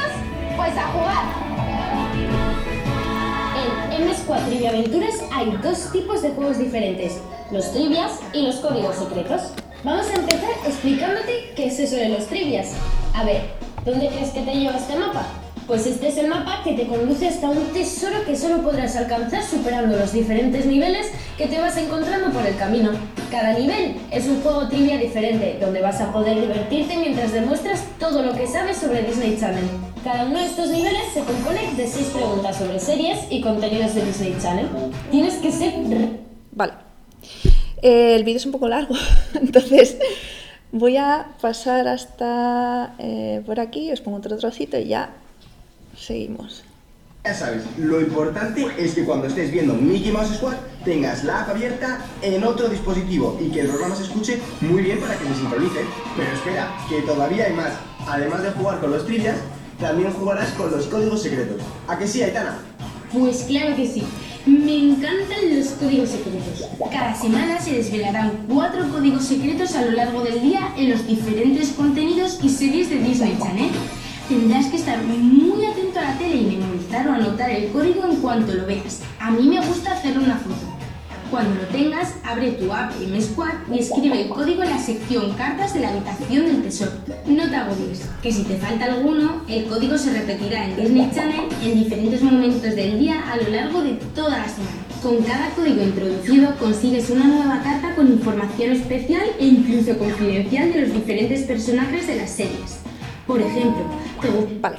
Pues 0.57 0.77
a 0.77 0.87
jugar. 0.93 1.25
En 3.57 4.03
M-Squad 4.03 4.47
Trivia 4.47 4.71
Aventuras 4.71 5.15
hay 5.33 5.59
dos 5.61 5.91
tipos 5.91 6.23
de 6.23 6.31
juegos 6.31 6.59
diferentes, 6.59 7.21
los 7.51 7.73
trivias 7.73 8.21
y 8.33 8.43
los 8.43 8.57
códigos 8.57 8.95
secretos. 8.95 9.43
Vamos 9.83 10.07
a 10.09 10.15
empezar 10.15 10.51
explicándote 10.65 11.53
qué 11.57 11.67
es 11.67 11.81
eso 11.81 11.97
de 11.97 12.11
los 12.11 12.27
trivias. 12.27 12.75
A 13.13 13.25
ver, 13.25 13.66
¿dónde 13.87 14.09
crees 14.09 14.31
que 14.31 14.43
te 14.43 14.53
lleva 14.53 14.77
este 14.77 14.97
mapa? 14.97 15.27
Pues 15.67 15.87
este 15.87 16.09
es 16.09 16.19
el 16.19 16.29
mapa 16.29 16.61
que 16.63 16.75
te 16.75 16.87
conduce 16.87 17.29
hasta 17.29 17.49
un 17.49 17.73
tesoro 17.73 18.25
que 18.25 18.37
solo 18.37 18.63
podrás 18.63 18.95
alcanzar 18.97 19.43
superando 19.43 19.97
los 19.97 20.13
diferentes 20.13 20.67
niveles 20.67 21.07
que 21.39 21.47
te 21.47 21.59
vas 21.59 21.77
encontrando 21.77 22.31
por 22.31 22.45
el 22.47 22.57
camino. 22.57 22.91
Cada 23.31 23.53
nivel 23.53 23.97
es 24.13 24.27
un 24.27 24.43
juego 24.43 24.69
trivia 24.69 24.97
diferente, 24.99 25.59
donde 25.61 25.81
vas 25.81 26.01
a 26.01 26.13
poder 26.13 26.41
divertirte 26.41 26.97
mientras 26.97 27.33
demuestras 27.33 27.85
todo 27.99 28.23
lo 28.23 28.33
que 28.35 28.47
sabes 28.47 28.77
sobre 28.77 29.03
Disney 29.03 29.37
Channel. 29.41 29.65
Cada 30.05 30.27
uno 30.27 30.39
de 30.39 30.47
estos 30.47 30.69
niveles 30.69 31.03
se 31.13 31.21
compone 31.21 31.75
de 31.77 31.87
seis 31.89 32.07
preguntas 32.09 32.57
sobre 32.57 32.79
series 32.79 33.21
y 33.31 33.41
contenidos 33.41 33.95
de 33.95 34.05
Disney 34.05 34.37
Channel. 34.41 34.69
Tienes 35.11 35.35
que 35.35 35.51
ser... 35.51 35.75
Vale. 36.53 36.73
Eh, 37.83 38.15
el 38.15 38.25
vídeo 38.25 38.39
es 38.39 38.47
un 38.47 38.53
poco 38.53 38.69
largo, 38.69 38.95
entonces 39.35 39.97
voy 40.79 40.97
a 40.97 41.29
pasar 41.41 41.89
hasta 41.89 42.95
eh, 42.99 43.43
por 43.45 43.61
aquí, 43.61 43.93
os 43.93 44.01
pongo 44.01 44.19
otro 44.19 44.37
trocito 44.37 44.79
y 44.79 44.89
ya 44.89 45.11
Seguimos. 45.99 46.63
Ya 47.25 47.35
sabes, 47.35 47.65
lo 47.77 48.01
importante 48.01 48.67
es 48.79 48.95
que 48.95 49.05
cuando 49.05 49.27
estés 49.27 49.51
viendo 49.51 49.75
Mickey 49.75 50.13
Mouse 50.13 50.37
Squad 50.37 50.55
tengas 50.85 51.25
la 51.25 51.41
app 51.41 51.51
abierta 51.51 52.05
en 52.23 52.45
otro 52.45 52.69
dispositivo 52.69 53.37
y 53.41 53.51
que 53.51 53.63
el 53.63 53.69
programa 53.69 53.97
se 53.97 54.05
escuche 54.05 54.39
muy 54.61 54.83
bien 54.83 55.01
para 55.01 55.19
que 55.19 55.27
se 55.27 55.35
sincronice. 55.35 55.81
Pero 56.17 56.33
espera, 56.33 56.73
que 56.89 57.03
todavía 57.03 57.47
hay 57.47 57.53
más. 57.55 57.73
Además 58.07 58.45
de 58.45 58.51
jugar 58.51 58.79
con 58.79 58.93
los 58.93 59.05
trivias, 59.07 59.39
también 59.81 60.13
jugarás 60.13 60.51
con 60.53 60.71
los 60.71 60.87
códigos 60.87 61.23
secretos. 61.23 61.61
¿A 61.89 61.99
que 61.99 62.07
sí, 62.07 62.23
Aitana? 62.23 62.59
Pues 63.13 63.43
claro 63.43 63.75
que 63.75 63.89
sí. 63.89 64.05
Me 64.47 64.79
encantan 64.79 65.59
los 65.59 65.71
códigos 65.71 66.11
secretos. 66.11 66.69
Cada 66.93 67.17
semana 67.17 67.61
se 67.61 67.79
desvelarán 67.79 68.47
cuatro 68.49 68.89
códigos 68.93 69.25
secretos 69.25 69.75
a 69.75 69.85
lo 69.85 69.91
largo 69.91 70.23
del 70.23 70.41
día 70.41 70.73
en 70.77 70.91
los 70.91 71.05
diferentes 71.05 71.71
contenidos 71.71 72.39
y 72.45 72.49
series 72.49 72.89
de 72.89 73.01
Disney 73.01 73.37
Channel. 73.43 73.71
Tendrás 74.29 74.67
que 74.67 74.77
estar 74.77 75.03
muy 75.03 75.67
atento 75.67 75.99
a 75.99 76.03
la 76.03 76.19
tele 76.19 76.37
y 76.37 76.57
memorizar 76.59 77.09
o 77.09 77.13
anotar 77.13 77.51
el 77.51 77.73
código 77.73 78.05
en 78.09 78.17
cuanto 78.19 78.55
lo 78.55 78.67
veas. 78.67 79.01
A 79.19 79.33
mí 79.33 79.49
me 79.49 79.67
gusta 79.67 79.95
hacerle 79.95 80.23
una 80.23 80.37
foto. 80.37 80.76
Cuando 81.31 81.61
lo 81.61 81.67
tengas, 81.69 82.15
abre 82.25 82.53
tu 82.53 82.73
app 82.73 82.93
M 83.03 83.21
Squad 83.21 83.55
y 83.73 83.81
escribe 83.81 84.23
el 84.23 84.29
código 84.29 84.63
en 84.63 84.71
la 84.71 84.79
sección 84.79 85.33
cartas 85.33 85.75
de 85.75 85.81
la 85.81 85.89
habitación 85.89 86.47
del 86.47 86.63
tesoro. 86.63 86.93
No 87.27 87.49
te 87.49 87.57
agobies, 87.57 88.09
que 88.23 88.31
si 88.31 88.45
te 88.45 88.57
falta 88.57 88.85
alguno, 88.85 89.43
el 89.49 89.65
código 89.65 89.99
se 89.99 90.13
repetirá 90.13 90.65
en 90.65 90.77
Disney 90.77 91.11
Channel 91.13 91.49
en 91.63 91.83
diferentes 91.83 92.23
momentos 92.23 92.77
del 92.77 93.01
día 93.01 93.33
a 93.33 93.37
lo 93.39 93.49
largo 93.49 93.83
de 93.83 93.95
toda 94.15 94.39
la 94.39 94.49
semana. 94.49 94.87
Con 95.03 95.23
cada 95.25 95.51
código 95.51 95.83
introducido 95.83 96.57
consigues 96.59 97.11
una 97.11 97.25
nueva 97.25 97.61
carta 97.63 97.95
con 97.97 98.07
información 98.07 98.73
especial 98.73 99.25
e 99.41 99.47
incluso 99.47 99.99
confidencial 99.99 100.73
de 100.73 100.83
los 100.83 100.93
diferentes 100.93 101.43
personajes 101.43 102.07
de 102.07 102.17
las 102.17 102.31
series. 102.31 102.79
Por 103.27 103.41
ejemplo, 103.41 103.85
te 104.23 104.29
Vale. 104.61 104.77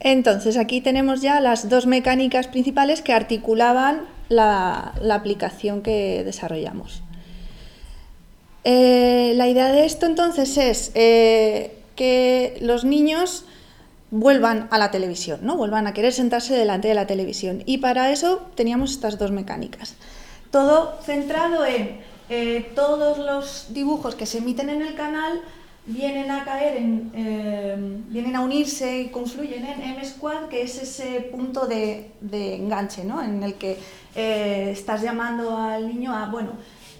Entonces, 0.00 0.56
aquí 0.56 0.80
tenemos 0.80 1.20
ya 1.22 1.40
las 1.40 1.68
dos 1.68 1.86
mecánicas 1.86 2.48
principales 2.48 3.02
que 3.02 3.12
articulaban 3.12 4.02
la, 4.30 4.94
aplicación 5.10 5.82
que 5.82 6.22
desarrollamos. 6.24 7.02
Eh, 8.64 9.34
la 9.36 9.48
idea 9.48 9.72
de 9.72 9.84
esto 9.84 10.06
entonces 10.06 10.56
es 10.56 10.92
eh, 10.94 11.76
que 11.96 12.56
los 12.60 12.84
niños 12.84 13.44
vuelvan 14.10 14.68
a 14.70 14.78
la 14.78 14.90
televisión, 14.90 15.40
¿no? 15.42 15.56
vuelvan 15.56 15.86
a 15.86 15.94
querer 15.94 16.12
sentarse 16.12 16.54
delante 16.54 16.88
de 16.88 16.94
la 16.94 17.06
televisión. 17.06 17.62
Y 17.66 17.78
para 17.78 18.10
eso 18.10 18.46
teníamos 18.54 18.92
estas 18.92 19.18
dos 19.18 19.32
mecánicas. 19.32 19.96
Todo 20.50 20.98
centrado 21.02 21.64
en 21.66 22.00
eh, 22.28 22.70
todos 22.74 23.18
los 23.18 23.66
dibujos 23.70 24.14
que 24.14 24.26
se 24.26 24.38
emiten 24.38 24.70
en 24.70 24.82
el 24.82 24.94
canal 24.94 25.40
vienen 25.86 26.30
a 26.30 26.44
caer 26.44 26.76
en, 26.76 28.04
vienen 28.10 28.36
a 28.36 28.42
unirse 28.42 29.00
y 29.00 29.08
confluyen 29.08 29.64
en 29.64 29.82
M-Squad, 29.82 30.48
que 30.48 30.62
es 30.62 30.80
ese 30.80 31.20
punto 31.32 31.66
de, 31.66 32.10
de 32.20 32.54
enganche, 32.56 33.02
¿no? 33.02 33.22
En 33.22 33.42
el 33.42 33.54
que 33.54 33.78
eh, 34.14 34.70
estás 34.72 35.02
llamando 35.02 35.56
al 35.56 35.88
niño 35.88 36.14
a, 36.14 36.26
bueno, 36.26 36.52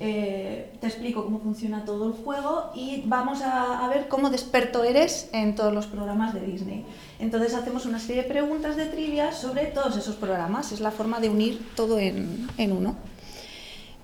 eh, 0.03 0.73
te 0.81 0.87
explico 0.87 1.25
cómo 1.25 1.41
funciona 1.41 1.85
todo 1.85 2.07
el 2.07 2.13
juego 2.13 2.71
y 2.75 3.03
vamos 3.05 3.43
a, 3.43 3.87
ver 3.89 4.09
cómo 4.09 4.31
desperto 4.31 4.83
eres 4.83 5.29
en 5.33 5.55
todos 5.55 5.75
los 5.75 5.87
programas 5.87 6.33
de 6.33 6.41
Disney. 6.41 6.87
Entonces 7.19 7.55
hacemos 7.55 7.85
una 7.85 7.99
serie 7.99 8.23
de 8.23 8.29
preguntas 8.29 8.77
de 8.77 8.87
trivia 8.87 9.33
sobre 9.33 9.67
todos 9.67 9.97
esos 9.99 10.17
programas. 10.17 10.73
Es 10.73 10.81
la 10.81 10.91
forma 10.91 11.21
de 11.21 11.29
unir 11.29 11.61
todo 11.77 11.99
en, 11.99 12.49
en 12.57 12.73
uno. 12.73 12.97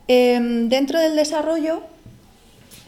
Em, 0.07 0.69
dentro 0.69 1.01
del 1.01 1.17
desarrollo, 1.17 1.81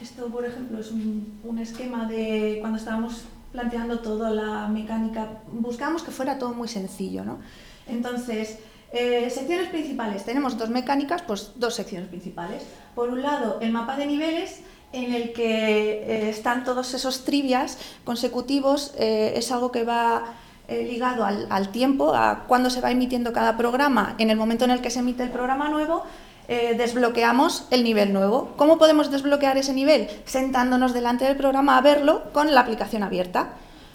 esto 0.01 0.27
por 0.27 0.45
ejemplo 0.45 0.79
es 0.79 0.91
un, 0.91 1.39
un 1.43 1.57
esquema 1.57 2.05
de 2.07 2.57
cuando 2.61 2.77
estábamos 2.77 3.23
planteando 3.51 3.99
toda 3.99 4.29
la 4.29 4.67
mecánica, 4.67 5.41
buscamos 5.51 6.03
que 6.03 6.11
fuera 6.11 6.37
todo 6.37 6.53
muy 6.53 6.67
sencillo, 6.67 7.25
¿no? 7.25 7.39
Entonces, 7.87 8.59
eh, 8.91 9.29
secciones 9.29 9.69
principales, 9.69 10.25
tenemos 10.25 10.57
dos 10.57 10.69
mecánicas, 10.69 11.21
pues 11.21 11.51
dos 11.55 11.75
secciones 11.75 12.09
principales. 12.09 12.63
Por 12.95 13.09
un 13.09 13.21
lado, 13.21 13.59
el 13.61 13.71
mapa 13.71 13.95
de 13.95 14.07
niveles 14.07 14.61
en 14.91 15.13
el 15.13 15.31
que 15.33 16.03
eh, 16.03 16.29
están 16.29 16.63
todos 16.63 16.93
esos 16.95 17.23
trivias 17.23 17.77
consecutivos, 18.03 18.93
eh, 18.97 19.33
es 19.35 19.51
algo 19.51 19.71
que 19.71 19.83
va 19.83 20.33
ligado 20.69 21.25
al, 21.25 21.47
al 21.49 21.69
tiempo, 21.71 22.13
a 22.13 22.43
cuándo 22.47 22.69
se 22.69 22.79
va 22.79 22.91
emitiendo 22.91 23.33
cada 23.33 23.57
programa, 23.57 24.13
en 24.19 24.29
el 24.29 24.37
momento 24.37 24.65
en 24.65 24.71
el 24.71 24.81
que 24.81 24.91
se 24.91 24.99
emite 24.99 25.23
el 25.23 25.31
programa 25.31 25.67
nuevo, 25.67 26.03
desbloqueamos 26.47 27.65
el 27.71 27.83
nivel 27.83 28.13
nuevo. 28.13 28.53
¿Cómo 28.55 28.77
podemos 28.77 29.09
desbloquear 29.09 29.57
ese 29.57 29.73
nivel? 29.73 30.07
Sentándonos 30.25 30.93
delante 30.93 31.25
del 31.25 31.37
programa 31.37 31.75
a 31.75 31.81
verlo 31.81 32.31
con 32.33 32.53
la 32.53 32.61
aplicación 32.61 33.01
abierta. 33.01 33.53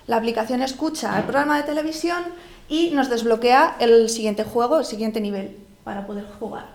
La 0.08 0.16
aplicación 0.16 0.62
escucha 0.62 1.16
el 1.16 1.22
programa 1.22 1.56
de 1.58 1.62
televisión 1.62 2.24
y 2.68 2.90
nos 2.90 3.10
desbloquea 3.10 3.76
el 3.80 4.08
siguiente 4.08 4.44
juego, 4.44 4.78
el 4.78 4.84
siguiente 4.84 5.20
nivel 5.20 5.56
para 5.84 6.06
poder 6.06 6.24
jugar. 6.38 6.66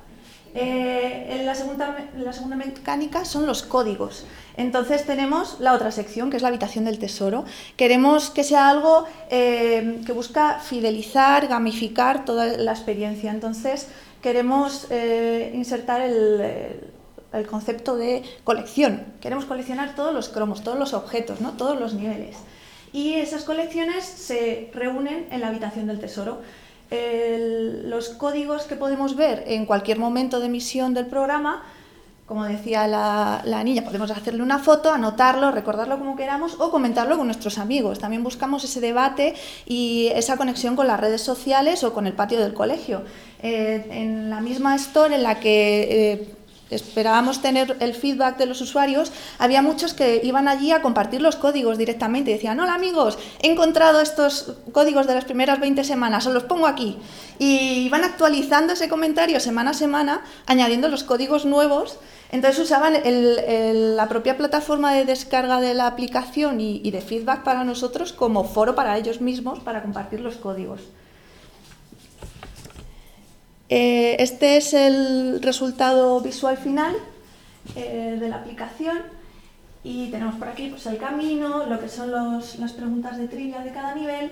Eh, 0.55 1.43
la 1.45 1.53
segunda, 1.53 1.95
la 2.17 2.33
segunda 2.33 2.55
mecánica 2.55 3.23
son 3.25 3.45
los 3.45 3.61
códigos. 3.63 4.25
Entonces 4.57 5.05
tenemos 5.05 5.57
la 5.59 5.73
otra 5.73 5.91
sección, 5.91 6.29
que 6.29 6.37
es 6.37 6.41
la 6.41 6.49
habitación 6.49 6.85
del 6.85 6.97
tesoro. 6.99 7.45
Queremos 7.77 8.29
que 8.31 8.43
sea 8.43 8.67
algo 8.69 9.05
eh, 9.29 10.01
que 10.05 10.11
busca 10.11 10.59
fidelizar, 10.59 11.47
gamificar 11.47 12.25
toda 12.25 12.45
la 12.47 12.71
experiencia. 12.71 13.31
Entonces 13.31 13.87
queremos 14.21 14.87
eh, 14.89 15.51
insertar 15.53 16.01
el- 16.01 16.81
el 17.31 17.45
concepto 17.47 17.95
de 17.95 18.23
colección. 18.43 19.03
Queremos 19.21 19.45
coleccionar 19.45 19.93
todos 19.95 20.13
los 20.15 20.29
cromos, 20.29 20.63
todos 20.63 20.79
los 20.79 20.93
objetos, 20.95 21.41
¿no? 21.41 21.51
todos 21.51 21.79
los 21.79 21.93
niveles. 21.93 22.35
Y 22.91 23.13
esas 23.13 23.43
colecciones 23.43 24.03
se 24.03 24.69
reúnen 24.73 25.27
en 25.31 25.41
la 25.41 25.47
habitación 25.47 25.87
del 25.87 25.99
tesoro. 25.99 26.41
Los 26.91 28.09
códigos 28.09 28.63
que 28.63 28.75
podemos 28.75 29.15
ver 29.15 29.43
en 29.47 29.65
cualquier 29.65 29.99
momento 29.99 30.39
de 30.39 30.47
emisión 30.47 30.93
del 30.93 31.05
programa, 31.05 31.63
como 32.25 32.45
decía 32.45 32.87
la, 32.87 33.41
la 33.45 33.63
niña, 33.63 33.83
podemos 33.83 34.09
hacerle 34.11 34.43
una 34.43 34.59
foto, 34.59 34.91
anotarlo, 34.91 35.51
recordarlo 35.51 35.97
como 35.97 36.15
queramos 36.15 36.55
o 36.59 36.71
comentarlo 36.71 37.17
con 37.17 37.27
nuestros 37.27 37.57
amigos. 37.57 37.99
También 37.99 38.23
buscamos 38.23 38.63
ese 38.63 38.81
debate 38.81 39.35
y 39.65 40.07
esa 40.13 40.37
conexión 40.37 40.75
con 40.75 40.87
las 40.87 40.99
redes 40.99 41.21
sociales 41.21 41.83
o 41.83 41.93
con 41.93 42.07
el 42.07 42.13
patio 42.13 42.39
del 42.39 42.53
colegio. 42.53 43.03
Eh, 43.41 43.87
en 43.91 44.29
la 44.29 44.41
misma 44.41 44.75
store 44.75 45.15
en 45.15 45.23
la 45.23 45.39
que 45.39 46.11
eh, 46.11 46.27
esperábamos 46.69 47.41
tener 47.41 47.77
el 47.79 47.93
feedback 47.93 48.37
de 48.37 48.45
los 48.45 48.61
usuarios, 48.61 49.11
había 49.37 49.61
muchos 49.61 49.93
que 49.93 50.21
iban 50.23 50.47
allí 50.47 50.71
a 50.71 50.81
compartir 50.81 51.21
los 51.21 51.35
códigos 51.35 51.77
directamente 51.77 52.31
y 52.31 52.33
decían, 52.35 52.59
hola 52.59 52.73
amigos, 52.75 53.17
he 53.41 53.51
encontrado 53.51 54.01
estos 54.01 54.53
códigos 54.71 55.07
de 55.07 55.15
las 55.15 55.25
primeras 55.25 55.59
20 55.59 55.83
semanas, 55.83 56.27
os 56.27 56.33
los 56.33 56.43
pongo 56.43 56.67
aquí. 56.67 56.97
Y 57.39 57.85
iban 57.85 58.03
actualizando 58.03 58.73
ese 58.73 58.89
comentario 58.89 59.39
semana 59.39 59.71
a 59.71 59.73
semana, 59.73 60.21
añadiendo 60.45 60.87
los 60.89 61.03
códigos 61.03 61.45
nuevos. 61.45 61.97
Entonces 62.31 62.59
usaban 62.63 62.95
el- 62.95 63.95
la 63.95 64.07
propia 64.07 64.37
plataforma 64.37 64.93
de 64.93 65.05
descarga 65.05 65.59
de 65.59 65.73
la 65.73 65.87
aplicación 65.87 66.61
y 66.61 66.91
de 66.91 67.01
feedback 67.01 67.43
para 67.43 67.63
nosotros 67.63 68.13
como 68.13 68.43
foro 68.43 68.75
para 68.75 68.97
ellos 68.97 69.21
mismos 69.21 69.59
para 69.59 69.81
compartir 69.81 70.19
los 70.19 70.35
códigos. 70.35 70.81
Eh, 73.69 74.15
este 74.19 74.57
es 74.57 74.73
el 74.73 75.41
resultado 75.43 76.19
visual 76.21 76.57
final 76.57 76.95
eh, 77.75 78.17
de 78.19 78.29
la 78.29 78.37
aplicación. 78.37 78.97
Y 79.83 80.09
tenemos 80.09 80.35
por 80.35 80.49
aquí 80.49 80.67
pues, 80.67 80.85
el 80.87 80.97
camino, 80.97 81.65
lo 81.65 81.79
que 81.79 81.87
son 81.87 82.11
las 82.11 82.73
preguntas 82.73 83.17
de 83.17 83.27
trivia 83.27 83.59
de 83.59 83.71
cada 83.71 83.95
nivel, 83.95 84.31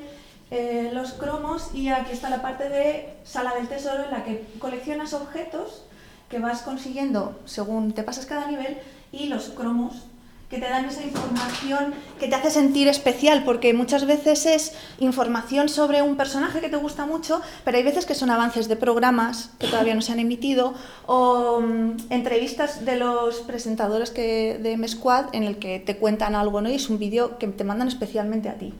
eh, 0.49 0.91
los 0.93 1.13
cromos 1.13 1.69
y 1.73 1.89
aquí 1.89 2.11
está 2.11 2.29
la 2.29 2.41
parte 2.41 2.69
de 2.69 3.09
sala 3.23 3.53
del 3.55 3.67
tesoro 3.67 4.05
en 4.05 4.11
la 4.11 4.23
que 4.23 4.45
coleccionas 4.59 5.13
objetos 5.13 5.83
que 6.29 6.39
vas 6.39 6.61
consiguiendo 6.61 7.37
según 7.45 7.91
te 7.93 8.03
pasas 8.03 8.25
cada 8.25 8.47
nivel 8.47 8.77
y 9.11 9.27
los 9.27 9.49
cromos 9.49 10.05
que 10.49 10.59
te 10.59 10.69
dan 10.69 10.85
esa 10.85 11.03
información 11.03 11.93
que 12.19 12.27
te 12.27 12.35
hace 12.35 12.49
sentir 12.49 12.87
especial, 12.87 13.43
porque 13.43 13.73
muchas 13.73 14.05
veces 14.05 14.45
es 14.45 14.73
información 14.99 15.67
sobre 15.67 16.01
un 16.01 16.15
personaje 16.15 16.61
que 16.61 16.69
te 16.69 16.77
gusta 16.77 17.05
mucho, 17.05 17.41
pero 17.65 17.77
hay 17.77 17.83
veces 17.83 18.05
que 18.05 18.15
son 18.15 18.29
avances 18.29 18.69
de 18.69 18.77
programas 18.77 19.51
que 19.59 19.67
todavía 19.67 19.93
no 19.93 20.01
se 20.01 20.13
han 20.13 20.19
emitido 20.19 20.73
o 21.05 21.59
mm, 21.59 21.97
entrevistas 22.11 22.85
de 22.85 22.95
los 22.95 23.39
presentadores 23.41 24.09
que, 24.11 24.57
de 24.61 24.71
M-Squad 24.73 25.25
en 25.33 25.43
el 25.43 25.57
que 25.57 25.79
te 25.79 25.97
cuentan 25.97 26.33
algo 26.33 26.61
¿no? 26.61 26.69
y 26.69 26.75
es 26.75 26.89
un 26.89 26.97
vídeo 26.97 27.37
que 27.37 27.47
te 27.47 27.65
mandan 27.65 27.89
especialmente 27.89 28.47
a 28.47 28.53
ti. 28.53 28.73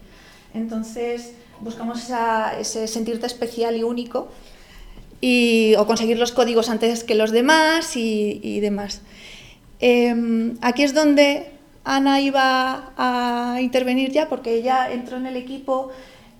Entonces 0.53 1.33
buscamos 1.59 2.09
ese 2.59 2.87
sentirte 2.87 3.25
especial 3.25 3.75
y 3.75 3.83
único 3.83 4.29
y, 5.19 5.75
o 5.77 5.85
conseguir 5.85 6.17
los 6.17 6.31
códigos 6.31 6.69
antes 6.69 7.03
que 7.03 7.15
los 7.15 7.31
demás 7.31 7.97
y, 7.97 8.59
demás. 8.61 9.01
Eh, 9.79 10.53
aquí 10.61 10.83
es 10.83 10.93
donde 10.93 11.56
Ana 11.87 12.19
iba 12.19 12.91
a 12.97 13.61
intervenir 13.61 14.11
ya 14.11 14.27
porque 14.27 14.55
ella 14.55 14.91
entró 14.91 15.15
en 15.15 15.25
el 15.25 15.37
equipo 15.37 15.89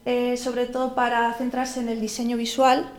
eh, 0.06 0.36
sobre 0.36 0.66
todo 0.66 0.94
para 0.94 1.34
centrarse 1.34 1.80
en 1.80 1.88
el 1.88 2.02
diseño 2.02 2.36
visual 2.36 2.90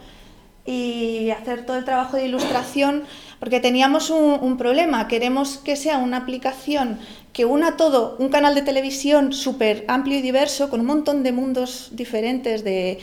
y 0.64 1.30
hacer 1.30 1.66
todo 1.66 1.76
el 1.76 1.84
trabajo 1.84 2.16
de 2.16 2.24
ilustración 2.24 3.05
porque 3.38 3.61
teníamos 3.61 4.09
un, 4.09 4.38
un 4.40 4.57
problema. 4.57 5.09
Queremos 5.09 5.59
que 5.59 5.76
sea 5.76 5.99
una 5.99 6.16
aplicación 6.18 6.99
que 7.39 7.45
una 7.45 7.76
todo, 7.76 8.16
un 8.18 8.30
canal 8.30 8.57
de 8.57 8.62
televisión 8.62 9.32
súper 9.32 9.84
amplio 9.86 10.18
y 10.18 10.22
diverso, 10.22 10.68
con 10.70 10.80
un 10.80 10.86
montón 10.86 11.22
de 11.22 11.30
mundos 11.30 11.91
diferentes, 11.93 12.64
de, 12.64 12.99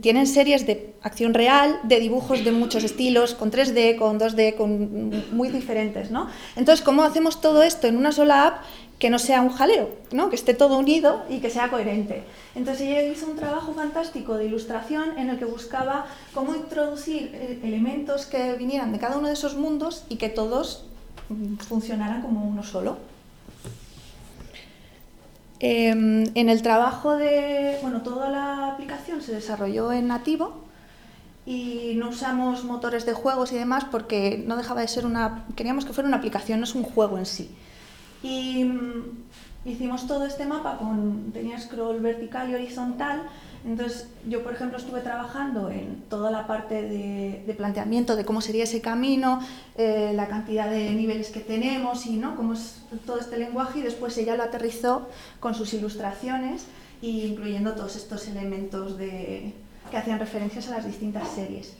tienen 0.00 0.26
series 0.26 0.66
de 0.66 0.94
acción 1.00 1.32
real, 1.32 1.78
de 1.84 2.00
dibujos 2.00 2.42
de 2.42 2.50
muchos 2.50 2.82
estilos, 2.82 3.34
con 3.34 3.52
3D, 3.52 3.96
con 3.96 4.18
2D, 4.18 4.56
con 4.56 5.22
muy 5.30 5.50
diferentes, 5.50 6.10
¿no? 6.10 6.26
Entonces, 6.56 6.84
¿cómo 6.84 7.04
hacemos 7.04 7.40
todo 7.40 7.62
esto 7.62 7.86
en 7.86 7.96
una 7.96 8.10
sola 8.10 8.48
app 8.48 8.64
que 8.98 9.10
no 9.10 9.20
sea 9.20 9.42
un 9.42 9.50
jaleo, 9.50 9.90
¿no? 10.10 10.28
que 10.28 10.34
esté 10.34 10.54
todo 10.54 10.76
unido 10.76 11.22
y 11.30 11.38
que 11.38 11.48
sea 11.48 11.70
coherente. 11.70 12.24
Entonces 12.56 12.88
ella 12.88 13.02
hizo 13.02 13.30
un 13.30 13.36
trabajo 13.36 13.74
fantástico 13.74 14.34
de 14.34 14.46
ilustración 14.46 15.16
en 15.16 15.30
el 15.30 15.38
que 15.38 15.44
buscaba 15.44 16.06
cómo 16.34 16.52
introducir 16.52 17.30
eh, 17.32 17.60
elementos 17.62 18.26
que 18.26 18.54
vinieran 18.54 18.90
de 18.90 18.98
cada 18.98 19.18
uno 19.18 19.28
de 19.28 19.34
esos 19.34 19.54
mundos 19.54 20.02
y 20.08 20.16
que 20.16 20.30
todos 20.30 20.84
mm, 21.28 21.58
funcionaran 21.58 22.22
como 22.22 22.44
uno 22.44 22.64
solo. 22.64 22.98
Em, 25.60 26.24
en 26.34 26.48
el 26.48 26.62
trabajo 26.62 27.16
de, 27.16 27.78
bueno, 27.82 28.02
toda 28.02 28.30
la 28.30 28.68
aplicación 28.68 29.22
se 29.22 29.32
desarrolló 29.32 29.92
en 29.92 30.06
nativo 30.06 30.64
y 31.44 31.94
no 31.96 32.10
usamos 32.10 32.62
motores 32.64 33.06
de 33.06 33.12
juegos 33.12 33.52
y 33.52 33.56
demás 33.56 33.84
porque 33.90 34.44
no 34.46 34.56
dejaba 34.56 34.82
de 34.82 34.88
ser 34.88 35.04
una, 35.04 35.46
queríamos 35.56 35.84
que 35.84 35.92
fuera 35.92 36.06
una 36.06 36.18
aplicación, 36.18 36.60
no 36.60 36.64
es 36.64 36.74
un 36.74 36.84
juego 36.84 37.18
en 37.18 37.26
sí. 37.26 37.50
Y 38.22 38.64
mm, 38.64 39.24
hicimos 39.64 40.06
todo 40.06 40.26
este 40.26 40.46
mapa 40.46 40.78
con, 40.78 41.32
tenía 41.32 41.58
scroll 41.58 42.00
vertical 42.00 42.50
y 42.50 42.54
horizontal, 42.54 43.22
entonces 43.64 44.08
yo 44.28 44.42
por 44.42 44.52
ejemplo 44.52 44.78
estuve 44.78 45.00
trabajando 45.00 45.70
en 45.70 46.02
toda 46.08 46.30
la 46.30 46.46
parte 46.46 46.82
de, 46.82 47.54
planteamiento 47.54 48.16
de 48.16 48.24
cómo 48.24 48.40
sería 48.40 48.64
ese 48.64 48.80
camino, 48.80 49.40
eh, 49.76 50.12
la 50.14 50.28
cantidad 50.28 50.70
de 50.70 50.90
niveles 50.90 51.30
que 51.30 51.40
tenemos 51.40 52.06
y 52.06 52.16
¿no? 52.16 52.36
cómo 52.36 52.54
es 52.54 52.82
todo 53.04 53.18
este 53.18 53.36
lenguaje 53.38 53.80
y 53.80 53.82
después 53.82 54.16
ella 54.18 54.36
lo 54.36 54.44
aterrizó 54.44 55.08
con 55.40 55.54
sus 55.54 55.74
ilustraciones 55.74 56.66
incluyendo 57.02 57.72
todos 57.72 57.96
estos 57.96 58.26
elementos 58.28 58.98
de, 58.98 59.52
que 59.90 59.96
hacían 59.96 60.18
referencias 60.18 60.68
a 60.68 60.72
las 60.72 60.86
distintas 60.86 61.28
series. 61.28 61.74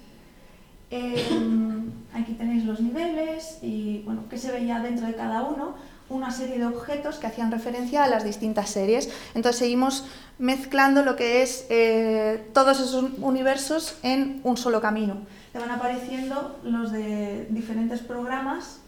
Em, 0.90 1.90
aquí 2.14 2.32
tenéis 2.32 2.64
los 2.64 2.80
niveles 2.80 3.58
y 3.62 4.02
bueno, 4.04 4.24
qué 4.30 4.38
se 4.38 4.50
veía 4.50 4.80
dentro 4.80 5.06
de 5.06 5.14
cada 5.14 5.42
uno 5.42 5.74
una 6.10 6.30
serie 6.30 6.58
de 6.58 6.66
objetos 6.66 7.16
que 7.16 7.26
hacían 7.26 7.50
referencia 7.50 8.04
a 8.04 8.08
las 8.08 8.24
distintas 8.24 8.70
series. 8.70 9.10
Entonces 9.34 9.58
seguimos 9.58 10.06
mezclando 10.38 11.02
lo 11.02 11.16
que 11.16 11.42
es 11.42 11.66
eh, 11.68 12.48
todos 12.52 12.80
esos 12.80 13.04
universos 13.18 13.96
en 14.02 14.40
un 14.44 14.56
solo 14.56 14.80
camino. 14.80 15.16
Te 15.52 15.58
van 15.58 15.70
apareciendo 15.70 16.58
los 16.64 16.92
de 16.92 17.46
diferentes 17.50 18.00
programas 18.00 18.80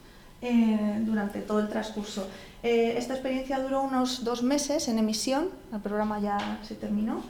eh, 0.42 0.98
durante 1.00 1.40
todo 1.40 1.60
el 1.60 1.68
transcurso. 1.68 2.26
Eh, 2.62 2.94
esta 2.96 3.14
experiencia 3.14 3.58
duró 3.58 3.82
unos 3.82 4.24
dos 4.24 4.42
meses 4.42 4.88
en 4.88 4.98
emisión, 4.98 5.48
el 5.72 5.80
programa 5.80 6.20
ya 6.20 6.58
se 6.62 6.74
terminó. 6.74 7.22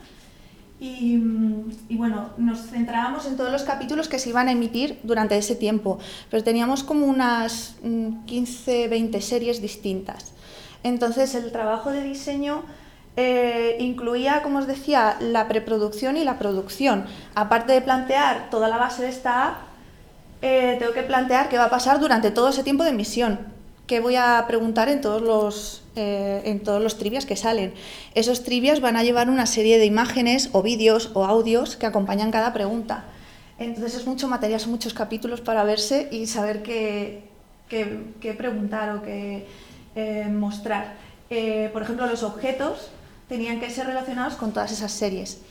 Y, 0.83 1.15
bueno, 1.91 2.31
nos 2.37 2.71
centrábamos 2.71 3.27
en 3.27 3.37
todos 3.37 3.51
los 3.51 3.61
capítulos 3.61 4.09
que 4.09 4.17
se 4.17 4.29
iban 4.29 4.47
a 4.47 4.53
emitir 4.53 4.99
durante 5.03 5.37
ese 5.37 5.55
tiempo, 5.55 5.99
pero 6.31 6.43
teníamos 6.43 6.83
como 6.83 7.05
unas 7.05 7.75
15, 8.25 8.87
mm, 8.87 8.89
20 8.89 9.21
series 9.21 9.61
distintas. 9.61 10.33
Entonces 10.81 11.35
el 11.35 11.51
trabajo 11.51 11.91
de 11.91 12.01
diseño 12.01 12.63
eh, 13.15 13.77
incluía, 13.79 14.41
como 14.41 14.57
os 14.57 14.65
decía, 14.65 15.17
la 15.19 15.47
preproducción 15.47 16.17
y 16.17 16.23
la 16.23 16.39
producción. 16.39 17.05
Aparte 17.35 17.73
de 17.73 17.81
plantear 17.81 18.49
toda 18.49 18.67
la 18.67 18.77
base 18.77 19.03
de 19.03 19.09
esta 19.09 19.49
app, 19.49 19.57
eh, 20.41 20.77
tengo 20.79 20.93
que 20.93 21.03
plantear 21.03 21.47
qué 21.47 21.59
va 21.59 21.65
a 21.65 21.69
pasar 21.69 21.99
durante 21.99 22.31
todo 22.31 22.49
ese 22.49 22.63
tiempo 22.63 22.83
de 22.83 22.89
emisión, 22.89 23.37
qué 23.91 23.99
voy 23.99 24.15
a 24.15 24.45
preguntar 24.47 24.87
en 24.87 25.01
todos 25.01 25.21
los 25.21 25.83
eh, 25.97 26.43
en 26.45 26.61
todos 26.61 26.81
los 26.81 26.97
trivias 26.97 27.25
que 27.25 27.35
salen. 27.35 27.73
Esos 28.15 28.41
trivias 28.41 28.79
van 28.79 28.95
a 28.95 29.03
llevar 29.03 29.29
una 29.29 29.45
serie 29.45 29.79
de 29.79 29.85
imágenes 29.85 30.49
o 30.53 30.61
vídeos 30.61 31.11
o 31.13 31.25
audios 31.25 31.75
que 31.75 31.87
acompañan 31.87 32.31
cada 32.31 32.53
pregunta. 32.53 33.03
Entonces 33.59 33.95
es 33.95 34.07
mucho 34.07 34.29
material, 34.29 34.61
son 34.61 34.71
muchos 34.71 34.93
capítulos 34.93 35.41
para 35.41 35.65
verse 35.65 36.07
y 36.09 36.27
saber 36.27 36.63
qué, 36.63 37.23
qué, 37.67 38.33
preguntar 38.33 38.95
o 38.95 39.01
qué 39.03 39.45
eh, 39.97 40.25
mostrar. 40.31 40.93
Eh, 41.29 41.69
por 41.73 41.81
ejemplo, 41.81 42.07
los 42.07 42.23
objetos 42.23 42.91
tenían 43.27 43.59
que 43.59 43.69
ser 43.69 43.87
relacionados 43.87 44.35
con 44.35 44.53
todas 44.53 44.71
esas 44.71 44.93
series. 44.93 45.41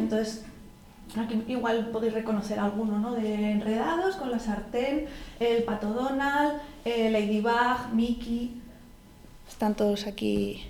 Entonces, 0.00 0.46
aquí 1.20 1.42
igual 1.48 1.88
podéis 1.92 2.14
reconocer 2.14 2.58
alguno, 2.58 2.98
¿no? 2.98 3.14
De 3.14 3.50
Enredados, 3.50 4.16
con 4.16 4.30
la 4.30 4.38
sartén, 4.38 5.06
el 5.40 5.62
Pato 5.64 5.88
Donald, 5.88 6.60
Ladybug, 6.84 7.92
Mickey, 7.92 8.62
están 9.48 9.74
todos 9.74 10.06
aquí 10.06 10.64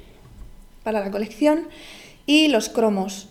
para 0.83 1.01
la 1.01 1.11
colección, 1.11 1.67
y 2.27 2.49
los 2.49 2.69
cromos, 2.69 3.29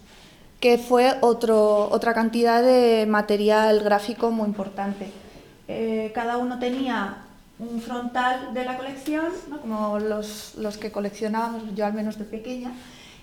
que 0.60 0.78
fue 0.78 1.16
otro, 1.22 1.90
otra 1.90 2.14
cantidad 2.14 2.62
de 2.62 3.06
material 3.06 3.82
gráfico 3.82 4.32
muy 4.32 4.48
importante. 4.48 5.10
Eh, 5.68 6.12
cada 6.14 6.38
uno 6.38 6.60
tenía 6.60 7.18
un 7.60 7.82
frontal 7.82 8.54
de 8.54 8.66
la 8.66 8.78
colección, 8.78 9.28
como 9.62 10.00
los, 10.00 10.56
los 10.56 10.78
que 10.78 10.92
coleccionábamos, 10.92 11.64
yo 11.76 11.86
al 11.86 11.94
menos 11.94 12.18
de 12.18 12.26
pequeña, 12.26 12.72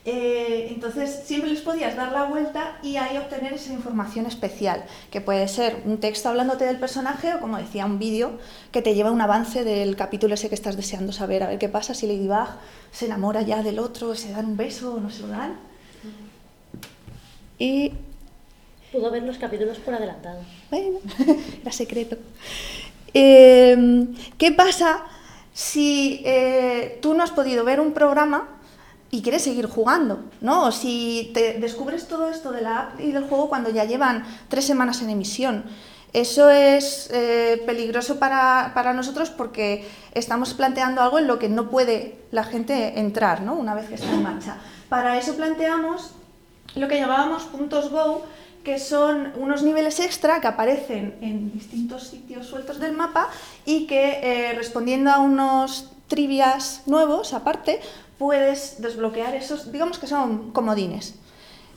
eh, 0.04 0.66
entonces 0.70 1.22
siempre 1.24 1.50
les 1.50 1.60
podías 1.60 1.94
dar 1.94 2.10
la 2.10 2.24
vuelta 2.24 2.76
y 2.82 2.96
ahí 2.96 3.16
obtener 3.18 3.52
esa 3.52 3.72
información 3.72 4.26
especial, 4.26 4.84
que 5.12 5.20
puede 5.20 5.46
ser 5.46 5.80
un 5.84 5.98
texto 5.98 6.28
hablándote 6.28 6.64
del 6.64 6.78
personaje 6.78 7.34
o 7.34 7.40
como 7.40 7.56
decía, 7.56 7.86
un 7.86 8.00
vídeo 8.00 8.32
que 8.72 8.82
te 8.82 8.94
lleva 8.94 9.12
un 9.12 9.20
avance 9.20 9.62
del 9.62 9.94
capítulo 9.94 10.34
ese 10.34 10.48
que 10.48 10.56
estás 10.56 10.76
deseando 10.76 11.12
saber, 11.12 11.44
a 11.44 11.48
ver 11.48 11.58
qué 11.58 11.68
pasa 11.68 11.94
si 11.94 12.08
Ladybug 12.08 12.48
se 12.90 13.06
enamora 13.06 13.42
ya 13.42 13.62
del 13.62 13.78
otro, 13.78 14.16
se 14.16 14.32
dan 14.32 14.46
un 14.46 14.56
beso 14.56 14.94
o 14.94 15.00
no 15.00 15.08
se 15.08 15.22
lo 15.22 15.28
dan. 15.28 15.56
Y... 17.58 17.92
Pudo 18.90 19.10
ver 19.12 19.22
los 19.22 19.38
capítulos 19.38 19.78
por 19.78 19.94
adelantado. 19.94 20.40
Bueno, 20.68 20.98
era 21.62 21.70
secreto. 21.70 22.16
Eh, 23.14 24.06
¿Qué 24.36 24.50
pasa 24.50 25.04
si 25.54 26.22
eh, 26.24 26.98
tú 27.00 27.14
no 27.14 27.22
has 27.22 27.30
podido 27.30 27.64
ver 27.64 27.78
un 27.78 27.92
programa 27.92 28.51
y 29.14 29.20
quieres 29.20 29.42
seguir 29.42 29.66
jugando, 29.66 30.20
¿no? 30.40 30.64
O 30.64 30.72
si 30.72 31.30
te 31.34 31.58
descubres 31.60 32.08
todo 32.08 32.30
esto 32.30 32.50
de 32.50 32.62
la 32.62 32.78
app 32.78 33.00
y 33.00 33.12
del 33.12 33.24
juego 33.24 33.50
cuando 33.50 33.68
ya 33.68 33.84
llevan 33.84 34.24
tres 34.48 34.64
semanas 34.64 35.02
en 35.02 35.10
emisión. 35.10 35.64
Eso 36.14 36.48
es 36.48 37.10
eh, 37.12 37.62
peligroso 37.66 38.18
para, 38.18 38.72
para, 38.74 38.94
nosotros 38.94 39.28
porque 39.28 39.86
estamos 40.14 40.54
planteando 40.54 41.02
algo 41.02 41.18
en 41.18 41.26
lo 41.26 41.38
que 41.38 41.50
no 41.50 41.68
puede 41.68 42.20
la 42.30 42.42
gente 42.42 42.98
entrar, 43.00 43.42
¿no? 43.42 43.54
Una 43.54 43.74
vez 43.74 43.86
que 43.86 43.96
está 43.96 44.10
en 44.10 44.22
marcha. 44.22 44.56
Para 44.88 45.18
eso 45.18 45.36
planteamos 45.36 46.12
lo 46.74 46.88
que 46.88 46.96
llamábamos 46.96 47.42
puntos 47.44 47.90
Go, 47.90 48.24
que 48.64 48.78
son 48.78 49.32
unos 49.36 49.62
niveles 49.62 50.00
extra 50.00 50.40
que 50.40 50.46
aparecen 50.46 51.18
en 51.20 51.52
distintos 51.52 52.04
sitios 52.08 52.46
sueltos 52.46 52.80
del 52.80 52.92
mapa 52.92 53.28
y 53.66 53.86
que 53.86 54.20
eh, 54.22 54.54
respondiendo 54.54 55.10
a 55.10 55.18
unos 55.18 55.90
trivias 56.12 56.82
nuevos 56.84 57.32
aparte, 57.32 57.80
puedes 58.22 58.80
desbloquear 58.80 59.34
esos, 59.34 59.72
digamos 59.72 59.98
que 59.98 60.06
son 60.06 60.52
comodines. 60.52 61.16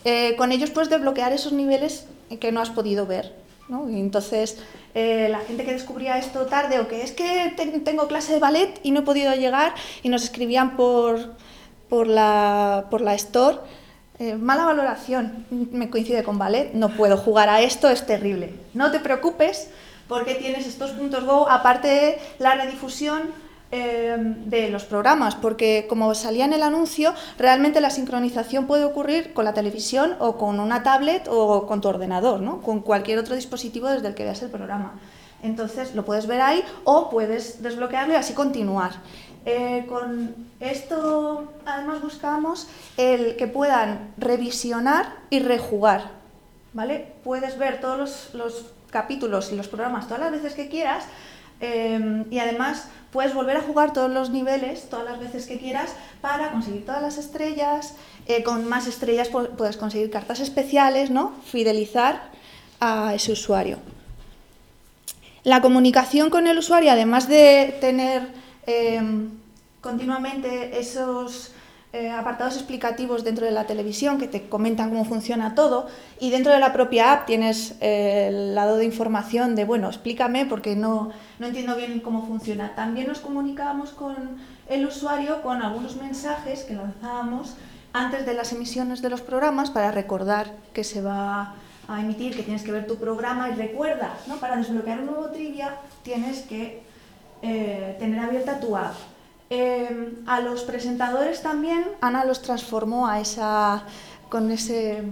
Eh, 0.04 0.36
con 0.38 0.52
ellos 0.52 0.70
puedes 0.70 0.92
desbloquear 0.92 1.34
esos 1.34 1.54
niveles 1.54 2.06
que 2.40 2.52
no 2.52 2.62
has 2.62 2.70
podido 2.70 3.08
ver. 3.08 3.34
¿no? 3.68 3.90
Y 3.90 4.00
entonces, 4.00 4.60
eh, 4.94 5.28
la 5.32 5.40
gente 5.40 5.66
que 5.66 5.74
descubría 5.74 6.20
esto 6.20 6.46
tarde 6.46 6.80
o 6.80 6.88
que 6.88 7.02
es 7.02 7.14
que 7.14 7.56
tengo 7.84 8.08
clase 8.08 8.34
de 8.34 8.40
ballet 8.40 8.80
y 8.84 8.92
no 8.92 9.00
he 9.00 9.02
podido 9.02 9.34
llegar 9.34 9.74
y 10.04 10.10
nos 10.10 10.24
escribían 10.24 10.78
por, 10.78 11.34
por, 11.90 12.06
la, 12.06 12.86
por 12.92 13.02
la 13.02 13.16
store, 13.16 13.58
eh, 14.20 14.36
mala 14.36 14.66
valoración, 14.66 15.48
me 15.50 15.90
coincide 15.90 16.22
con 16.22 16.38
ballet, 16.38 16.74
no 16.74 16.90
puedo 16.90 17.18
jugar 17.18 17.50
a 17.50 17.62
esto, 17.62 17.90
es 17.90 18.06
terrible. 18.06 18.54
No 18.76 18.92
te 18.92 19.00
preocupes 19.00 19.72
porque 20.08 20.36
tienes 20.36 20.68
estos 20.68 20.92
puntos 20.92 21.26
Go, 21.26 21.50
aparte 21.50 21.88
de 21.88 22.20
la 22.38 22.54
redifusión 22.54 23.34
Em, 23.72 24.48
de 24.48 24.70
los 24.70 24.86
programas, 24.86 25.34
porque 25.34 25.88
como 25.90 26.14
salía 26.14 26.46
en 26.46 26.54
el 26.54 26.62
anuncio, 26.62 27.16
realmente 27.40 27.82
la 27.82 27.90
sincronización 27.90 28.68
puede 28.68 28.86
ocurrir 28.86 29.34
con 29.34 29.44
la 29.44 29.54
televisión 29.54 30.16
o 30.20 30.38
con 30.38 30.60
una 30.60 30.84
tablet 30.84 31.28
o 31.28 31.66
con 31.66 31.82
tu 31.82 31.88
ordenador, 31.88 32.42
¿no? 32.42 32.62
con 32.62 32.82
cualquier 32.82 33.18
otro 33.18 33.34
dispositivo 33.34 33.90
desde 33.90 34.08
el 34.08 34.14
que 34.14 34.24
veas 34.24 34.44
el 34.44 34.52
programa. 34.52 34.94
Entonces 35.42 35.96
lo 35.96 36.06
puedes 36.06 36.28
ver 36.28 36.42
ahí 36.42 36.64
o 36.84 37.10
puedes 37.10 37.64
desbloquearlo 37.64 38.14
y 38.14 38.18
así 38.18 38.34
continuar. 38.34 38.92
Eh, 39.46 39.86
con 39.90 40.36
esto 40.60 41.52
además 41.66 42.04
buscamos 42.04 42.68
el 42.98 43.36
que 43.36 43.48
puedan 43.48 44.14
revisionar 44.18 45.08
y 45.32 45.40
rejugar. 45.40 46.12
¿vale? 46.74 47.14
Puedes 47.24 47.58
ver 47.58 47.82
todos 47.82 47.98
los, 47.98 48.34
los 48.36 48.66
capítulos 48.92 49.52
y 49.52 49.56
los 49.56 49.68
programas 49.68 50.06
todas 50.06 50.22
las 50.22 50.32
veces 50.32 50.54
que 50.54 50.70
quieras 50.70 51.06
Em, 51.62 52.26
y 52.32 52.40
además 52.40 52.90
puedes 53.12 53.34
volver 53.34 53.58
a 53.58 53.62
jugar 53.62 53.94
todos 53.94 54.12
los 54.12 54.30
niveles, 54.30 54.90
todas 54.90 55.06
las 55.06 55.20
veces 55.20 55.48
que 55.48 55.58
quieras, 55.58 55.96
para 56.22 56.52
conseguir 56.52 56.86
todas 56.86 57.02
las 57.02 57.18
estrellas. 57.18 57.96
Eh, 58.28 58.44
con 58.44 58.68
más 58.68 58.88
estrellas 58.88 59.30
puedes 59.30 59.78
conseguir 59.78 60.10
cartas 60.10 60.40
especiales, 60.40 61.12
¿no? 61.12 61.34
Fidelizar 61.46 62.30
a 62.80 63.14
ese 63.14 63.32
usuario. 63.32 63.80
La 65.44 65.62
comunicación 65.62 66.30
con 66.30 66.48
el 66.48 66.58
usuario, 66.58 66.92
además 66.92 67.30
de 67.30 67.78
tener 67.80 68.30
em, 68.66 69.30
continuamente 69.80 70.80
esos 70.80 71.52
eh, 71.96 72.12
apartados 72.12 72.56
explicativos 72.56 73.24
dentro 73.24 73.46
de 73.46 73.54
la 73.54 73.66
televisión 73.66 74.18
que 74.18 74.28
te 74.28 74.50
comentan 74.50 74.90
cómo 74.90 75.06
funciona 75.06 75.56
todo 75.56 75.88
y 76.20 76.30
dentro 76.30 76.52
de 76.52 76.60
la 76.60 76.74
propia 76.74 77.14
app 77.14 77.26
tienes 77.26 77.76
eh, 77.80 78.28
el 78.28 78.54
lado 78.54 78.76
de 78.76 78.84
información 78.84 79.56
de, 79.56 79.64
bueno, 79.64 79.88
explícame 79.88 80.46
porque 80.46 80.76
no, 80.76 81.12
no 81.40 81.48
entiendo 81.48 81.74
bien 81.78 82.02
cómo 82.02 82.28
funciona. 82.28 82.76
También 82.76 83.08
nos 83.08 83.20
comunicábamos 83.20 83.92
con 83.92 84.14
el 84.68 84.86
usuario 84.86 85.42
con 85.42 85.62
algunos 85.62 85.96
mensajes 85.96 86.66
que 86.66 86.74
lanzábamos 86.74 87.56
antes 87.94 88.26
de 88.26 88.34
las 88.34 88.52
emisiones 88.52 89.02
de 89.02 89.10
los 89.10 89.22
programas 89.22 89.72
para 89.72 89.90
recordar 89.92 90.52
que 90.74 90.84
se 90.84 91.02
va 91.02 91.56
a 91.88 92.02
emitir, 92.02 92.36
que 92.36 92.44
tienes 92.44 92.64
que 92.64 92.74
ver 92.74 92.88
tu 92.88 92.98
programa 92.98 93.50
y 93.50 93.54
recuerda, 93.54 94.18
¿no? 94.28 94.36
para 94.36 94.58
desbloquear 94.58 95.00
un 95.00 95.06
nuevo 95.06 95.30
trivia 95.30 95.78
tienes 96.04 96.42
que 96.42 96.84
eh, 97.42 97.96
tener 98.00 98.20
abierta 98.20 98.60
tu 98.60 98.76
app. 98.76 98.96
Em, 99.56 100.16
a 100.26 100.42
los 100.42 100.64
presentadores 100.64 101.42
también, 101.42 101.86
Ana 102.02 102.26
los 102.26 102.42
transformó 102.42 103.08
a 103.08 103.22
esa, 103.22 103.84
con 104.28 104.52
ese 104.52 105.04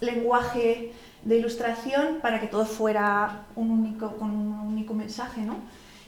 lenguaje 0.00 0.92
de 1.24 1.38
ilustración 1.38 2.18
para 2.20 2.38
que 2.38 2.46
todo 2.46 2.66
fuera 2.66 3.46
un 3.56 3.70
único, 3.70 4.12
con 4.18 4.30
un 4.30 4.52
único 4.72 4.92
mensaje, 4.92 5.40
¿no? 5.40 5.56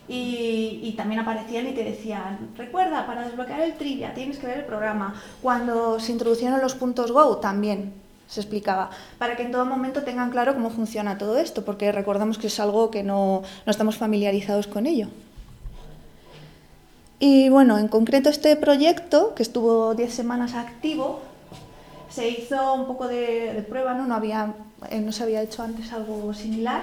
Y, 0.07 0.95
también 0.99 1.21
aparecían 1.21 1.67
y 1.67 1.73
te 1.73 1.85
decían, 1.85 2.51
recuerda, 2.57 3.07
para 3.07 3.25
desbloquear 3.27 3.61
el 3.61 3.75
trivia 3.75 4.15
tienes 4.15 4.39
que 4.39 4.47
ver 4.47 4.59
el 4.59 4.65
programa. 4.65 5.15
Cuando 5.41 6.01
se 6.01 6.13
introducieron 6.13 6.61
los 6.61 6.75
puntos 6.75 7.13
Go 7.13 7.39
también 7.39 7.95
se 8.27 8.41
explicaba, 8.41 8.91
para 9.19 9.37
que 9.37 9.45
en 9.45 9.53
todo 9.53 9.65
momento 9.65 10.03
tengan 10.03 10.31
claro 10.31 10.55
cómo 10.55 10.71
funciona 10.71 11.17
todo 11.17 11.39
esto, 11.39 11.65
porque 11.65 11.93
recordamos 11.93 12.37
que 12.37 12.49
es 12.49 12.61
algo 12.61 12.91
que 12.91 13.03
no, 13.03 13.43
no 13.65 13.71
estamos 13.71 13.97
familiarizados 13.97 14.67
con 14.67 14.85
ello. 14.87 15.09
Y 17.21 17.49
bueno, 17.49 17.79
en 17.79 17.89
concreto 17.89 18.29
este 18.29 18.55
proyecto, 18.57 19.35
que 19.35 19.43
estuvo 19.43 19.95
10 19.95 20.13
semanas 20.13 20.55
activo, 20.55 21.21
se 22.11 22.29
hizo 22.29 22.75
un 22.75 22.87
poco 22.87 23.09
de, 23.09 23.65
prueba, 23.69 23.95
¿no? 23.95 24.07
No, 24.07 24.15
había, 24.15 24.55
eh, 24.91 25.01
no 25.01 25.13
se 25.13 25.25
había 25.25 25.43
hecho 25.43 25.63
antes 25.63 25.93
algo 25.93 26.33
similar 26.33 26.83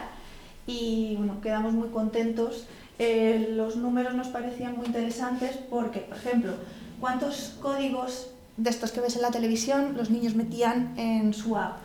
y 0.67 1.15
bueno, 1.17 1.39
quedamos 1.41 1.73
muy 1.73 1.89
contentos. 1.89 2.65
Eh, 2.99 3.49
los 3.51 3.77
números 3.77 4.13
nos 4.13 4.27
parecían 4.27 4.77
muy 4.77 4.87
interesantes 4.87 5.57
porque, 5.69 5.99
por 5.99 6.17
ejemplo, 6.17 6.53
¿cuántos 6.99 7.55
códigos 7.61 8.31
de 8.57 8.69
estos 8.69 8.91
que 8.91 9.01
ves 9.01 9.15
en 9.15 9.21
la 9.21 9.31
televisión 9.31 9.95
los 9.95 10.09
niños 10.09 10.35
metían 10.35 10.93
en 10.97 11.33
su 11.33 11.55
app? 11.55 11.77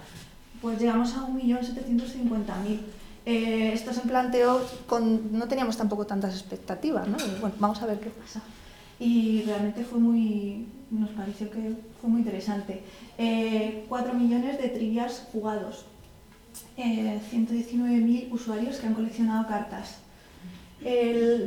Pues 0.60 0.78
llegamos 0.78 1.14
a 1.14 1.26
1.750.000. 1.26 2.80
Eh, 3.26 3.72
esto 3.74 3.92
se 3.92 4.00
planteó 4.00 4.60
con, 4.86 5.36
no 5.36 5.46
teníamos 5.46 5.76
tampoco 5.76 6.06
tantas 6.06 6.34
expectativas, 6.34 7.06
¿no? 7.06 7.18
bueno, 7.40 7.54
vamos 7.58 7.82
a 7.82 7.86
ver 7.86 8.00
qué 8.00 8.10
pasa. 8.10 8.40
Y 8.98 9.42
realmente 9.42 9.84
fue 9.84 9.98
muy, 9.98 10.66
nos 10.90 11.10
pareció 11.10 11.50
que 11.50 11.74
fue 12.00 12.10
muy 12.10 12.20
interesante. 12.20 12.82
Eh, 13.18 13.84
4 13.88 14.14
millones 14.14 14.60
de 14.60 14.68
trivias 14.68 15.26
jugados, 15.32 15.84
eh, 16.76 17.20
119.000 17.30 18.32
usuarios 18.32 18.76
que 18.76 18.86
han 18.86 18.94
coleccionado 18.94 19.46
cartas. 19.46 19.98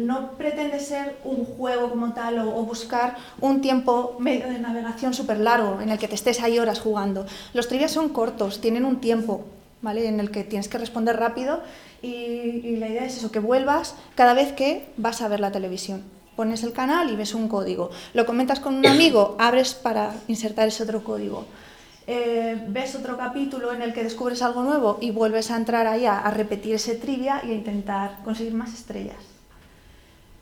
no 0.01 0.31
pretende 0.37 0.79
ser 0.79 1.17
un 1.23 1.43
juego 1.43 1.89
como 1.89 2.13
tal 2.13 2.37
o, 2.37 2.55
o 2.55 2.65
buscar 2.65 3.17
un 3.41 3.61
tiempo 3.61 4.15
medio 4.19 4.47
de 4.47 4.59
navegación 4.59 5.15
súper 5.15 5.39
largo 5.39 5.81
en 5.81 5.89
el 5.89 5.97
que 5.97 6.07
te 6.07 6.13
estés 6.13 6.39
ahí 6.39 6.59
horas 6.59 6.79
jugando. 6.79 7.25
Los 7.55 7.67
trivias 7.67 7.91
son 7.91 8.09
cortos, 8.09 8.61
tienen 8.61 8.85
un 8.85 9.01
tiempo 9.01 9.45
en 9.91 10.19
el 10.19 10.31
que 10.31 10.43
tienes 10.43 10.67
que 10.67 10.77
responder 10.77 11.17
rápido 11.17 11.61
y, 12.01 12.75
la 12.77 12.87
idea 12.87 13.05
es 13.05 13.17
eso, 13.17 13.31
que 13.31 13.39
vuelvas 13.39 13.95
cada 14.15 14.33
vez 14.33 14.53
que 14.53 14.87
vas 14.97 15.21
a 15.21 15.27
ver 15.27 15.39
la 15.39 15.51
televisión. 15.51 16.03
Pones 16.35 16.63
el 16.63 16.73
canal 16.73 17.11
y 17.11 17.15
ves 17.15 17.33
un 17.33 17.47
código. 17.47 17.91
Lo 18.13 18.25
comentas 18.25 18.59
con 18.59 18.75
un 18.75 18.85
amigo, 18.85 19.35
abres 19.39 19.73
para 19.73 20.13
insertar 20.27 20.67
ese 20.67 20.83
otro 20.83 21.03
código. 21.03 21.45
Eh, 22.07 22.61
ves 22.67 22.95
otro 22.95 23.17
capítulo 23.17 23.71
en 23.71 23.81
el 23.81 23.93
que 23.93 24.03
descubres 24.03 24.41
algo 24.41 24.63
nuevo 24.63 24.97
y 24.99 25.11
vuelves 25.11 25.51
a 25.51 25.55
entrar 25.55 25.87
ahí 25.87 26.05
a, 26.05 26.29
repetir 26.31 26.75
ese 26.75 26.95
trivia 26.95 27.41
y 27.45 27.51
a 27.51 27.53
intentar 27.53 28.19
conseguir 28.23 28.53
más 28.53 28.73
estrellas. 28.73 29.15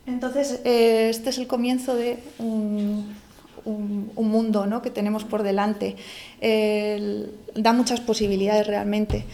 Entonces, 0.07 0.61
eh, 0.63 1.09
este 1.09 1.29
es 1.29 1.37
el 1.37 1.45
comienzo 1.45 1.93
de 1.93 2.23
un, 2.39 3.15
un, 3.65 4.11
mundo 4.15 4.65
¿no? 4.65 4.81
que 4.81 4.89
tenemos 4.89 5.23
por 5.23 5.43
delante. 5.43 5.95
da 7.55 7.73
muchas 7.73 7.99
posibilidades 7.99 8.67
realmente. 8.67 9.25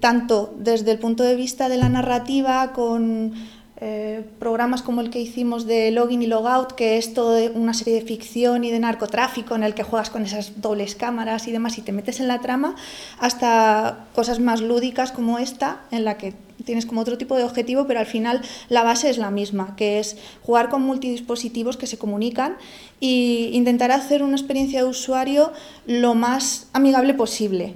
tanto 0.00 0.54
desde 0.58 0.90
el 0.92 0.98
punto 0.98 1.22
de 1.22 1.36
vista 1.36 1.68
de 1.68 1.76
la 1.76 1.88
narrativa, 1.88 2.72
con 2.72 3.32
eh, 3.80 4.24
programas 4.40 4.82
como 4.82 5.00
el 5.00 5.10
que 5.10 5.20
hicimos 5.20 5.64
de 5.64 5.92
Login 5.92 6.22
y 6.22 6.26
Logout, 6.26 6.72
que 6.72 6.98
es 6.98 7.14
toda 7.14 7.48
una 7.54 7.74
serie 7.74 7.94
de 7.94 8.02
ficción 8.02 8.64
y 8.64 8.72
de 8.72 8.80
narcotráfico 8.80 9.54
en 9.54 9.62
el 9.62 9.74
que 9.74 9.84
juegas 9.84 10.10
con 10.10 10.24
esas 10.24 10.60
dobles 10.60 10.96
cámaras 10.96 11.46
y 11.46 11.52
demás 11.52 11.78
y 11.78 11.82
te 11.82 11.92
metes 11.92 12.18
en 12.18 12.26
la 12.26 12.40
trama, 12.40 12.74
hasta 13.20 14.06
cosas 14.16 14.40
más 14.40 14.60
lúdicas 14.60 15.12
como 15.12 15.38
esta, 15.38 15.82
en 15.92 16.04
la 16.04 16.18
que 16.18 16.34
tienes 16.64 16.86
como 16.86 17.02
otro 17.02 17.18
tipo 17.18 17.36
de 17.36 17.44
objetivo, 17.44 17.86
pero 17.86 18.00
al 18.00 18.06
final 18.06 18.42
la 18.68 18.82
base 18.82 19.10
es 19.10 19.18
la 19.18 19.30
misma, 19.30 19.76
que 19.76 20.00
es 20.00 20.16
jugar 20.42 20.70
con 20.70 20.82
multidispositivos 20.82 21.76
que 21.76 21.86
se 21.86 21.98
comunican 21.98 22.56
e 23.00 23.50
intentar 23.52 23.92
hacer 23.92 24.24
una 24.24 24.36
experiencia 24.36 24.82
de 24.82 24.88
usuario 24.88 25.52
lo 25.86 26.16
más 26.16 26.68
amigable 26.72 27.14
posible 27.14 27.74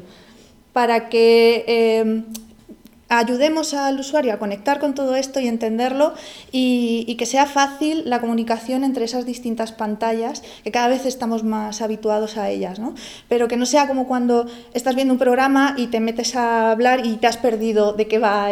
para 0.73 1.09
que 1.09 1.65
eh, 1.69 2.25
ayudemos 3.19 3.75
al 3.75 4.01
usuario 4.01 4.33
a 4.33 4.39
conectar 4.39 4.79
con 4.79 4.95
todo 4.95 5.17
esto 5.17 5.41
y 5.41 5.49
entenderlo 5.49 6.15
y, 6.51 7.15
que 7.19 7.27
sea 7.27 7.47
fácil 7.47 8.03
la 8.07 8.21
comunicación 8.21 8.85
entre 8.85 9.05
esas 9.05 9.27
distintas 9.27 9.71
pantallas, 9.71 10.43
que 10.65 10.73
cada 10.73 10.89
vez 10.89 11.07
estamos 11.07 11.45
más 11.45 11.83
habituados 11.83 12.37
a 12.37 12.49
ellas, 12.51 12.79
¿no? 12.79 12.95
pero 13.29 13.49
que 13.49 13.57
no 13.57 13.67
sea 13.67 13.87
como 13.87 14.09
cuando 14.09 14.47
estás 14.75 14.95
viendo 14.95 15.15
un 15.15 15.19
programa 15.19 15.75
y 15.77 15.89
te 15.89 16.01
metes 16.01 16.35
a 16.35 16.71
hablar 16.71 17.07
y 17.07 17.17
te 17.17 17.27
has 17.27 17.37
perdido 17.37 17.93
de 17.93 18.09
qué 18.09 18.19
va 18.19 18.49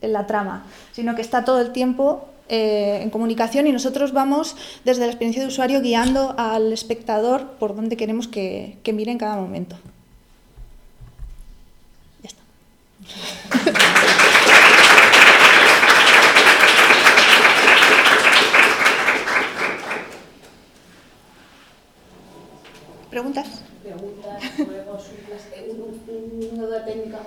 la 0.00 0.26
trama, 0.26 0.66
sino 0.92 1.14
que 1.14 1.22
está 1.22 1.44
todo 1.44 1.60
el 1.60 1.72
tiempo 1.72 2.28
eh, 2.48 3.00
en 3.02 3.08
comunicación 3.08 3.66
y 3.66 3.72
nosotros 3.72 4.12
vamos 4.12 4.54
desde 4.84 5.00
la 5.00 5.06
experiencia 5.06 5.40
de 5.40 5.48
usuario 5.48 5.80
guiando 5.80 6.34
al 6.36 6.74
espectador 6.74 7.52
por 7.58 7.74
donde 7.74 7.96
queremos 7.96 8.28
que, 8.28 8.76
que 8.82 8.92
mire 8.92 9.10
en 9.12 9.18
cada 9.18 9.36
momento. 9.36 9.76
Ya 12.22 12.28
está. 12.28 12.42
¿Preguntas? 23.10 23.46
Preguntas, 23.82 24.42
juegos, 24.56 25.04
una 26.52 26.62
duda 26.66 26.84
técnica. 26.84 27.20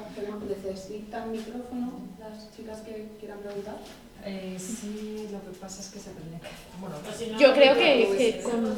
¿Necesitan 0.50 1.32
micrófono 1.32 1.94
las 2.20 2.52
chicas 2.56 2.80
que 2.82 3.08
quieran 3.20 3.40
preguntar? 3.40 3.78
Eh, 4.26 4.58
sí, 4.60 5.30
lo 5.32 5.40
que 5.42 5.58
pasa 5.60 5.82
es 5.82 5.88
que 5.88 6.00
se 6.00 6.10
tendría 6.10 6.40
que 6.40 6.48
Bueno, 6.82 6.96
pues 7.06 7.20
yo 7.40 7.54
creo 7.54 7.76
que, 7.76 8.42
con... 8.44 8.76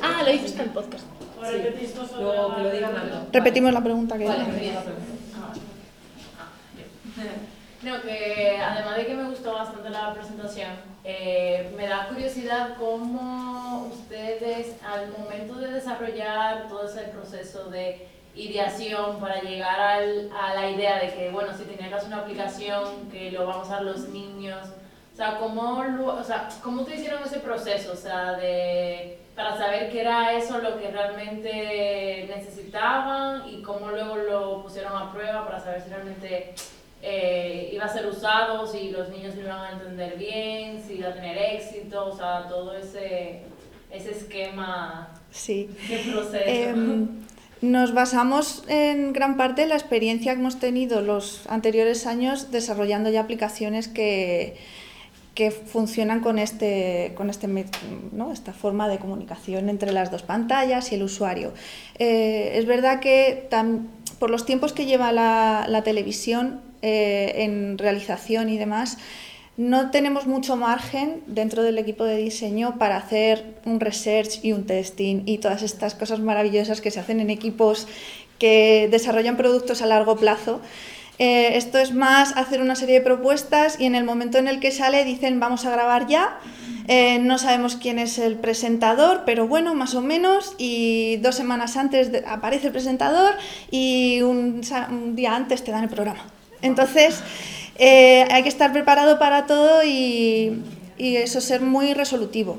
Ah, 0.00 0.22
lo 0.24 0.32
hiciste 0.32 0.62
en 0.62 0.68
el 0.68 0.72
podcast. 0.72 1.04
Sí. 1.04 1.92
Luego 2.18 2.56
que 2.56 2.62
lo 2.62 2.70
digan. 2.70 2.92
Repetimos 3.32 3.72
la 3.72 3.82
pregunta 3.82 4.16
que 4.16 4.24
vale, 4.24 4.44
la 4.44 4.82
pregunta. 4.82 5.19
No, 7.82 8.02
que 8.02 8.58
además 8.62 8.96
de 8.98 9.06
que 9.06 9.14
me 9.14 9.30
gustó 9.30 9.54
bastante 9.54 9.88
la 9.88 10.12
presentación, 10.12 10.68
eh, 11.02 11.72
me 11.74 11.86
da 11.86 12.08
curiosidad 12.08 12.74
cómo 12.78 13.86
ustedes 13.90 14.76
al 14.84 15.10
momento 15.10 15.54
de 15.54 15.72
desarrollar 15.72 16.68
todo 16.68 16.84
ese 16.84 17.04
proceso 17.04 17.70
de 17.70 18.06
ideación 18.34 19.18
para 19.18 19.40
llegar 19.40 19.80
al, 19.80 20.30
a 20.38 20.54
la 20.54 20.70
idea 20.70 20.98
de 20.98 21.14
que, 21.14 21.30
bueno, 21.30 21.54
si 21.56 21.64
tenías 21.64 22.04
una 22.04 22.18
aplicación 22.18 23.08
que 23.10 23.30
lo 23.30 23.46
vamos 23.46 23.70
a 23.70 23.76
dar 23.76 23.82
los 23.84 24.10
niños, 24.10 24.68
o 25.12 25.16
sea, 25.16 25.38
¿cómo, 25.38 25.78
o 26.06 26.22
sea, 26.22 26.50
¿cómo 26.62 26.84
te 26.84 26.96
hicieron 26.96 27.22
ese 27.24 27.40
proceso? 27.40 27.92
O 27.92 27.96
sea, 27.96 28.32
de, 28.32 29.20
para 29.34 29.56
saber 29.56 29.90
qué 29.90 30.02
era 30.02 30.34
eso 30.34 30.58
lo 30.58 30.78
que 30.78 30.90
realmente 30.90 32.26
necesitaban 32.28 33.48
y 33.48 33.62
cómo 33.62 33.90
luego 33.90 34.16
lo 34.16 34.62
pusieron 34.62 34.94
a 34.96 35.10
prueba 35.10 35.46
para 35.46 35.60
saber 35.60 35.80
si 35.80 35.88
realmente 35.88 36.54
eh, 37.02 37.70
iba 37.72 37.84
a 37.84 37.88
ser 37.88 38.06
usado, 38.06 38.66
si 38.66 38.90
los 38.90 39.08
niños 39.08 39.34
lo 39.34 39.42
iban 39.42 39.60
a 39.60 39.72
entender 39.72 40.18
bien, 40.18 40.82
si 40.86 40.94
iba 40.94 41.08
a 41.08 41.14
tener 41.14 41.36
éxito, 41.38 42.06
o 42.06 42.16
sea, 42.16 42.46
todo 42.48 42.76
ese, 42.76 43.40
ese 43.90 44.10
esquema 44.10 45.08
sí. 45.30 45.70
de 45.88 46.12
proceso. 46.12 46.44
Em, 46.46 47.08
nos 47.62 47.92
basamos 47.92 48.64
en 48.68 49.12
gran 49.12 49.36
parte 49.36 49.62
en 49.62 49.70
la 49.70 49.76
experiencia 49.76 50.32
que 50.32 50.40
hemos 50.40 50.58
tenido 50.58 51.02
los 51.02 51.46
anteriores 51.48 52.06
años 52.06 52.50
desarrollando 52.50 53.10
ya 53.10 53.20
aplicaciones 53.20 53.88
que, 53.88 54.56
que 55.34 55.50
funcionan 55.50 56.20
con, 56.20 56.38
este, 56.38 57.12
con 57.16 57.30
este, 57.30 57.48
¿no? 58.12 58.32
esta 58.32 58.52
forma 58.52 58.88
de 58.88 58.98
comunicación 58.98 59.68
entre 59.68 59.92
las 59.92 60.10
dos 60.10 60.22
pantallas 60.22 60.92
y 60.92 60.96
el 60.96 61.02
usuario. 61.02 61.52
Eh, 61.98 62.52
es 62.54 62.66
verdad 62.66 63.00
que 63.00 63.48
por 64.18 64.30
los 64.30 64.44
tiempos 64.44 64.72
que 64.72 64.86
lleva 64.86 65.12
la, 65.12 65.66
la 65.68 65.82
televisión, 65.82 66.60
eh, 66.82 67.32
en 67.36 67.78
realización 67.78 68.48
y 68.48 68.58
demás, 68.58 68.98
no 69.56 69.90
tenemos 69.90 70.26
mucho 70.26 70.56
margen 70.56 71.22
dentro 71.26 71.62
del 71.62 71.78
equipo 71.78 72.04
de 72.04 72.16
diseño 72.16 72.78
para 72.78 72.96
hacer 72.96 73.56
un 73.66 73.80
research 73.80 74.42
y 74.42 74.52
un 74.52 74.64
testing 74.64 75.22
y 75.26 75.38
todas 75.38 75.62
estas 75.62 75.94
cosas 75.94 76.20
maravillosas 76.20 76.80
que 76.80 76.90
se 76.90 77.00
hacen 77.00 77.20
en 77.20 77.28
equipos 77.30 77.86
que 78.38 78.88
desarrollan 78.90 79.36
productos 79.36 79.82
a 79.82 79.86
largo 79.86 80.16
plazo. 80.16 80.60
Eh, 81.18 81.58
esto 81.58 81.78
es 81.78 81.92
más 81.92 82.34
hacer 82.38 82.62
una 82.62 82.74
serie 82.74 82.94
de 82.94 83.04
propuestas 83.04 83.78
y 83.78 83.84
en 83.84 83.94
el 83.94 84.04
momento 84.04 84.38
en 84.38 84.48
el 84.48 84.58
que 84.58 84.70
sale 84.70 85.04
dicen 85.04 85.38
vamos 85.38 85.66
a 85.66 85.70
grabar 85.70 86.06
ya. 86.06 86.40
Eh, 86.88 87.18
no 87.18 87.36
sabemos 87.36 87.76
quién 87.76 87.98
es 87.98 88.18
el 88.18 88.36
presentador, 88.36 89.24
pero 89.26 89.46
bueno, 89.46 89.74
más 89.74 89.94
o 89.94 90.00
menos. 90.00 90.54
Y 90.56 91.18
dos 91.18 91.34
semanas 91.34 91.76
antes 91.76 92.10
aparece 92.26 92.68
el 92.68 92.72
presentador 92.72 93.34
y 93.70 94.22
un, 94.22 94.62
día 95.14 95.36
antes 95.36 95.62
te 95.62 95.70
dan 95.70 95.84
el 95.84 95.90
programa. 95.90 96.24
Entonces 96.62 97.22
eh, 97.76 98.26
hay 98.30 98.42
que 98.42 98.48
estar 98.48 98.72
preparado 98.72 99.18
para 99.18 99.46
todo 99.46 99.82
y, 99.84 100.62
eso 100.98 101.40
ser 101.40 101.62
muy 101.62 101.94
resolutivo 101.94 102.58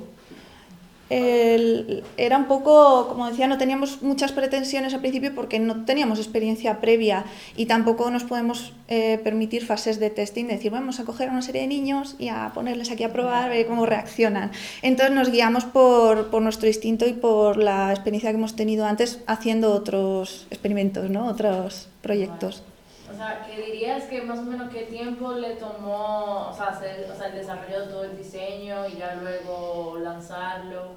era 1.14 2.38
un 2.38 2.46
poco, 2.46 3.08
como 3.10 3.28
decía, 3.28 3.48
no 3.48 3.58
teníamos 3.58 4.02
muchas 4.02 4.32
pretensiones 4.32 4.94
al 4.94 5.02
principio 5.02 5.36
porque 5.36 5.60
no 5.60 5.84
teníamos 5.84 6.20
experiencia 6.20 6.80
previa 6.80 7.26
y 7.58 7.66
tampoco 7.66 8.10
nos 8.12 8.24
podemos 8.24 8.74
eh, 8.88 9.20
permitir 9.22 9.66
fases 9.66 10.00
de 10.00 10.10
testing, 10.10 10.46
de 10.46 10.54
decir, 10.54 10.72
vamos 10.72 11.02
a 11.02 11.04
coger 11.06 11.28
a 11.28 11.32
una 11.34 11.42
serie 11.42 11.62
de 11.62 11.68
niños 11.68 12.16
y 12.18 12.30
a 12.30 12.52
ponerles 12.54 12.92
aquí 12.92 13.04
a 13.04 13.12
probar, 13.12 13.44
a 13.44 13.50
ver 13.50 13.68
cómo 13.68 13.86
reaccionan. 13.86 14.52
Entonces 14.82 15.14
nos 15.14 15.32
guiamos 15.32 15.66
por, 15.66 16.30
por, 16.30 16.42
nuestro 16.42 16.68
instinto 16.68 17.06
y 17.06 17.14
por 17.14 17.58
la 17.58 17.92
experiencia 17.92 18.30
que 18.30 18.38
hemos 18.38 18.56
tenido 18.56 18.86
antes 18.86 19.20
haciendo 19.28 19.74
otros 19.74 20.48
experimentos, 20.50 21.10
¿no? 21.10 21.28
otros 21.28 21.90
proyectos. 22.02 22.64
O 23.12 23.16
sea, 23.16 23.46
¿qué 23.46 23.62
dirías 23.62 24.06
que 24.06 24.22
más 24.22 24.40
o 24.40 24.44
menos 24.44 24.72
qué 24.72 24.84
tiempo 24.84 25.34
le 25.34 25.56
tomó, 25.56 26.50
o 26.50 26.54
sea, 26.56 26.68
hacer, 26.68 27.10
o 27.12 27.16
sea, 27.16 27.28
el 27.28 27.36
desarrollo 27.36 27.82
de 27.82 27.88
todo 27.88 28.04
el 28.06 28.18
diseño 28.18 28.88
y 28.88 28.98
ya 28.98 29.16
luego 29.16 29.98
lanzarlo? 30.00 30.92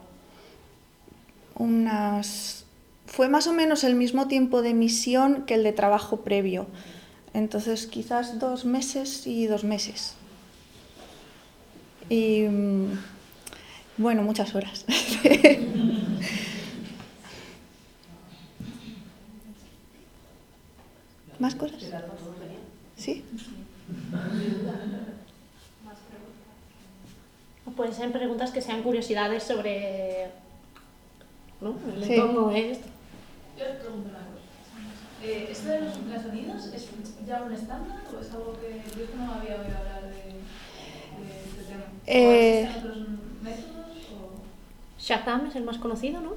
Unas... 1.57 2.67
Fue 3.07 3.29
más 3.29 3.47
o 3.47 3.53
menos 3.53 3.85
el 3.85 3.95
mismo 3.95 4.29
tiempo 4.29 4.63
de 4.63 4.71
emisión 4.71 5.45
que 5.45 5.55
el 5.55 5.63
de 5.63 5.73
trabajo 5.73 6.23
previo. 6.23 6.67
Entonces, 7.33 7.87
quizás 7.87 8.39
dos 8.39 8.65
meses 8.65 9.27
y 9.27 9.47
dos 9.47 9.63
meses. 9.63 10.15
Y 12.09 12.43
mm, 12.43 12.99
bueno, 13.99 14.23
muchas 14.23 14.55
horas. 14.55 14.85
¿Más 21.39 21.55
cosas? 21.55 21.83
¿Sí? 22.97 23.25
Pueden 27.77 27.93
ser 27.93 28.13
preguntas 28.13 28.53
que 28.53 28.63
sean 28.63 28.83
curiosidades 28.83 29.43
sobre 29.43 30.29
¿no? 31.61 31.75
el 31.97 32.03
entorno 32.05 32.49
de 32.51 32.71
esto. 32.73 32.87
Yo 33.59 33.65
os 33.65 33.77
pregunto 33.79 34.11
una 34.11 34.19
cosa. 34.19 34.45
Eh, 35.25 35.49
¿Esto 35.51 35.69
de 35.71 35.81
los 35.81 35.97
ultrasonidos 35.97 36.67
es 36.67 36.89
ya 37.27 37.43
un 37.43 37.53
estándar 37.53 37.99
o 38.15 38.21
es 38.21 38.31
algo 38.31 38.57
que 38.61 38.81
yo 38.97 39.17
no 39.17 39.33
había 39.33 39.57
oído 39.57 39.77
hablar 39.77 40.03
de, 40.03 40.23
de 41.25 41.45
este 41.45 41.65
tema? 41.65 41.85
Eh, 42.07 42.27
¿O 42.27 42.69
existen 42.69 42.91
otros 42.91 43.09
métodos? 43.43 43.97
O... 44.13 45.01
Shazam 45.01 45.47
es 45.47 45.57
el 45.57 45.65
más 45.65 45.79
conocido, 45.79 46.21
¿no? 46.21 46.35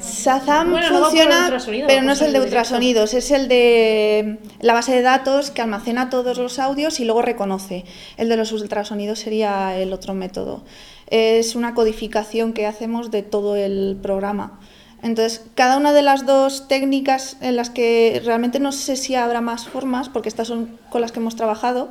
Shazam 0.00 0.76
funciona, 0.88 1.58
pero 1.86 2.02
no 2.02 2.12
es 2.12 2.22
el 2.22 2.32
de 2.32 2.40
ultrasonidos, 2.40 3.14
es 3.14 3.30
el 3.30 3.48
de 3.48 4.38
la 4.60 4.72
base 4.72 4.94
de 4.94 5.02
datos 5.02 5.50
que 5.50 5.62
almacena 5.62 6.10
todos 6.10 6.38
los 6.38 6.58
audios 6.58 7.00
y 7.00 7.04
luego 7.04 7.22
reconoce. 7.22 7.84
El 8.16 8.28
de 8.28 8.36
los 8.36 8.52
ultrasonidos 8.52 9.18
sería 9.18 9.76
el 9.76 9.92
otro 9.92 10.14
método. 10.14 10.62
Es 11.08 11.56
una 11.56 11.74
codificación 11.74 12.52
que 12.52 12.66
hacemos 12.66 13.10
de 13.10 13.22
todo 13.22 13.56
el 13.56 13.98
programa. 14.00 14.60
Entonces, 15.02 15.44
cada 15.54 15.76
una 15.76 15.92
de 15.92 16.02
las 16.02 16.26
dos 16.26 16.68
técnicas 16.68 17.36
en 17.40 17.56
las 17.56 17.70
que 17.70 18.20
realmente 18.24 18.60
no 18.60 18.72
sé 18.72 18.96
si 18.96 19.14
habrá 19.14 19.40
más 19.40 19.68
formas, 19.68 20.08
porque 20.08 20.28
estas 20.28 20.48
son 20.48 20.78
con 20.90 21.00
las 21.00 21.12
que 21.12 21.20
hemos 21.20 21.36
trabajado 21.36 21.90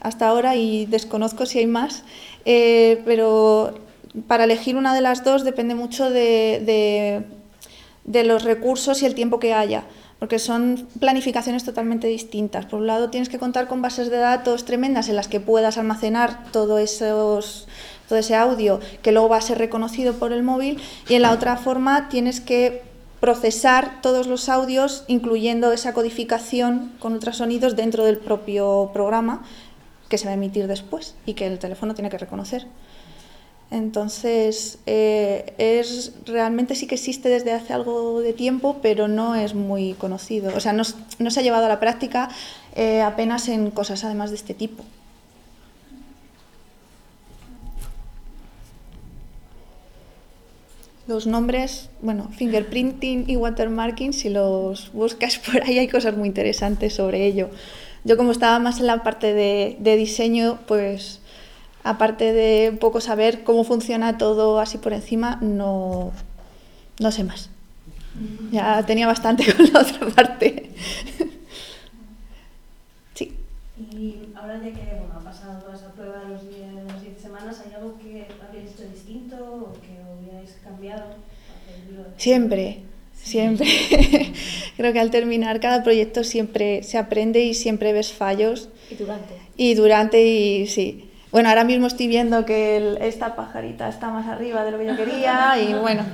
hasta 0.00 0.28
ahora 0.28 0.56
y 0.56 0.86
desconozco 0.86 1.46
si 1.46 1.58
hay 1.58 1.66
más, 1.66 2.04
eh, 2.44 3.02
pero 3.04 3.87
para 4.26 4.44
elegir 4.44 4.76
una 4.76 4.94
de 4.94 5.00
las 5.00 5.24
dos 5.24 5.44
depende 5.44 5.74
mucho 5.74 6.10
de, 6.10 7.24
los 8.04 8.44
recursos 8.44 9.02
y 9.02 9.06
el 9.06 9.14
tiempo 9.14 9.38
que 9.38 9.54
haya, 9.54 9.84
porque 10.18 10.38
son 10.38 10.88
planificaciones 10.98 11.64
totalmente 11.64 12.06
distintas. 12.08 12.66
Por 12.66 12.80
un 12.80 12.86
lado, 12.86 13.10
tienes 13.10 13.28
que 13.28 13.38
contar 13.38 13.68
con 13.68 13.82
bases 13.82 14.10
de 14.10 14.16
datos 14.16 14.64
tremendas 14.64 15.08
en 15.08 15.16
las 15.16 15.28
que 15.28 15.40
puedas 15.40 15.78
almacenar 15.78 16.50
todo, 16.52 16.78
todo 16.78 18.18
ese 18.18 18.34
audio 18.34 18.80
que 19.02 19.12
luego 19.12 19.28
va 19.28 19.36
a 19.36 19.42
ser 19.42 19.58
reconocido 19.58 20.14
por 20.14 20.32
el 20.32 20.42
móvil, 20.42 20.80
y 21.08 21.14
en 21.14 21.22
la 21.22 21.32
otra 21.32 21.56
forma 21.56 22.08
tienes 22.08 22.40
que 22.40 22.82
procesar 23.20 24.00
todos 24.00 24.26
los 24.26 24.48
audios, 24.48 25.04
incluyendo 25.08 25.72
esa 25.72 25.92
codificación 25.92 26.92
con 27.00 27.12
ultrasonidos 27.14 27.74
dentro 27.74 28.04
del 28.04 28.18
propio 28.18 28.90
programa 28.92 29.42
que 30.08 30.18
se 30.18 30.26
va 30.26 30.30
a 30.32 30.34
emitir 30.34 30.66
después 30.66 31.14
y 31.26 31.34
que 31.34 31.46
el 31.46 31.58
teléfono 31.58 31.94
tiene 31.94 32.10
que 32.10 32.18
reconocer. 32.18 32.66
Entonces, 33.70 34.78
eh, 34.86 35.52
es, 35.58 36.12
realmente 36.24 36.74
sí 36.74 36.86
que 36.86 36.94
existe 36.94 37.28
desde 37.28 37.52
hace 37.52 37.74
algo 37.74 38.20
de 38.20 38.32
tiempo, 38.32 38.78
pero 38.80 39.08
no 39.08 39.34
es 39.34 39.54
muy 39.54 39.92
conocido. 39.94 40.56
O 40.56 40.60
sea, 40.60 40.72
no, 40.72 40.84
se 40.84 41.40
ha 41.40 41.42
llevado 41.42 41.66
a 41.66 41.68
la 41.68 41.78
práctica 41.78 42.30
eh, 42.74 43.02
apenas 43.02 43.48
en 43.48 43.70
cosas 43.70 44.04
además 44.04 44.30
de 44.30 44.36
este 44.36 44.54
tipo. 44.54 44.84
Los 51.06 51.26
nombres, 51.26 51.90
bueno, 52.00 52.30
fingerprinting 52.36 53.24
y 53.28 53.36
watermarking, 53.36 54.12
si 54.14 54.30
los 54.30 54.92
buscas 54.92 55.38
por 55.52 55.62
ahí 55.62 55.78
hay 55.78 55.88
cosas 55.88 56.16
muy 56.16 56.28
interesantes 56.28 56.94
sobre 56.94 57.26
ello. 57.26 57.50
Yo 58.04 58.16
como 58.16 58.32
estaba 58.32 58.58
más 58.60 58.80
en 58.80 58.86
la 58.86 59.02
parte 59.02 59.34
de, 59.34 59.76
de 59.78 59.96
diseño, 59.96 60.58
pues 60.66 61.20
aparte 61.88 62.32
de 62.32 62.70
un 62.70 62.78
poco 62.78 63.00
saber 63.00 63.44
cómo 63.44 63.64
funciona 63.64 64.18
todo 64.18 64.60
así 64.60 64.78
por 64.78 64.92
encima, 64.92 65.38
no, 65.40 66.12
no 67.00 67.12
sé 67.12 67.24
más. 67.24 67.50
Ya 68.50 68.84
tenía 68.84 69.06
bastante 69.06 69.50
con 69.56 69.72
la 69.72 69.80
otra 69.80 70.08
parte. 70.08 70.70
sí. 73.14 73.32
Y 73.92 74.28
ahora 74.34 74.56
ya 74.58 74.70
que 74.72 74.96
bueno, 74.98 75.14
ha 75.16 75.24
pasado 75.24 75.62
toda 75.62 75.76
esa 75.76 75.92
prueba 75.92 76.24
de 76.24 76.30
los 76.30 77.02
10 77.02 77.20
semanas, 77.20 77.62
¿hay 77.64 77.74
algo 77.74 77.96
que 77.98 78.26
habéis 78.46 78.72
hecho 78.72 78.90
distinto 78.92 79.36
o 79.36 79.72
que 79.80 79.98
hubierais 80.20 80.56
cambiado? 80.62 81.04
Siempre, 82.16 82.82
siempre. 83.14 83.66
Creo 84.76 84.92
que 84.92 85.00
al 85.00 85.10
terminar 85.10 85.60
cada 85.60 85.82
proyecto 85.82 86.22
siempre 86.24 86.82
se 86.82 86.98
aprende 86.98 87.44
y 87.44 87.54
siempre 87.54 87.92
ves 87.92 88.12
fallos. 88.12 88.68
Y 88.90 88.94
durante. 88.96 89.34
Y 89.56 89.74
durante, 89.74 90.26
y 90.26 90.66
sí. 90.66 91.07
Bueno, 91.30 91.50
ahora 91.50 91.64
mismo 91.64 91.86
estoy 91.86 92.08
viendo 92.08 92.46
que 92.46 92.96
esta 93.02 93.36
pajarita 93.36 93.88
está 93.88 94.08
más 94.08 94.26
arriba 94.26 94.64
de 94.64 94.70
lo 94.70 94.78
que 94.78 94.86
yo 94.86 94.96
quería 94.96 95.54
y 95.60 95.74
bueno. 95.74 96.04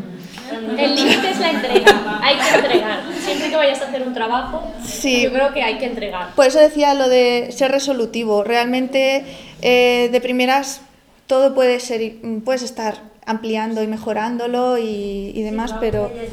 El 0.76 0.94
límite 0.96 1.30
es 1.30 1.38
la 1.38 1.50
entrega, 1.50 2.20
hay 2.20 2.36
que 2.36 2.56
entregar. 2.56 3.00
Siempre 3.20 3.48
que 3.48 3.56
vayas 3.56 3.80
a 3.80 3.84
hacer 3.86 4.02
un 4.06 4.12
trabajo, 4.12 4.62
yo 5.02 5.32
creo 5.32 5.52
que 5.52 5.62
hay 5.62 5.78
que 5.78 5.86
entregar. 5.86 6.34
Por 6.34 6.46
eso 6.46 6.58
decía 6.58 6.94
lo 6.94 7.08
de 7.08 7.48
ser 7.52 7.70
resolutivo. 7.70 8.42
Realmente, 8.42 9.24
eh, 9.62 10.08
de 10.10 10.20
primeras, 10.20 10.80
todo 11.26 11.54
puede 11.54 11.78
ser, 11.78 12.16
puedes 12.44 12.62
estar 12.62 12.96
ampliando 13.24 13.82
y 13.82 13.86
mejorándolo 13.86 14.78
y, 14.78 15.32
y 15.34 15.42
demás, 15.42 15.70
sí, 15.70 15.76
pero... 15.80 16.10
Pues 16.10 16.30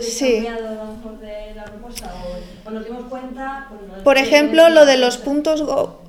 sí. 0.00 0.40
de 0.40 1.54
la 1.54 1.64
propuesta 1.64 2.12
o, 2.64 2.70
nos 2.70 2.84
dimos 2.84 3.04
cuenta. 3.04 3.68
Por 4.04 4.18
ejemplo, 4.18 4.68
lo 4.68 4.86
de 4.86 4.96
los 4.96 5.18
puntos 5.18 5.62
Go. 5.62 6.00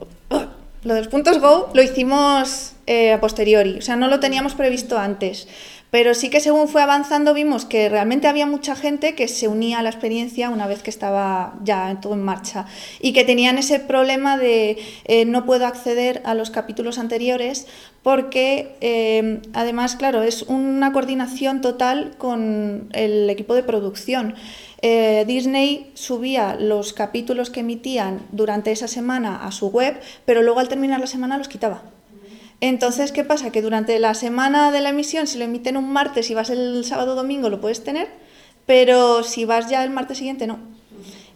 Lo 0.83 0.93
de 0.93 1.01
los 1.01 1.09
puntos 1.09 1.39
Go 1.39 1.69
lo 1.73 1.81
hicimos 1.81 2.73
eh, 2.87 3.13
a 3.13 3.19
posteriori, 3.19 3.77
o 3.77 3.81
sea, 3.81 3.95
no 3.95 4.07
lo 4.07 4.19
teníamos 4.19 4.55
previsto 4.55 4.97
antes. 4.97 5.47
Pero 5.91 6.13
sí 6.13 6.29
que 6.29 6.39
según 6.39 6.67
fue 6.67 6.81
avanzando 6.81 7.33
vimos 7.33 7.65
que 7.65 7.89
realmente 7.89 8.27
había 8.27 8.45
mucha 8.45 8.75
gente 8.75 9.15
que 9.15 9.27
se 9.27 9.47
unía 9.47 9.79
a 9.79 9.83
la 9.83 9.89
experiencia 9.89 10.49
una 10.49 10.67
vez 10.67 10.83
que 10.83 10.91
estaba 10.91 11.55
ya 11.63 11.97
todo 12.01 12.13
en 12.13 12.21
marcha 12.21 12.65
y 13.01 13.13
que 13.13 13.23
tenían 13.23 13.57
ese 13.57 13.79
problema 13.79 14.37
de 14.37 14.77
eh, 15.05 15.25
no 15.25 15.45
puedo 15.45 15.65
acceder 15.65 16.21
a 16.25 16.35
los 16.35 16.51
capítulos 16.51 16.99
anteriores 16.99 17.65
porque 18.03 18.75
eh, 18.81 19.41
además, 19.53 19.95
claro, 19.95 20.23
es 20.23 20.43
una 20.43 20.93
coordinación 20.93 21.61
total 21.61 22.15
con 22.17 22.89
el 22.93 23.29
equipo 23.29 23.55
de 23.55 23.63
producción. 23.63 24.35
Eh, 24.81 25.25
Disney 25.27 25.91
subía 25.95 26.55
los 26.55 26.93
capítulos 26.93 27.49
que 27.49 27.59
emitían 27.61 28.21
durante 28.31 28.71
esa 28.71 28.87
semana 28.87 29.45
a 29.45 29.51
su 29.51 29.67
web, 29.67 29.99
pero 30.25 30.41
luego 30.41 30.59
al 30.59 30.69
terminar 30.69 30.99
la 30.99 31.07
semana 31.07 31.37
los 31.37 31.49
quitaba. 31.49 31.81
Entonces, 32.61 33.11
¿qué 33.11 33.23
pasa? 33.23 33.51
Que 33.51 33.61
durante 33.61 33.97
la 33.99 34.13
semana 34.13 34.71
de 34.71 34.81
la 34.81 34.89
emisión, 34.89 35.27
si 35.27 35.37
lo 35.37 35.45
emiten 35.45 35.77
un 35.77 35.91
martes 35.91 36.29
y 36.29 36.33
vas 36.33 36.49
el 36.49 36.83
sábado 36.83 37.13
o 37.13 37.15
domingo, 37.15 37.49
lo 37.49 37.61
puedes 37.61 37.83
tener, 37.83 38.09
pero 38.65 39.23
si 39.23 39.45
vas 39.45 39.69
ya 39.69 39.83
el 39.83 39.91
martes 39.91 40.17
siguiente, 40.17 40.45
no. 40.45 40.59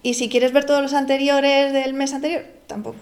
Y 0.01 0.15
si 0.15 0.27
quieres 0.27 0.51
ver 0.51 0.65
todos 0.65 0.81
los 0.81 0.93
anteriores 0.93 1.71
del 1.71 1.93
mes 1.93 2.13
anterior, 2.13 2.43
tampoco. 2.67 2.97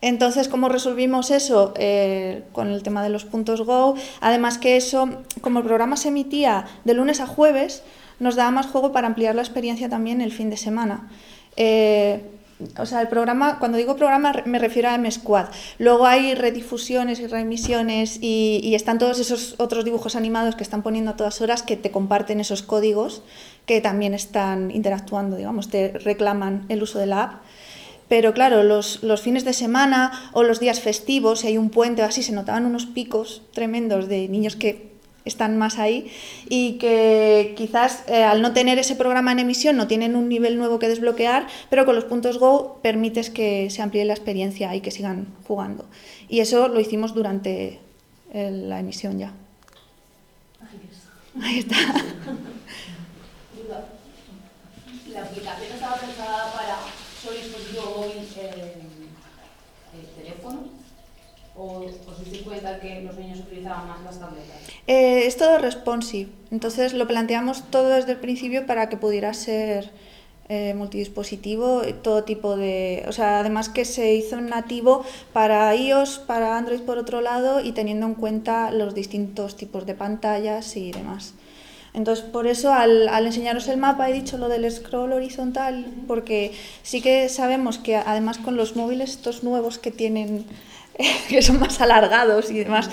Entonces, 0.00 0.48
¿cómo 0.48 0.68
resolvimos 0.68 1.30
eso? 1.30 1.72
Eh, 1.78 2.42
con 2.52 2.68
el 2.68 2.82
tema 2.82 3.02
de 3.02 3.08
los 3.08 3.24
puntos 3.24 3.62
Go. 3.62 3.94
Además 4.20 4.58
que 4.58 4.76
eso, 4.76 5.08
como 5.40 5.60
el 5.60 5.64
programa 5.64 5.96
se 5.96 6.08
emitía 6.08 6.66
de 6.84 6.92
lunes 6.92 7.20
a 7.20 7.26
jueves, 7.26 7.82
nos 8.18 8.36
daba 8.36 8.50
más 8.50 8.66
juego 8.66 8.92
para 8.92 9.06
ampliar 9.06 9.34
la 9.34 9.42
experiencia 9.42 9.88
también 9.88 10.20
el 10.20 10.32
fin 10.32 10.50
de 10.50 10.56
semana. 10.56 11.08
Eh, 11.56 12.20
o 12.78 12.86
sea, 12.86 13.00
el 13.00 13.08
programa, 13.08 13.58
cuando 13.58 13.78
digo 13.78 13.96
programa 13.96 14.32
me 14.44 14.58
refiero 14.58 14.88
a 14.88 14.94
M-Squad. 14.94 15.46
Luego 15.78 16.06
hay 16.06 16.34
redifusiones 16.34 17.20
y 17.20 17.26
reemisiones 17.26 18.18
y, 18.20 18.60
y, 18.62 18.74
están 18.74 18.98
todos 18.98 19.18
esos 19.18 19.56
otros 19.58 19.84
dibujos 19.84 20.14
animados 20.16 20.54
que 20.54 20.62
están 20.62 20.82
poniendo 20.82 21.10
a 21.10 21.16
todas 21.16 21.40
horas 21.40 21.62
que 21.62 21.76
te 21.76 21.90
comparten 21.90 22.40
esos 22.40 22.62
códigos 22.62 23.22
que 23.66 23.80
también 23.80 24.14
están 24.14 24.70
interactuando, 24.70 25.36
digamos, 25.36 25.68
te 25.68 25.92
reclaman 25.92 26.66
el 26.68 26.82
uso 26.82 26.98
de 26.98 27.06
la 27.06 27.22
app. 27.22 27.42
Pero 28.08 28.34
claro, 28.34 28.62
los, 28.62 29.02
los, 29.02 29.22
fines 29.22 29.44
de 29.44 29.54
semana 29.54 30.30
o 30.32 30.42
los 30.42 30.60
días 30.60 30.80
festivos, 30.80 31.40
si 31.40 31.48
hay 31.48 31.58
un 31.58 31.70
puente 31.70 32.02
o 32.02 32.04
así, 32.04 32.22
se 32.22 32.32
notaban 32.32 32.66
unos 32.66 32.86
picos 32.86 33.42
tremendos 33.52 34.08
de 34.08 34.28
niños 34.28 34.56
que 34.56 34.93
están 35.24 35.56
más 35.56 35.78
ahí 35.78 36.10
y 36.48 36.72
que 36.78 37.54
quizás 37.56 38.04
eh, 38.08 38.22
al 38.22 38.42
no 38.42 38.52
tener 38.52 38.78
ese 38.78 38.96
programa 38.96 39.32
en 39.32 39.38
emisión 39.38 39.76
no 39.76 39.86
tienen 39.86 40.16
un 40.16 40.28
nivel 40.28 40.58
nuevo 40.58 40.78
que 40.78 40.88
desbloquear, 40.88 41.46
pero 41.70 41.84
con 41.84 41.94
los 41.94 42.04
puntos 42.04 42.38
Go 42.38 42.78
permites 42.82 43.30
que 43.30 43.70
se 43.70 43.82
amplíe 43.82 44.04
la 44.04 44.14
experiencia 44.14 44.74
y 44.74 44.80
que 44.80 44.90
sigan 44.90 45.28
jugando. 45.46 45.86
Y 46.28 46.40
eso 46.40 46.68
lo 46.68 46.80
hicimos 46.80 47.14
durante 47.14 47.80
el, 48.32 48.68
la 48.68 48.80
emisión 48.80 49.18
ya. 49.18 49.32
Ahí 51.42 51.58
está. 51.58 51.76
La 55.12 55.22
aplicación 55.22 55.72
estaba 55.72 55.96
pensada 55.96 56.52
para 56.52 56.76
solo 57.22 57.36
dispositivo 57.38 57.94
móvil 57.96 58.18
eh, 58.36 58.50
eh, 58.56 58.73
o 61.56 61.84
utilizaban 63.40 63.88
más 63.88 64.02
las 64.04 64.18
tabletas? 64.18 64.56
Eh, 64.86 65.26
es 65.26 65.36
todo 65.36 65.58
responsive, 65.58 66.30
entonces 66.50 66.92
lo 66.92 67.06
planteamos 67.06 67.70
todo 67.70 67.88
desde 67.88 68.12
el 68.12 68.18
principio 68.18 68.66
para 68.66 68.88
que 68.88 68.96
pudiera 68.96 69.32
ser 69.34 69.90
eh, 70.50 70.74
multidispositivo, 70.74 71.82
todo 72.02 72.24
tipo 72.24 72.54
de... 72.56 73.04
O 73.08 73.12
sea, 73.12 73.40
además 73.40 73.70
que 73.70 73.86
se 73.86 74.14
hizo 74.14 74.38
nativo 74.42 75.02
para 75.32 75.74
iOS, 75.74 76.18
para 76.18 76.58
Android 76.58 76.80
por 76.80 76.98
otro 76.98 77.22
lado 77.22 77.60
y 77.60 77.72
teniendo 77.72 78.04
en 78.04 78.14
cuenta 78.14 78.70
los 78.70 78.94
distintos 78.94 79.56
tipos 79.56 79.86
de 79.86 79.94
pantallas 79.94 80.76
y 80.76 80.92
demás. 80.92 81.32
Entonces, 81.94 82.26
por 82.26 82.46
eso 82.46 82.74
al, 82.74 83.08
al, 83.08 83.24
enseñaros 83.24 83.68
el 83.68 83.78
mapa 83.78 84.10
he 84.10 84.12
dicho 84.12 84.36
lo 84.36 84.50
del 84.50 84.70
scroll 84.70 85.12
horizontal, 85.12 85.86
porque 86.06 86.52
sí 86.82 87.00
que 87.00 87.30
sabemos 87.30 87.78
que 87.78 87.96
además 87.96 88.36
con 88.36 88.56
los 88.56 88.76
móviles 88.76 89.12
estos 89.12 89.44
nuevos 89.44 89.78
que 89.78 89.92
tienen 89.92 90.44
que 91.28 91.42
son 91.42 91.60
más 91.60 91.80
alargados 91.80 92.50
y 92.50 92.58
demás, 92.58 92.90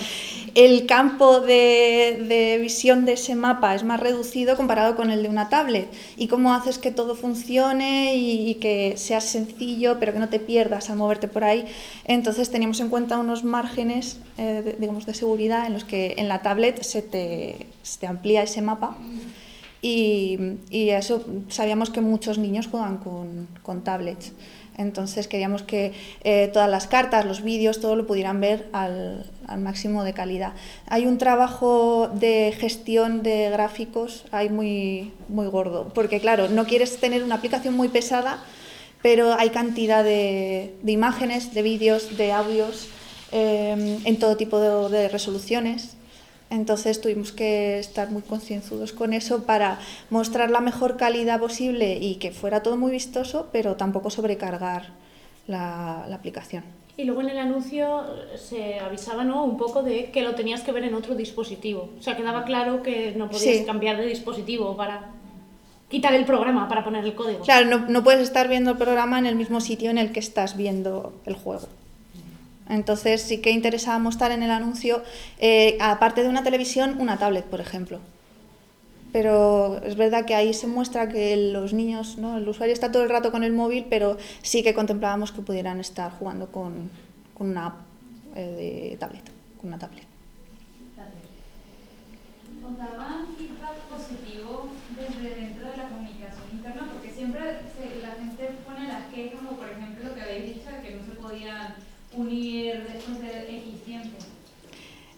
el 0.54 0.84
campo 0.86 1.40
de, 1.40 2.24
de, 2.28 2.58
visión 2.58 3.06
de 3.06 3.14
ese 3.14 3.34
mapa 3.34 3.74
es 3.74 3.84
más 3.84 4.00
reducido 4.00 4.54
comparado 4.54 4.96
con 4.96 5.10
el 5.10 5.22
de 5.22 5.28
una 5.30 5.48
tablet. 5.48 5.88
¿Y 6.16 6.28
cómo 6.28 6.52
haces 6.52 6.78
que 6.78 6.90
todo 6.90 7.14
funcione 7.14 8.16
y, 8.16 8.50
y, 8.50 8.54
que 8.56 8.94
sea 8.96 9.20
sencillo, 9.22 9.96
pero 9.98 10.12
que 10.12 10.18
no 10.18 10.28
te 10.28 10.40
pierdas 10.40 10.90
al 10.90 10.96
moverte 10.96 11.26
por 11.26 11.44
ahí? 11.44 11.64
Entonces 12.04 12.50
teníamos 12.50 12.80
en 12.80 12.90
cuenta 12.90 13.18
unos 13.18 13.44
márgenes, 13.44 14.18
eh, 14.36 14.62
de, 14.62 14.72
digamos, 14.74 15.06
de 15.06 15.14
seguridad 15.14 15.66
en 15.66 15.72
los 15.72 15.84
que 15.84 16.16
en 16.18 16.28
la 16.28 16.42
tablet 16.42 16.82
se 16.82 17.00
te, 17.00 17.66
se 17.82 18.00
te 18.00 18.06
amplía 18.06 18.42
ese 18.42 18.60
mapa. 18.60 18.98
Y, 19.80 20.38
y, 20.70 20.90
eso 20.90 21.24
sabíamos 21.48 21.90
que 21.90 22.00
muchos 22.00 22.38
niños 22.38 22.68
juegan 22.68 22.98
con, 22.98 23.48
con 23.62 23.82
tablets. 23.82 24.32
Entonces 24.76 25.28
queríamos 25.28 25.62
que 25.62 25.92
eh, 26.24 26.50
todas 26.52 26.70
las 26.70 26.86
cartas, 26.86 27.24
los 27.24 27.42
vídeos, 27.42 27.80
todo 27.80 27.96
lo 27.96 28.06
pudieran 28.06 28.40
ver 28.40 28.68
al, 28.72 29.26
máximo 29.58 30.02
de 30.02 30.14
calidad. 30.14 30.52
Hay 30.86 31.04
un 31.06 31.18
trabajo 31.18 32.08
de 32.08 32.54
gestión 32.58 33.22
de 33.22 33.50
gráficos 33.50 34.24
ahí 34.30 34.48
muy, 34.48 35.12
muy 35.28 35.46
gordo, 35.46 35.90
porque 35.94 36.20
claro, 36.20 36.48
no 36.48 36.64
quieres 36.64 36.96
tener 36.98 37.22
una 37.22 37.34
aplicación 37.34 37.74
muy 37.74 37.88
pesada, 37.88 38.42
pero 39.02 39.34
hay 39.34 39.50
cantidad 39.50 40.02
de, 40.02 40.74
imágenes, 40.86 41.52
de 41.52 41.62
vídeos, 41.62 42.16
de 42.16 42.32
audios, 42.32 42.88
eh, 43.30 43.98
en 44.04 44.18
todo 44.18 44.36
tipo 44.36 44.58
de 44.88 45.08
resoluciones. 45.08 45.96
Entonces 46.52 47.00
tuvimos 47.00 47.32
que 47.32 47.78
estar 47.78 48.10
muy 48.10 48.20
concienzudos 48.20 48.92
con 48.92 49.14
eso 49.14 49.44
para 49.44 49.78
mostrar 50.10 50.50
la 50.50 50.60
mejor 50.60 50.98
calidad 50.98 51.40
posible 51.40 51.96
y 51.96 52.16
que 52.16 52.30
fuera 52.30 52.62
todo 52.62 52.76
muy 52.76 52.92
vistoso, 52.92 53.48
pero 53.52 53.76
tampoco 53.76 54.10
sobrecargar 54.10 54.90
la, 55.46 56.04
la 56.10 56.14
aplicación. 56.14 56.62
Y 56.98 57.04
luego 57.04 57.22
en 57.22 57.30
el 57.30 57.38
anuncio 57.38 58.04
se 58.36 58.78
avisaba 58.80 59.24
¿no? 59.24 59.44
un 59.44 59.56
poco 59.56 59.82
de 59.82 60.10
que 60.10 60.20
lo 60.20 60.34
tenías 60.34 60.60
que 60.60 60.72
ver 60.72 60.84
en 60.84 60.92
otro 60.92 61.14
dispositivo. 61.14 61.88
O 61.98 62.02
sea, 62.02 62.18
quedaba 62.18 62.44
claro 62.44 62.82
que 62.82 63.14
no 63.16 63.30
podías 63.30 63.56
sí. 63.60 63.64
cambiar 63.64 63.96
de 63.96 64.06
dispositivo 64.06 64.76
para 64.76 65.10
quitar 65.88 66.12
el 66.12 66.26
programa 66.26 66.68
para 66.68 66.84
poner 66.84 67.02
el 67.02 67.14
código. 67.14 67.44
Claro, 67.44 67.64
no, 67.64 67.86
no 67.88 68.04
puedes 68.04 68.20
estar 68.20 68.46
viendo 68.48 68.72
el 68.72 68.76
programa 68.76 69.18
en 69.18 69.24
el 69.24 69.36
mismo 69.36 69.62
sitio 69.62 69.88
en 69.88 69.96
el 69.96 70.12
que 70.12 70.20
estás 70.20 70.54
viendo 70.54 71.14
el 71.24 71.34
juego. 71.34 71.66
Entonces 72.72 73.20
sí 73.20 73.38
que 73.38 73.50
interesaba 73.50 73.98
mostrar 73.98 74.32
en 74.32 74.42
el 74.42 74.50
anuncio, 74.50 75.02
eh, 75.38 75.76
aparte 75.78 76.22
de 76.22 76.30
una 76.30 76.42
televisión, 76.42 76.96
una 76.98 77.18
tablet, 77.18 77.44
por 77.44 77.60
ejemplo. 77.60 78.00
Pero 79.12 79.82
es 79.84 79.94
verdad 79.96 80.24
que 80.24 80.34
ahí 80.34 80.54
se 80.54 80.66
muestra 80.66 81.10
que 81.10 81.36
los 81.36 81.74
niños, 81.74 82.16
¿no? 82.16 82.38
el 82.38 82.48
usuario 82.48 82.72
está 82.72 82.90
todo 82.90 83.02
el 83.02 83.10
rato 83.10 83.30
con 83.30 83.44
el 83.44 83.52
móvil, 83.52 83.84
pero 83.90 84.16
sí 84.40 84.62
que 84.62 84.72
contemplábamos 84.72 85.32
que 85.32 85.42
pudieran 85.42 85.80
estar 85.80 86.12
jugando 86.12 86.50
con, 86.50 86.90
una 87.38 87.66
app 87.66 87.74
eh, 88.36 88.96
tablet, 88.98 89.24
con 89.60 89.68
una 89.68 89.78
tablet. 89.78 90.06
¿Os 92.64 92.78
daban 92.78 93.26
feedback 93.36 93.76
positivo 93.90 94.68
dentro 94.96 95.68
de 95.68 95.76
la 95.76 95.88
comunicación 95.90 96.46
interna? 96.52 96.88
Porque 96.90 97.10
siempre 97.10 97.42
se, 97.76 98.00
la 98.00 98.12
gente 98.12 98.48
pone 98.64 98.88
las 98.88 99.12
quejas, 99.12 99.40
como 99.40 99.58
por 99.58 99.68
ejemplo 99.68 100.08
lo 100.08 100.14
que 100.14 100.22
habéis 100.22 100.54
dicho, 100.54 100.70
que 100.82 100.94
no 100.94 101.04
se 101.04 101.12
podían 102.22 102.26
unir 102.26 102.86
después 102.92 103.20
de 103.20 103.56
X 103.58 103.84
tiempo? 103.84 104.18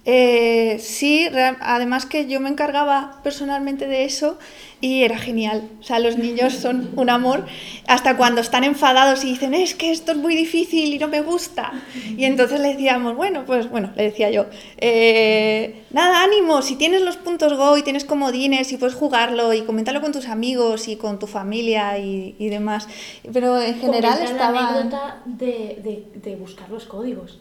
Eh, 0.07 0.79
sí, 0.81 1.29
además 1.61 2.05
que 2.05 2.27
yo 2.27 2.39
me 2.39 2.51
encargaba 2.51 3.21
personalmente 3.23 3.87
de 3.87 4.05
eso 4.05 4.39
y 4.83 5.03
era 5.03 5.17
genial. 5.17 5.71
O 5.81 5.83
sea, 5.83 5.99
los 5.99 6.19
niños 6.19 6.53
son 6.53 6.91
un 6.97 7.09
amor 7.09 7.47
hasta 7.87 8.19
cuando 8.19 8.43
están 8.43 8.65
enfadados 8.65 9.25
y 9.25 9.29
dicen, 9.29 9.55
es 9.55 9.75
que 9.75 9.91
esto 9.91 10.13
es 10.13 10.19
muy 10.19 10.37
difícil 10.37 10.93
y 10.93 10.99
no 10.99 11.09
me 11.09 11.23
gusta. 11.23 11.73
Y 12.19 12.25
entonces 12.27 12.61
le 12.61 12.69
decíamos, 12.69 13.17
bueno, 13.17 13.47
pues 13.47 13.71
bueno, 13.71 13.93
le 13.97 14.03
decía 14.03 14.31
yo, 14.31 14.45
eh, 14.77 15.85
nada, 15.91 16.23
ánimo, 16.23 16.61
si 16.61 16.77
tienes 16.77 17.01
los 17.01 17.17
puntos 17.17 17.55
Go 17.55 17.79
y 17.79 17.83
tienes 17.83 18.05
comodines 18.05 18.73
y 18.73 18.77
puedes 18.77 18.95
jugarlo 18.95 19.55
y 19.55 19.63
comentarlo 19.63 20.03
con 20.03 20.13
tus 20.13 20.29
amigos 20.29 20.87
y 20.89 20.97
con 20.97 21.19
tu 21.19 21.27
familia 21.27 21.99
y, 21.99 22.37
y 22.39 22.51
demás. 22.51 22.89
Pero 23.33 23.59
en 23.59 23.81
general 23.81 24.21
estaba... 24.23 24.61
la 24.61 24.69
anécdota 24.69 25.23
de, 25.25 25.79
de, 25.83 26.21
de 26.21 26.37
buscar 26.37 26.69
los 26.69 26.85
códigos. 26.85 27.41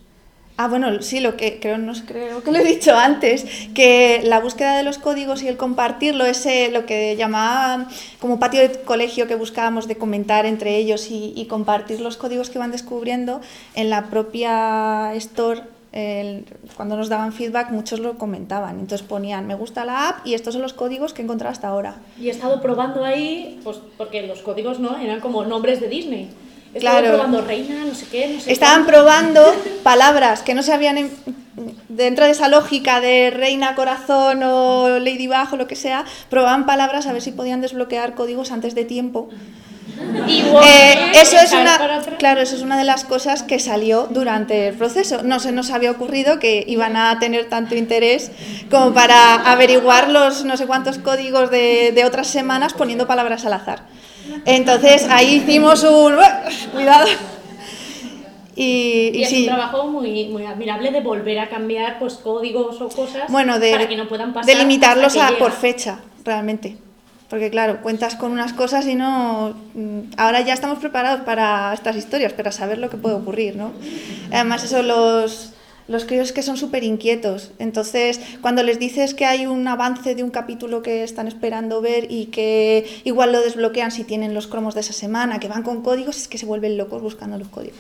Ah, 0.56 0.68
bueno, 0.68 1.02
sí, 1.02 1.20
lo 1.20 1.36
que 1.36 1.60
creo, 1.60 1.80
no 1.80 1.94
creo 2.06 2.44
que 2.44 2.52
lo 2.52 2.60
he 2.60 2.64
dicho 2.64 2.96
antes, 2.96 3.44
que 3.74 4.22
la 4.24 4.40
búsqueda 4.40 4.78
de 4.78 4.84
los 4.84 5.00
códigos 5.00 5.42
y 5.42 5.48
el 5.48 5.58
compartirlo, 5.58 6.26
ese 6.26 6.70
lo 6.70 6.86
que 6.86 7.16
llamaba 7.16 7.88
como 8.20 8.40
patio 8.40 8.62
de 8.62 8.82
colegio 8.82 9.28
que 9.28 9.34
buscábamos 9.34 9.88
de 9.88 9.96
comentar 9.96 10.46
entre 10.46 10.78
ellos 10.78 11.08
y, 11.10 11.48
compartir 11.50 12.02
los 12.02 12.18
códigos 12.18 12.50
que 12.50 12.60
van 12.60 12.72
descubriendo 12.72 13.42
en 13.76 13.90
la 13.90 14.06
propia 14.06 15.14
store 15.16 15.62
cuando 16.76 16.98
nos 16.98 17.08
daban 17.08 17.34
feedback 17.34 17.70
muchos 17.70 18.00
lo 18.00 18.18
comentaban, 18.18 18.80
entonces 18.80 19.06
ponían 19.06 19.46
me 19.46 19.54
gusta 19.54 19.86
la 19.86 20.10
app 20.10 20.26
y 20.26 20.34
estos 20.34 20.54
son 20.54 20.64
los 20.64 20.74
códigos 20.74 21.14
que 21.14 21.22
he 21.22 21.26
encontrado 21.26 21.52
hasta 21.52 21.68
ahora. 21.68 21.98
Y 22.20 22.30
he 22.30 22.32
estado 22.32 22.62
probando 22.62 23.06
ahí, 23.06 23.60
pues 23.64 23.78
porque 23.98 24.26
los 24.26 24.42
códigos 24.42 24.80
no 24.80 24.98
eran 24.98 25.20
como 25.20 25.46
nombres 25.46 25.82
de 25.82 25.90
Disney. 25.90 26.30
Estaban 26.74 27.02
claro. 27.02 27.18
probando 27.18 27.42
reina, 27.42 27.86
no 27.86 27.94
sé 27.94 28.08
qué, 28.12 28.28
no 28.28 28.42
sé 28.42 28.52
Estaban 28.52 28.86
probando 28.86 29.42
palabras 29.84 30.42
que 30.42 30.54
no 30.54 30.64
se 30.64 30.74
habían 30.74 30.98
en, 30.98 31.12
dentro 31.88 32.26
de 32.26 32.32
esa 32.32 32.48
lógica 32.48 33.00
de 33.00 33.30
reina, 33.30 33.76
corazón 33.76 34.42
o 34.44 35.00
ladybug 35.00 35.54
o 35.54 35.58
lo 35.58 35.68
que 35.68 35.76
sea, 35.76 36.06
probaban 36.30 36.66
palabras 36.66 37.06
a 37.08 37.14
ver 37.14 37.22
si 37.22 37.32
podían 37.32 37.62
desbloquear 37.62 38.16
códigos 38.16 38.52
antes 38.52 38.76
de 38.76 38.86
tiempo. 38.86 39.30
Eh, 40.28 41.12
eso 41.16 41.38
es 41.38 41.54
una, 41.54 41.78
claro, 42.18 42.42
eso 42.42 42.56
es 42.56 42.62
una 42.62 42.78
de 42.78 42.84
las 42.84 43.04
cosas 43.04 43.44
que 43.44 43.60
salió 43.60 44.08
durante 44.10 44.70
el 44.70 44.76
proceso. 44.76 45.24
No 45.24 45.40
se 45.40 45.52
nos 45.52 45.72
había 45.72 45.92
ocurrido 45.92 46.40
que 46.40 46.64
iban 46.68 46.98
a 46.98 47.20
tener 47.20 47.50
tanto 47.50 47.76
interés 47.76 48.32
como 48.70 48.94
para 48.94 49.36
averiguar 49.52 50.10
los 50.10 50.46
no 50.46 50.58
sé 50.58 50.66
cuántos 50.66 50.98
códigos 50.98 51.52
de, 51.52 51.92
de 51.94 52.06
otras 52.06 52.28
semanas 52.28 52.74
poniendo 52.74 53.08
palabras 53.08 53.46
al 53.46 53.54
azar. 53.54 53.84
Entonces 54.46 55.08
ahí 55.10 55.36
hicimos 55.36 55.84
un... 55.84 56.16
Cuidado. 56.72 57.08
Y, 58.56 59.12
y, 59.14 59.18
y 59.18 59.24
es 59.24 59.30
sí. 59.30 59.42
un 59.42 59.48
trabajo 59.48 59.88
muy, 59.88 60.26
muy 60.28 60.46
admirable 60.46 60.92
de 60.92 61.02
volver 61.02 61.40
a 61.40 61.50
cambiar 61.50 61.98
pues, 61.98 62.16
códigos 62.16 62.80
o 62.82 62.90
cosas 62.90 63.32
bueno, 63.32 63.58
de, 63.58 63.72
para 63.72 63.88
que 63.88 63.98
no 63.98 64.08
puedan 64.08 64.32
pasar. 64.32 64.46
De 64.46 64.56
limitarlos 64.56 65.18
a, 65.18 65.32
por 65.40 65.52
fecha, 65.52 66.00
realmente. 66.24 66.78
Porque 67.30 67.50
claro, 67.50 67.82
cuentas 67.82 68.16
con 68.16 68.32
unas 68.32 68.54
cosas 68.54 68.86
y 68.86 68.94
no... 68.94 69.56
mm, 69.74 70.00
Ahora 70.18 70.42
ya 70.42 70.54
estamos 70.54 70.78
preparados 70.78 71.22
para 71.22 71.74
estas 71.74 71.96
historias, 71.96 72.34
para 72.34 72.52
saber 72.52 72.78
lo 72.78 72.92
que 72.92 72.98
puede 72.98 73.16
ocurrir, 73.16 73.56
¿no? 73.56 73.72
Además 74.32 74.64
eso, 74.64 74.84
los, 74.84 75.53
los 75.88 76.06
críos 76.06 76.32
que 76.32 76.42
son 76.42 76.58
súper 76.58 76.84
inquietos. 76.84 77.52
Entonces, 77.60 78.20
cuando 78.42 78.64
les 78.64 78.80
dices 78.80 79.14
que 79.14 79.26
hay 79.26 79.46
un 79.46 79.68
avance 79.68 80.16
de 80.16 80.24
un 80.24 80.30
capítulo 80.30 80.82
que 80.82 81.04
están 81.04 81.28
esperando 81.28 81.82
ver 81.82 82.08
y 82.10 82.28
que 82.28 82.86
igual 83.04 83.32
lo 83.32 83.42
desbloquean 83.42 83.92
si 83.92 84.04
tienen 84.04 84.34
los 84.34 84.48
cromos 84.48 84.76
de 84.76 84.82
esa 84.82 84.94
semana, 84.94 85.40
que 85.40 85.48
van 85.48 85.64
con 85.64 85.82
códigos, 85.82 86.18
es 86.18 86.28
que 86.28 86.38
se 86.38 86.46
vuelven 86.46 86.78
locos 86.78 87.02
buscando 87.02 87.38
los 87.38 87.50
códigos. 87.50 87.80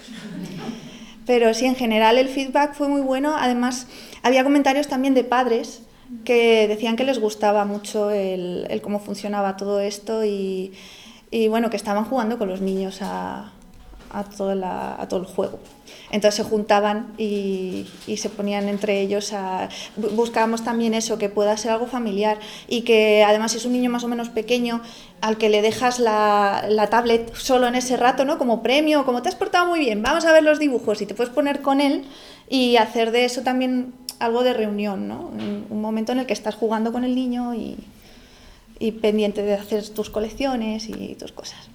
Pero 1.25 1.53
sí, 1.53 1.65
en 1.65 1.75
general 1.75 2.17
el 2.17 2.27
feedback 2.27 2.73
fue 2.73 2.89
muy 2.89 3.01
bueno. 3.01 3.35
Además, 3.37 3.87
había 4.21 4.43
comentarios 4.43 4.87
también 4.87 5.13
de 5.13 5.23
padres 5.23 5.83
que 6.25 6.67
decían 6.67 6.95
que 6.95 7.05
les 7.05 7.19
gustaba 7.19 7.63
mucho 7.65 8.11
el, 8.11 8.67
cómo 8.83 8.99
funcionaba 8.99 9.55
todo 9.55 9.79
esto 9.79 10.25
y, 10.25 10.73
bueno, 11.49 11.69
que 11.69 11.77
estaban 11.77 12.03
jugando 12.03 12.37
con 12.37 12.49
los 12.49 12.59
niños 12.59 12.99
a 13.01 13.53
todo 14.37 14.51
el 14.51 15.25
juego. 15.25 15.59
Entonces 16.13 16.35
se 16.35 16.49
juntaban 16.49 17.07
y, 17.17 17.87
se 18.15 18.29
ponían 18.29 18.69
entre 18.69 19.01
ellos 19.01 19.33
a... 19.33 19.67
bu- 19.99 20.11
Buscábamos 20.11 20.63
también 20.63 20.93
eso, 20.93 21.17
que 21.17 21.27
pueda 21.27 21.57
ser 21.57 21.71
algo 21.71 21.87
familiar 21.87 22.37
y 22.67 22.81
que 22.83 23.23
además 23.23 23.55
es 23.55 23.65
un 23.65 23.73
niño 23.73 23.89
más 23.89 24.03
o 24.03 24.07
menos 24.07 24.29
pequeño 24.29 24.81
al 25.21 25.37
que 25.39 25.49
le 25.49 25.63
dejas 25.63 25.99
la, 25.99 26.87
tablet 26.91 27.33
solo 27.35 27.67
en 27.67 27.73
ese 27.73 27.97
rato, 27.97 28.25
¿no? 28.25 28.37
Como 28.37 28.61
premio, 28.61 29.05
como 29.05 29.23
te 29.23 29.29
has 29.29 29.35
portado 29.35 29.65
muy 29.65 29.79
bien, 29.79 30.03
vamos 30.03 30.23
a 30.25 30.31
ver 30.31 30.43
los 30.43 30.59
dibujos 30.59 31.01
y 31.01 31.07
te 31.07 31.15
puedes 31.15 31.33
poner 31.33 31.61
con 31.61 31.81
él 31.81 32.05
y 32.47 32.77
hacer 32.77 33.09
de 33.11 33.25
eso 33.25 33.41
también 33.41 33.93
algo 34.19 34.43
de 34.43 34.53
reunión, 34.53 35.07
¿no? 35.07 35.31
Un, 35.33 35.65
un 35.69 35.81
momento 35.81 36.11
en 36.11 36.19
el 36.19 36.27
que 36.27 36.33
estás 36.33 36.53
jugando 36.53 36.91
con 36.91 37.03
el 37.05 37.15
niño 37.15 37.55
y, 37.55 37.75
y 38.77 38.91
pendiente 38.91 39.41
de 39.41 39.55
hacer 39.55 39.89
tus 39.89 40.11
colecciones 40.11 40.87
y 40.89 41.15
tus 41.15 41.31
cosas. 41.31 41.72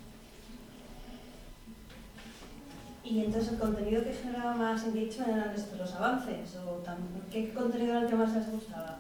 Y 3.10 3.24
entonces 3.24 3.52
el 3.52 3.58
contenido 3.58 4.04
que 4.04 4.12
generaba 4.12 4.54
más 4.54 4.84
engagement 4.84 5.28
eran 5.28 5.52
estos, 5.54 5.78
los 5.78 5.94
avances, 5.94 6.56
o 6.56 6.82
¿qué 7.32 7.52
contenido 7.54 7.92
era 7.92 8.02
el 8.02 8.06
que 8.06 8.16
más 8.16 8.34
les 8.34 8.50
gustaba? 8.50 8.98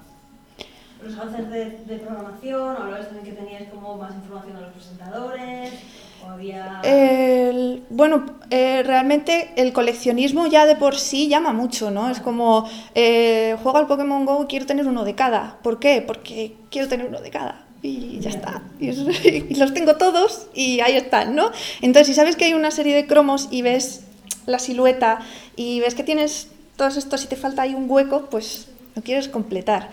Los 1.02 1.16
avances 1.16 1.50
de, 1.50 1.96
programación, 1.98 2.60
o 2.76 2.78
hablabais 2.78 3.06
también 3.06 3.26
que 3.26 3.40
teníais 3.40 3.68
como 3.68 3.96
más 3.96 4.14
información 4.14 4.56
de 4.56 4.62
los 4.62 4.72
presentadores, 4.72 5.72
o 6.24 6.30
había... 6.30 6.80
Bueno, 7.90 8.24
eh, 8.50 8.82
realmente 8.82 9.52
el 9.56 9.72
coleccionismo 9.72 10.46
ya 10.46 10.64
de 10.64 10.76
por 10.76 10.96
sí 10.96 11.28
llama 11.28 11.52
mucho, 11.52 11.90
¿no? 11.90 12.10
Es 12.10 12.20
como, 12.20 12.68
eh, 12.94 13.56
juego 13.62 13.78
al 13.78 13.86
Pokémon 13.86 14.24
Go 14.24 14.44
y 14.44 14.46
quiero 14.46 14.64
tener 14.64 14.86
uno 14.86 15.04
de 15.04 15.14
cada. 15.14 15.58
¿Por 15.62 15.78
qué? 15.78 16.02
Porque 16.06 16.56
quiero 16.70 16.88
tener 16.88 17.06
uno 17.08 17.20
de 17.20 17.30
cada. 17.30 17.67
Y 17.82 18.18
ya 18.20 18.30
está. 18.30 18.62
Y, 18.80 19.54
los 19.54 19.74
tengo 19.74 19.96
todos 19.96 20.46
y 20.54 20.80
ahí 20.80 20.96
están, 20.96 21.34
¿no? 21.34 21.50
Entonces, 21.80 22.08
si 22.08 22.14
sabes 22.14 22.36
que 22.36 22.44
hay 22.44 22.54
una 22.54 22.70
serie 22.70 22.94
de 22.94 23.06
cromos 23.06 23.48
y 23.50 23.62
ves 23.62 24.02
la 24.46 24.58
silueta 24.58 25.20
y 25.56 25.80
ves 25.80 25.94
que 25.94 26.04
tienes 26.04 26.48
todos 26.76 26.96
estos 26.96 27.24
y 27.24 27.26
te 27.26 27.36
falta 27.36 27.62
ahí 27.62 27.74
un 27.74 27.90
hueco, 27.90 28.28
pues 28.30 28.68
lo 28.94 29.02
quieres 29.02 29.28
completar. 29.28 29.90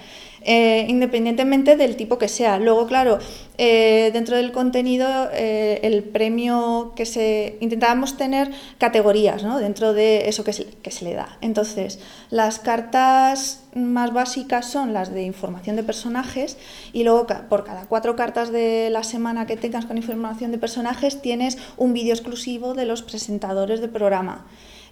Eh, 0.47 0.85
independientemente 0.87 1.75
del 1.75 1.95
tipo 1.95 2.19
que 2.19 2.27
sea. 2.27 2.59
Luego, 2.59 2.85
claro, 2.85 3.17
eh, 3.57 4.11
dentro 4.13 4.37
del 4.37 4.51
contenido, 4.51 5.07
eh, 5.33 5.79
el 5.81 6.03
premio 6.03 6.93
que 6.95 7.07
se... 7.07 7.57
Intentábamos 7.61 8.15
tener 8.15 8.51
categorías 8.77 9.43
¿no? 9.43 9.57
dentro 9.59 9.93
de 9.93 10.29
eso 10.29 10.43
que 10.43 10.53
se, 10.53 10.65
que 10.65 10.91
se 10.91 11.03
le 11.03 11.15
da. 11.15 11.39
Entonces, 11.41 11.99
las 12.29 12.59
cartas 12.59 13.63
más 13.73 14.13
básicas 14.13 14.69
son 14.69 14.93
las 14.93 15.11
de 15.11 15.23
información 15.23 15.75
de 15.75 15.83
personajes 15.83 16.57
y 16.93 17.03
luego 17.03 17.25
por 17.49 17.63
cada 17.63 17.87
cuatro 17.87 18.15
cartas 18.15 18.51
de 18.51 18.89
la 18.91 19.03
semana 19.03 19.47
que 19.47 19.57
tengas 19.57 19.85
con 19.87 19.97
información 19.97 20.51
de 20.51 20.59
personajes 20.59 21.23
tienes 21.23 21.57
un 21.75 21.93
vídeo 21.93 22.13
exclusivo 22.13 22.75
de 22.75 22.85
los 22.85 23.01
presentadores 23.01 23.81
del 23.81 23.89
programa. 23.89 24.45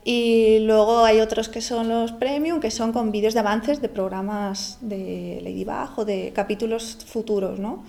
Y 0.05 0.59
luego 0.59 1.05
hay 1.05 1.21
otros 1.21 1.47
que 1.47 1.61
son 1.61 1.87
los 1.87 2.11
premium, 2.11 2.59
que 2.59 2.71
son 2.71 2.91
con 2.91 3.11
vídeos 3.11 3.33
de 3.33 3.39
avances 3.39 3.81
de 3.81 3.89
programas 3.89 4.77
de 4.81 5.39
Ladybug 5.41 5.99
o 5.99 6.05
de 6.05 6.31
capítulos 6.35 6.97
futuros, 7.05 7.59
¿no? 7.59 7.83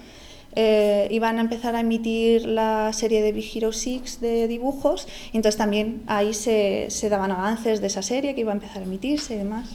Eh, 0.57 1.09
iban 1.11 1.39
a 1.39 1.41
empezar 1.41 1.75
a 1.75 1.81
emitir 1.81 2.47
la 2.47 2.93
serie 2.93 3.23
de 3.23 3.33
Big 3.33 3.51
Hero 3.57 3.73
6 3.73 4.21
de 4.21 4.47
dibujos, 4.47 5.09
y 5.33 5.37
entonces 5.37 5.59
también 5.59 6.05
ahí 6.07 6.33
se, 6.33 6.87
se 6.91 7.09
daban 7.09 7.33
avances 7.33 7.81
de 7.81 7.89
esa 7.89 8.03
serie 8.03 8.37
que 8.37 8.43
iba 8.43 8.53
a 8.53 8.55
empezar 8.55 8.83
a 8.83 8.85
emitirse 8.85 9.35
y 9.35 9.39
demás. 9.39 9.69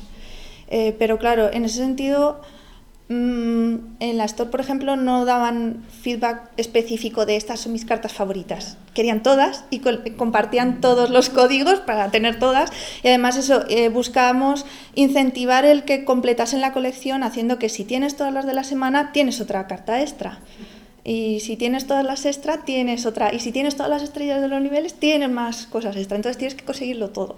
Eh, 0.70 0.96
pero 0.98 1.18
claro, 1.18 1.52
en 1.52 1.66
ese 1.66 1.80
sentido, 1.80 2.40
en 3.10 4.18
la 4.18 4.26
Store, 4.26 4.52
por 4.52 4.60
ejemplo, 4.60 4.96
no 4.96 5.26
daban 5.26 5.84
feedback 6.02 6.52
específico 6.58 7.26
de 7.26 7.38
estas 7.38 7.60
son 7.62 7.74
mis 7.74 7.84
cartas 7.84 8.14
favoritas. 8.14 8.78
Querían 8.94 9.24
todas 9.24 9.66
y 9.72 9.80
compartían 9.80 10.80
todos 10.80 11.10
los 11.10 11.30
códigos 11.30 11.80
para 11.80 12.12
tener 12.12 12.38
todas. 12.38 12.72
Y 13.02 13.08
además 13.08 13.36
eso, 13.38 13.66
eh, 13.68 13.90
buscábamos 13.90 14.66
incentivar 14.94 15.66
el 15.66 15.86
que 15.86 16.06
completasen 16.06 16.62
la 16.62 16.72
colección 16.72 17.24
haciendo 17.24 17.58
que 17.58 17.70
si 17.70 17.84
tienes 17.84 18.16
todas 18.16 18.34
las 18.34 18.46
de 18.46 18.54
la 18.54 18.64
semana, 18.64 19.12
tienes 19.12 19.42
otra 19.42 19.66
carta 19.66 20.02
extra. 20.02 20.40
Y 21.04 21.40
si 21.40 21.58
tienes 21.58 21.88
todas 21.88 22.06
las 22.06 22.26
extra, 22.26 22.66
tienes 22.66 23.08
otra. 23.08 23.34
Y 23.34 23.40
si 23.40 23.52
tienes 23.52 23.76
todas 23.76 23.90
las 23.90 24.04
estrellas 24.04 24.42
de 24.42 24.48
los 24.48 24.62
niveles, 24.62 24.94
tienes 24.94 25.32
más 25.32 25.66
cosas 25.66 25.96
extra. 25.96 26.16
Entonces 26.16 26.38
tienes 26.38 26.54
que 26.54 26.64
conseguirlo 26.64 27.10
todo. 27.10 27.38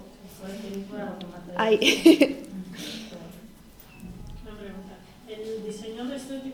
Ahí. 1.56 1.78
Una 4.42 4.58
pregunta. 4.58 4.98
El 5.28 5.64
diseño 5.64 6.04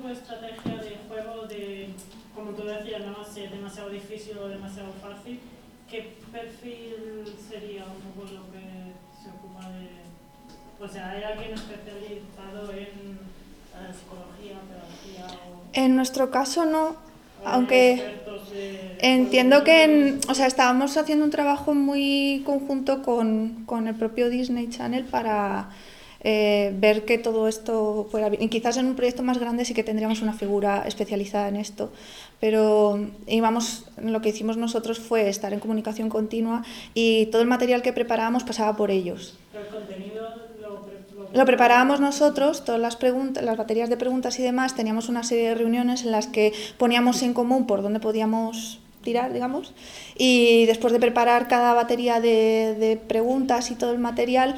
de 0.09 0.15
estrategia 0.15 0.77
de 0.77 0.97
juego, 1.09 1.47
de, 1.47 1.89
como 2.35 2.51
tú 2.53 2.65
decías, 2.65 3.03
no 3.05 3.23
es 3.23 3.51
demasiado 3.51 3.91
difícil 3.91 4.39
o 4.39 4.49
demasiado 4.49 4.93
fácil, 5.03 5.39
¿qué 5.91 6.15
perfil 6.33 7.25
sería 7.51 7.85
un 7.85 8.01
poco 8.13 8.23
lo 8.33 8.43
que 8.53 8.63
se 9.23 9.29
ocupa 9.31 9.69
de...? 9.71 9.89
O 10.85 10.89
sea, 10.89 11.11
¿hay 11.11 11.23
alguien 11.25 11.53
especializado 11.55 12.71
en 12.73 12.79
eh, 12.79 13.93
psicología, 13.93 14.59
pedagogía 14.69 15.27
o...? 15.47 15.63
En 15.73 15.97
nuestro 15.97 16.31
caso 16.31 16.65
no, 16.65 16.97
aunque 17.45 18.03
entiendo 18.99 19.65
que 19.65 19.85
en- 19.85 20.21
o 20.29 20.35
sea, 20.35 20.47
estábamos 20.47 20.97
haciendo 20.97 21.25
un 21.25 21.31
trabajo 21.31 21.75
muy 21.75 22.43
conjunto 22.47 23.03
con, 23.03 23.65
con 23.67 23.89
el 23.89 23.95
propio 23.95 24.29
Disney 24.31 24.69
Channel 24.69 25.05
para 25.05 25.71
eh, 26.23 26.73
ver 26.79 27.05
que 27.05 27.19
todo 27.19 27.49
esto 27.49 28.09
fuera 28.11 28.29
bien. 28.29 28.43
Y 28.43 28.49
quizás 28.49 28.77
en 28.77 28.87
un 28.87 28.95
proyecto 28.97 29.23
más 29.23 29.39
grande 29.39 29.65
sí 29.65 29.75
que 29.75 29.85
tendríamos 29.85 30.23
una 30.23 30.33
figura 30.33 30.85
especializada 30.87 31.49
en 31.49 31.57
esto, 31.57 31.91
pero 32.41 32.99
íbamos, 33.27 33.85
lo 34.03 34.21
que 34.21 34.31
hicimos 34.31 34.57
nosotros 34.57 34.99
fue 34.99 35.29
estar 35.29 35.53
en 35.53 35.61
comunicación 35.61 36.09
continua 36.09 36.63
y 36.95 37.27
todo 37.27 37.43
el 37.43 37.49
material 37.49 37.83
que 37.83 37.93
preparábamos 37.93 38.45
pasaba 38.45 38.77
por 38.77 38.91
ellos. 38.91 39.39
Pero 39.53 39.65
el 39.65 39.71
contenido 39.71 40.29
lo, 40.61 40.85
pre- 40.85 41.01
lo 41.33 41.39
Lo 41.41 41.45
preparábamos 41.45 42.01
nosotros, 42.01 42.65
todas 42.65 42.81
las 42.81 42.97
preguntas, 42.97 43.45
las 43.45 43.57
baterías 43.57 43.89
de 43.91 43.97
preguntas 43.97 44.39
y 44.39 44.43
demás, 44.43 44.75
teníamos 44.75 45.09
una 45.09 45.23
serie 45.23 45.49
de 45.51 45.55
reuniones 45.55 46.05
en 46.05 46.11
las 46.13 46.27
que 46.27 46.53
poníamos 46.79 47.23
en 47.23 47.35
común 47.35 47.67
por 47.67 47.83
dónde 47.83 48.01
podíamos 48.01 48.81
tirar, 49.03 49.33
digamos, 49.33 49.73
y 50.17 50.67
después 50.67 50.93
de 50.93 50.99
preparar 51.01 51.49
cada 51.49 51.73
batería 51.75 52.21
de, 52.21 52.75
de 52.79 52.97
preguntas 52.97 53.71
y 53.71 53.75
todo 53.75 53.93
el 53.93 53.99
material, 53.99 54.57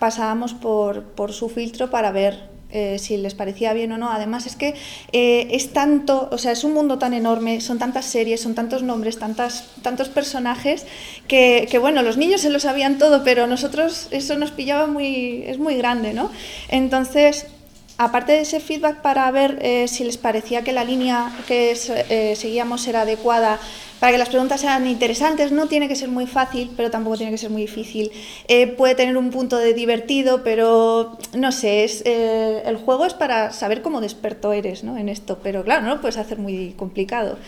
pasábamos 0.00 0.54
por, 0.54 1.04
por 1.04 1.32
su 1.32 1.48
filtro 1.48 1.90
para 1.90 2.10
ver 2.10 2.50
eh, 2.72 2.98
si 3.00 3.16
les 3.16 3.34
parecía 3.34 3.72
bien 3.72 3.90
o 3.92 3.98
no. 3.98 4.10
Además 4.10 4.46
es 4.46 4.54
que 4.54 4.74
eh, 5.12 5.48
es 5.50 5.72
tanto, 5.72 6.28
o 6.30 6.38
sea, 6.38 6.52
es 6.52 6.62
un 6.62 6.72
mundo 6.72 6.98
tan 6.98 7.14
enorme, 7.14 7.60
son 7.60 7.78
tantas 7.78 8.06
series, 8.06 8.40
son 8.40 8.54
tantos 8.54 8.82
nombres, 8.82 9.18
tantas, 9.18 9.64
tantos 9.82 10.08
personajes, 10.08 10.86
que, 11.26 11.78
bueno, 11.80 12.02
los 12.02 12.16
niños 12.16 12.40
se 12.40 12.50
lo 12.50 12.60
sabían 12.60 12.98
todo, 12.98 13.24
pero 13.24 13.46
nosotros 13.46 14.08
eso 14.10 14.36
nos 14.36 14.52
pillaba 14.52 14.86
muy, 14.86 15.42
es 15.46 15.58
muy 15.58 15.76
grande, 15.76 16.14
¿no? 16.14 16.30
Entonces, 16.68 17.46
aparte 17.98 18.32
de 18.32 18.42
ese 18.42 18.60
feedback 18.60 19.02
para 19.02 19.30
ver 19.32 19.58
eh, 19.62 19.86
si 19.88 20.04
les 20.04 20.16
parecía 20.16 20.62
que 20.62 20.72
la 20.72 20.84
línea 20.84 21.32
que 21.48 21.74
seguíamos 22.36 22.86
era 22.86 23.02
adecuada, 23.02 23.58
para 24.00 24.12
que 24.12 24.18
las 24.18 24.30
preguntas 24.30 24.62
sean 24.62 24.86
interesantes, 24.86 25.52
no 25.52 25.68
tiene 25.68 25.86
que 25.86 25.94
ser 25.94 26.08
muy 26.08 26.26
fácil, 26.26 26.70
pero 26.76 26.90
tampoco 26.90 27.18
tiene 27.18 27.30
que 27.30 27.38
ser 27.38 27.50
muy 27.50 27.62
difícil. 27.62 28.10
Eh, 28.48 28.66
puede 28.66 28.94
tener 28.94 29.16
un 29.18 29.30
punto 29.30 29.58
de 29.58 29.74
divertido, 29.74 30.42
pero 30.42 31.18
no 31.36 31.52
sé, 31.52 31.84
es, 31.84 32.02
eh, 32.06 32.62
el 32.64 32.76
juego 32.76 33.04
es 33.04 33.12
para 33.12 33.52
saber 33.52 33.82
cómo 33.82 34.00
de 34.00 34.06
experto 34.06 34.52
eres 34.54 34.84
¿no? 34.84 34.96
en 34.96 35.10
esto, 35.10 35.38
pero 35.42 35.62
claro, 35.62 35.82
no 35.82 35.94
lo 35.94 36.00
puedes 36.00 36.16
hacer 36.16 36.38
muy 36.38 36.72
complicado. 36.76 37.38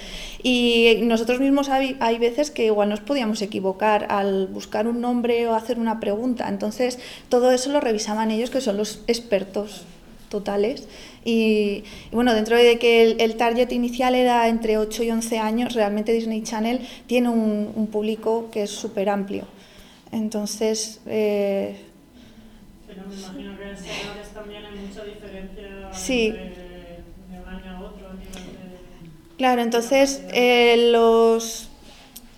Y 0.42 0.98
nosotros 1.02 1.40
mismos 1.40 1.70
hay 1.70 2.18
veces 2.18 2.50
que 2.50 2.66
igual 2.66 2.90
nos 2.90 3.00
podíamos 3.00 3.40
equivocar 3.40 4.06
al 4.10 4.46
buscar 4.48 4.86
un 4.86 5.00
nombre 5.00 5.46
o 5.46 5.54
hacer 5.54 5.78
una 5.78 6.00
pregunta, 6.00 6.48
entonces 6.48 6.98
todo 7.28 7.50
eso 7.52 7.70
lo 7.70 7.80
revisaban 7.80 8.30
ellos, 8.30 8.50
que 8.50 8.60
son 8.60 8.76
los 8.76 9.00
expertos 9.06 9.86
totales. 10.32 10.88
Y, 11.24 11.84
y 12.10 12.14
bueno, 12.18 12.34
dentro 12.34 12.56
de 12.56 12.78
que 12.80 13.02
el, 13.02 13.20
el 13.20 13.36
target 13.36 13.70
inicial 13.70 14.14
era 14.16 14.48
entre 14.48 14.78
8 14.78 15.04
y 15.04 15.10
11 15.12 15.38
años, 15.38 15.74
realmente 15.74 16.12
Disney 16.12 16.42
Channel 16.42 16.80
tiene 17.06 17.28
un, 17.28 17.70
un 17.76 17.86
público 17.86 18.48
que 18.50 18.64
es 18.64 18.70
súper 18.70 19.08
amplio. 19.08 19.44
Entonces, 20.10 21.00
eh, 21.06 21.76
Pero 22.88 23.02
me 23.08 23.14
imagino 23.14 23.56
que 23.58 23.62
en 23.64 23.70
edades 23.70 24.28
también 24.34 24.62
hay 24.66 24.76
mucha 24.86 25.04
diferencia 25.04 25.92
Sí. 25.92 26.26
entre 26.26 26.64
de 27.30 27.38
un 27.42 27.48
año 27.48 27.70
a 27.76 27.80
otro 27.80 28.08
a 28.08 28.14
nivel 28.14 28.32
de... 28.34 29.36
Claro, 29.38 29.62
entonces 29.62 30.22
eh, 30.32 30.88
los, 30.92 31.68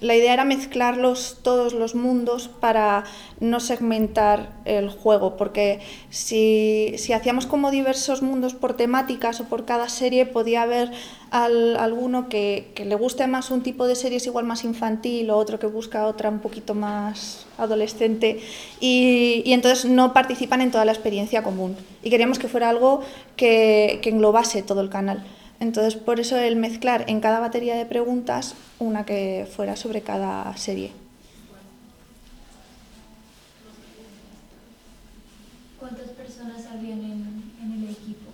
la 0.04 0.14
idea 0.14 0.34
era 0.34 0.44
mezclarlos 0.44 1.38
todos 1.40 1.72
los 1.72 1.94
mundos 1.94 2.48
para 2.60 3.04
no 3.40 3.58
segmentar 3.58 4.50
el 4.66 4.90
juego, 4.90 5.38
porque 5.38 5.80
si, 6.10 6.92
si 6.98 7.14
hacíamos 7.14 7.46
como 7.46 7.70
diversos 7.70 8.20
mundos 8.20 8.52
por 8.52 8.76
temáticas 8.76 9.40
o 9.40 9.44
por 9.44 9.64
cada 9.64 9.88
serie, 9.88 10.26
podía 10.26 10.60
haber 10.60 10.90
al, 11.30 11.78
alguno 11.78 12.28
que, 12.28 12.74
le 12.76 12.94
guste 12.96 13.26
más 13.26 13.50
un 13.50 13.62
tipo 13.62 13.86
de 13.86 13.94
series 13.96 14.26
igual 14.26 14.44
más 14.44 14.64
infantil 14.64 15.30
o 15.30 15.38
otro 15.38 15.58
que 15.58 15.66
busca 15.66 16.06
otra 16.06 16.28
un 16.28 16.40
poquito 16.40 16.74
más 16.74 17.46
adolescente 17.56 18.40
y, 18.80 19.42
y 19.46 19.54
entonces 19.54 19.86
no 19.86 20.12
participan 20.12 20.60
en 20.60 20.70
toda 20.70 20.84
la 20.84 20.92
experiencia 20.92 21.42
común. 21.42 21.76
Y 22.02 22.10
queríamos 22.10 22.38
que 22.38 22.48
fuera 22.48 22.68
algo 22.68 23.00
que, 23.36 24.00
que 24.02 24.10
englobase 24.10 24.62
todo 24.62 24.82
el 24.82 24.90
canal. 24.90 25.24
Entonces, 25.60 25.94
por 25.94 26.18
eso 26.20 26.36
el 26.36 26.56
mezclar 26.56 27.04
en 27.08 27.20
cada 27.20 27.40
batería 27.40 27.74
de 27.76 27.86
preguntas 27.86 28.54
una 28.78 29.04
que 29.04 29.46
fuera 29.54 29.76
sobre 29.76 30.00
cada 30.02 30.56
serie. 30.56 30.92
¿Cuántas 35.78 36.08
personas 36.10 36.66
habían 36.72 37.00
en, 37.00 37.42
en 37.62 37.72
el 37.72 37.84
equipo 37.90 38.30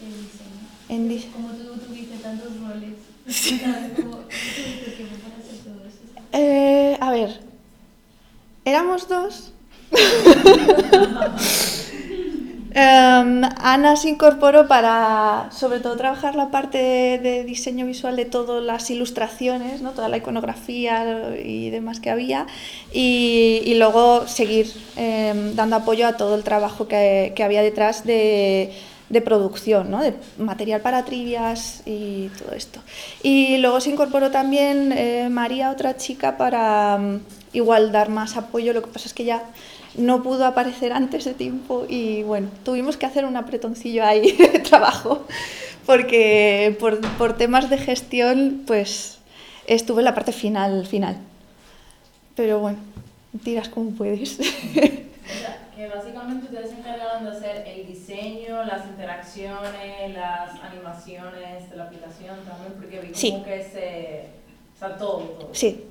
de 0.00 0.06
diseño? 0.06 0.68
En 0.88 1.08
di 1.08 1.18
Como 1.32 1.48
tú 1.50 1.76
tuviste 1.86 2.16
tantos 2.18 2.48
roles, 2.60 2.94
¿cómo, 3.96 4.10
cómo 4.10 4.18
tuviste 4.18 4.90
tiempo 4.96 5.14
para 5.22 5.36
hacer 5.38 5.56
todo 5.64 5.80
eso? 5.86 5.98
Eh, 6.32 6.96
a 7.00 7.10
ver, 7.10 7.40
éramos 8.64 9.08
dos. 9.08 9.52
Um, 12.74 13.42
Ana 13.58 13.96
se 13.96 14.08
incorporó 14.08 14.66
para, 14.66 15.50
sobre 15.52 15.80
todo, 15.80 15.96
trabajar 15.96 16.34
la 16.36 16.50
parte 16.50 16.78
de, 16.78 17.44
diseño 17.44 17.84
visual 17.84 18.16
de 18.16 18.24
todas 18.24 18.62
las 18.62 18.88
ilustraciones, 18.90 19.82
¿no? 19.82 19.90
toda 19.90 20.08
la 20.08 20.16
iconografía 20.16 21.36
y 21.44 21.68
demás 21.68 22.00
que 22.00 22.08
había, 22.08 22.46
y, 22.90 23.74
luego 23.76 24.26
seguir 24.26 24.72
eh, 24.96 25.52
dando 25.54 25.76
apoyo 25.76 26.06
a 26.06 26.16
todo 26.16 26.34
el 26.34 26.44
trabajo 26.44 26.88
que, 26.88 27.32
que 27.36 27.44
había 27.44 27.62
detrás 27.62 28.04
de, 28.04 28.72
de 29.12 29.20
producción, 29.20 29.90
¿no? 29.90 30.02
de 30.02 30.14
material 30.38 30.80
para 30.80 31.04
trivias 31.04 31.82
y 31.84 32.28
todo 32.38 32.52
esto. 32.52 32.80
Y 33.22 33.58
luego 33.58 33.78
se 33.82 33.90
incorporó 33.90 34.30
también 34.30 34.90
eh, 34.92 35.28
María, 35.30 35.70
otra 35.70 35.98
chica, 35.98 36.38
para 36.38 36.96
um, 36.96 37.20
igual 37.52 37.92
dar 37.92 38.08
más 38.08 38.38
apoyo, 38.38 38.72
lo 38.72 38.80
que 38.80 38.88
pasa 38.88 39.06
es 39.06 39.12
que 39.12 39.24
ya 39.24 39.42
no 39.96 40.22
pudo 40.22 40.46
aparecer 40.46 40.92
antes 40.92 41.24
de 41.24 41.34
tiempo 41.34 41.84
y 41.88 42.22
bueno, 42.22 42.48
tuvimos 42.64 42.96
que 42.96 43.06
hacer 43.06 43.24
un 43.24 43.36
apretoncillo 43.36 44.04
ahí 44.04 44.32
de 44.52 44.58
trabajo 44.60 45.26
porque 45.86 46.76
por, 46.78 47.00
por, 47.18 47.36
temas 47.36 47.68
de 47.68 47.78
gestión 47.78 48.62
pues 48.66 49.18
estuve 49.66 50.00
en 50.00 50.06
la 50.06 50.14
parte 50.14 50.32
final, 50.32 50.86
final. 50.86 51.16
Pero 52.34 52.60
bueno, 52.60 52.78
tiras 53.44 53.68
como 53.68 53.90
puedes. 53.90 54.38
Que 55.76 55.88
básicamente 55.88 56.44
ustedes 56.44 56.70
se 56.70 56.76
encargaron 56.76 57.24
de 57.24 57.30
hacer 57.30 57.66
el 57.66 57.86
diseño, 57.86 58.62
las 58.64 58.86
interacciones, 58.86 60.12
las 60.14 60.50
animaciones 60.62 61.70
de 61.70 61.76
la 61.76 61.84
aplicación 61.84 62.36
también, 62.44 62.74
porque 62.74 63.00
vi 63.00 63.08
como 63.08 63.14
sí. 63.14 63.42
que 63.42 63.64
se... 63.64 64.28
O 64.76 64.78
sea, 64.78 64.98
todo, 64.98 65.18
todo. 65.20 65.54
Sí. 65.54 65.82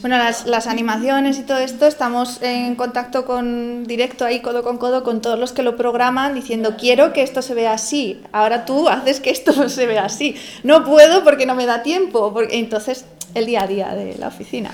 Bueno, 0.00 0.16
las, 0.16 0.46
las, 0.46 0.66
animaciones 0.66 1.38
y 1.38 1.42
todo 1.42 1.58
esto, 1.58 1.86
estamos 1.86 2.40
en 2.42 2.74
contacto 2.74 3.24
con 3.24 3.84
directo 3.84 4.24
ahí, 4.24 4.40
codo 4.40 4.62
con 4.62 4.78
codo, 4.78 5.02
con 5.02 5.20
todos 5.20 5.38
los 5.38 5.52
que 5.52 5.62
lo 5.62 5.76
programan, 5.76 6.34
diciendo, 6.34 6.76
quiero 6.78 7.12
que 7.12 7.22
esto 7.22 7.42
se 7.42 7.54
vea 7.54 7.72
así, 7.72 8.22
ahora 8.32 8.64
tú 8.64 8.88
haces 8.88 9.20
que 9.20 9.30
esto 9.30 9.68
se 9.68 9.86
vea 9.86 10.04
así. 10.04 10.36
No 10.62 10.84
puedo 10.84 11.24
porque 11.24 11.46
no 11.46 11.54
me 11.54 11.66
da 11.66 11.82
tiempo, 11.82 12.32
porque 12.32 12.58
entonces 12.58 13.04
el 13.34 13.46
día 13.46 13.62
a 13.62 13.66
día 13.66 13.94
de 13.94 14.16
la 14.18 14.28
oficina. 14.28 14.70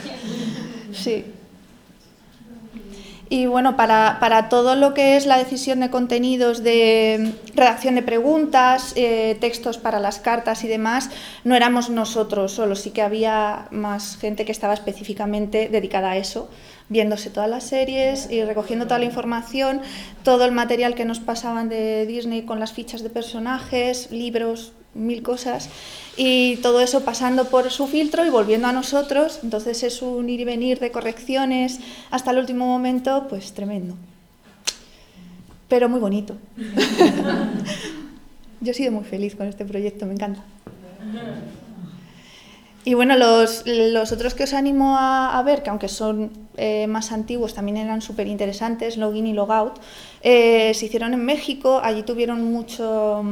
Sí. 0.93 1.25
Y 3.29 3.47
bueno, 3.47 3.77
para, 3.77 4.19
para, 4.21 4.49
todo 4.49 4.77
lo 4.77 4.95
que 4.95 5.17
es 5.17 5.27
la 5.27 5.37
decisión 5.37 5.81
de 5.81 5.91
contenidos, 5.91 6.63
de 6.63 7.33
redacción 7.57 7.97
de 7.97 8.03
preguntas, 8.03 8.93
eh, 8.95 9.37
textos 9.41 9.79
para 9.79 9.99
las 9.99 10.21
cartas 10.21 10.63
y 10.63 10.69
demás, 10.69 11.11
no 11.43 11.57
éramos 11.57 11.91
nosotros 11.91 12.53
solo, 12.53 12.77
sí 12.77 12.93
que 12.93 13.03
había 13.03 13.67
más 13.73 14.17
gente 14.17 14.45
que 14.45 14.53
estaba 14.53 14.75
específicamente 14.75 15.69
dedicada 15.69 16.13
a 16.13 16.17
eso, 16.17 16.49
viéndose 16.89 17.31
todas 17.31 17.51
las 17.51 17.65
series 17.65 18.31
y 18.31 18.45
recogiendo 18.45 18.87
toda 18.87 19.01
la 19.01 19.07
información, 19.07 19.81
todo 20.23 20.45
el 20.45 20.53
material 20.53 20.95
que 20.95 21.05
nos 21.05 21.19
pasaban 21.19 21.69
de 21.69 22.07
Disney 22.07 22.43
con 22.43 22.61
las 22.61 22.73
fichas 22.73 23.03
de 23.03 23.11
personajes, 23.11 24.13
libros, 24.13 24.73
mil 24.97 25.23
cosas 25.23 25.69
y 26.17 26.57
todo 26.57 26.81
eso 26.81 27.05
pasando 27.05 27.47
por 27.47 27.71
su 27.71 27.87
filtro 27.87 28.25
y 28.25 28.31
volviendo 28.31 28.67
a 28.69 28.73
nosotros, 28.73 29.41
entonces 29.43 29.83
es 29.83 30.03
un 30.03 30.29
ir 30.29 30.41
y 30.41 30.45
venir 30.45 30.79
de 30.79 30.91
correcciones 30.91 31.81
hasta 32.11 32.31
el 32.31 32.39
último 32.39 32.67
momento, 32.67 33.27
pues 33.29 33.53
tremendo. 33.53 33.95
Pero 35.69 35.89
muy 35.89 36.01
bonito. 36.01 36.37
Yo 38.61 38.71
he 38.71 38.75
sido 38.75 38.93
muy 38.93 39.05
feliz 39.05 39.35
con 39.35 39.47
este 39.47 39.65
proyecto, 39.65 40.07
me 40.07 40.15
encanta. 40.15 40.43
Y 42.85 42.95
bueno, 42.95 43.17
los, 43.17 43.65
los 43.67 44.13
otros 44.13 44.35
que 44.35 44.45
os 44.45 44.55
animo 44.55 44.97
a, 44.97 45.43
ver, 45.45 45.65
que 45.65 45.71
aunque 45.71 45.89
son 45.89 46.31
eh, 46.57 46.87
más 46.87 47.11
antiguos, 47.11 47.53
también 47.53 47.79
eran 47.79 48.01
súper 48.01 48.29
interesantes, 48.29 48.97
Login 48.97 49.27
y 49.27 49.33
Logout, 49.33 49.75
eh, 50.23 50.73
se 50.73 50.87
hicieron 50.87 51.13
en 51.13 51.25
México, 51.25 51.81
allí 51.83 52.05
tuvieron 52.05 52.45
mucho... 52.45 53.25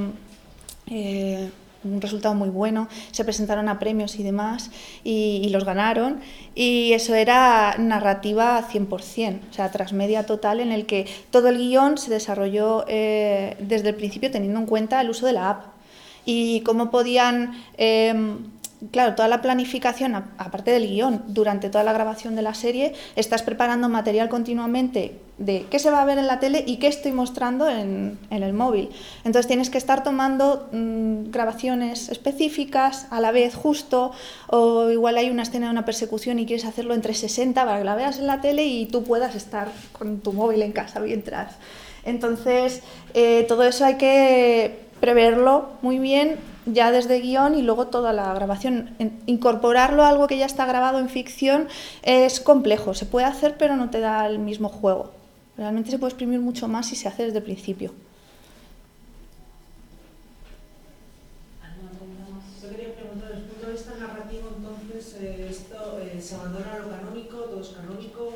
Eh, 0.88 1.50
un 1.84 2.00
resultado 2.00 2.34
muy 2.34 2.48
bueno, 2.48 2.88
se 3.10 3.24
presentaron 3.24 3.68
a 3.68 3.78
premios 3.78 4.18
y 4.18 4.22
demás 4.22 4.70
y, 5.04 5.48
los 5.50 5.64
ganaron 5.64 6.20
y 6.54 6.92
eso 6.94 7.14
era 7.14 7.76
narrativa 7.78 8.66
100%, 8.72 9.40
o 9.50 9.52
sea, 9.52 9.70
transmedia 9.70 10.24
total 10.24 10.60
en 10.60 10.72
el 10.72 10.86
que 10.86 11.06
todo 11.30 11.48
el 11.48 11.58
guion 11.58 11.98
se 11.98 12.10
desarrolló 12.10 12.86
eh, 12.88 13.56
desde 13.60 13.90
el 13.90 13.96
principio 13.96 14.30
teniendo 14.30 14.60
en 14.60 14.66
cuenta 14.66 15.00
el 15.00 15.10
uso 15.10 15.26
de 15.26 15.34
la 15.34 15.50
app 15.50 15.64
y 16.24 16.60
cómo 16.60 16.90
podían... 16.90 17.62
Eh, 17.76 18.14
claro, 18.90 19.14
toda 19.14 19.28
la 19.28 19.42
planificación, 19.42 20.14
aparte 20.14 20.70
del 20.70 20.88
guion, 20.88 21.22
durante 21.28 21.70
toda 21.70 21.84
la 21.84 21.92
grabación 21.92 22.36
de 22.36 22.42
la 22.42 22.54
serie, 22.54 22.94
estás 23.16 23.42
preparando 23.42 23.88
material 23.88 24.28
continuamente 24.28 25.20
de 25.38 25.66
qué 25.68 25.78
se 25.78 25.90
va 25.90 26.02
a 26.02 26.04
ver 26.04 26.18
en 26.18 26.26
la 26.26 26.38
tele 26.38 26.62
y 26.64 26.76
qué 26.76 26.86
estoy 26.86 27.12
mostrando 27.12 27.68
en, 27.68 28.18
el 28.30 28.52
móvil. 28.52 28.90
Entonces 29.24 29.46
tienes 29.46 29.68
que 29.68 29.78
estar 29.78 30.02
tomando 30.02 30.68
mmm, 30.72 31.30
grabaciones 31.30 32.08
específicas 32.08 33.06
a 33.10 33.20
la 33.20 33.32
vez 33.32 33.54
justo, 33.54 34.12
o 34.48 34.90
igual 34.90 35.16
hay 35.16 35.30
una 35.30 35.42
escena 35.42 35.66
de 35.66 35.72
una 35.72 35.84
persecución 35.84 36.38
y 36.38 36.46
quieres 36.46 36.64
hacerlo 36.64 36.94
entre 36.94 37.14
60 37.14 37.64
para 37.64 37.78
que 37.78 37.84
la 37.84 37.96
veas 37.96 38.18
en 38.18 38.26
la 38.26 38.40
tele 38.40 38.64
y 38.64 38.86
tú 38.86 39.02
puedas 39.02 39.34
estar 39.34 39.68
con 39.92 40.20
tu 40.20 40.32
móvil 40.32 40.62
en 40.62 40.72
casa 40.72 41.00
mientras. 41.00 41.56
Entonces, 42.04 42.82
eh, 43.14 43.44
todo 43.48 43.64
eso 43.64 43.84
hay 43.84 43.96
que 43.96 44.83
preverlo 45.04 45.68
muy 45.82 45.98
bien 45.98 46.38
ya 46.64 46.90
desde 46.90 47.20
guion 47.20 47.54
y 47.54 47.60
luego 47.60 47.88
toda 47.88 48.14
la 48.14 48.32
grabación. 48.32 48.96
Incorporarlo 49.26 50.02
a 50.02 50.08
algo 50.08 50.26
que 50.26 50.38
ya 50.38 50.46
está 50.46 50.64
grabado 50.64 50.98
en 50.98 51.10
ficción 51.10 51.68
es 52.02 52.40
complejo, 52.40 52.94
se 52.94 53.04
puede 53.04 53.26
hacer 53.26 53.58
pero 53.58 53.76
no 53.76 53.90
te 53.90 54.00
da 54.00 54.26
el 54.26 54.38
mismo 54.38 54.70
juego. 54.70 55.10
Realmente 55.58 55.90
se 55.90 55.98
puede 55.98 56.12
exprimir 56.12 56.40
mucho 56.40 56.68
más 56.68 56.86
si 56.86 56.96
se 56.96 57.06
hace 57.06 57.24
desde 57.24 57.38
el 57.38 57.44
principio. 57.44 57.92
Yo 62.62 62.70
quería 62.70 62.94
preguntar, 62.94 63.28
desde 63.28 63.42
el 63.42 63.50
punto 63.50 63.66
de 63.66 63.72
vista 63.72 63.92
narrativo, 64.00 64.48
entonces, 64.56 65.16
eh, 65.20 65.46
esto 65.50 65.98
eh, 66.00 66.18
se 66.18 66.34
abandona 66.34 66.78
lo 66.78 66.88
canónico, 66.88 67.36
todo 67.36 67.60
es 67.60 67.68
canónico, 67.68 68.32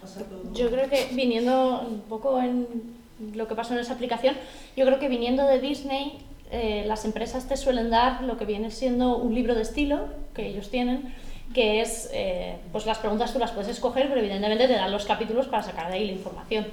pasa 0.00 0.24
todo. 0.24 0.54
Yo 0.54 0.70
creo 0.70 0.88
que 0.88 1.10
viniendo 1.12 1.82
un 1.82 2.00
poco 2.00 2.40
en 2.40 2.97
lo 3.34 3.48
que 3.48 3.54
pasó 3.54 3.74
en 3.74 3.80
esa 3.80 3.94
aplicación, 3.94 4.36
yo 4.76 4.84
creo 4.86 4.98
que 4.98 5.08
viniendo 5.08 5.46
de 5.46 5.60
Disney, 5.60 6.18
eh, 6.50 6.84
las 6.86 7.04
empresas 7.04 7.46
te 7.46 7.56
suelen 7.56 7.90
dar 7.90 8.22
lo 8.22 8.38
que 8.38 8.44
viene 8.44 8.70
siendo 8.70 9.16
un 9.16 9.34
libro 9.34 9.54
de 9.54 9.62
estilo 9.62 10.08
que 10.34 10.46
ellos 10.46 10.70
tienen, 10.70 11.14
que 11.54 11.80
es, 11.80 12.10
eh, 12.12 12.56
pues 12.72 12.86
las 12.86 12.98
preguntas 12.98 13.32
tú 13.32 13.38
las 13.38 13.52
puedes 13.52 13.68
escoger, 13.68 14.08
pero 14.08 14.20
evidentemente 14.20 14.66
te 14.66 14.74
dan 14.74 14.90
los 14.92 15.04
capítulos 15.04 15.46
para 15.46 15.62
sacar 15.62 15.88
de 15.88 15.94
ahí 15.94 16.06
la 16.06 16.12
información. 16.12 16.66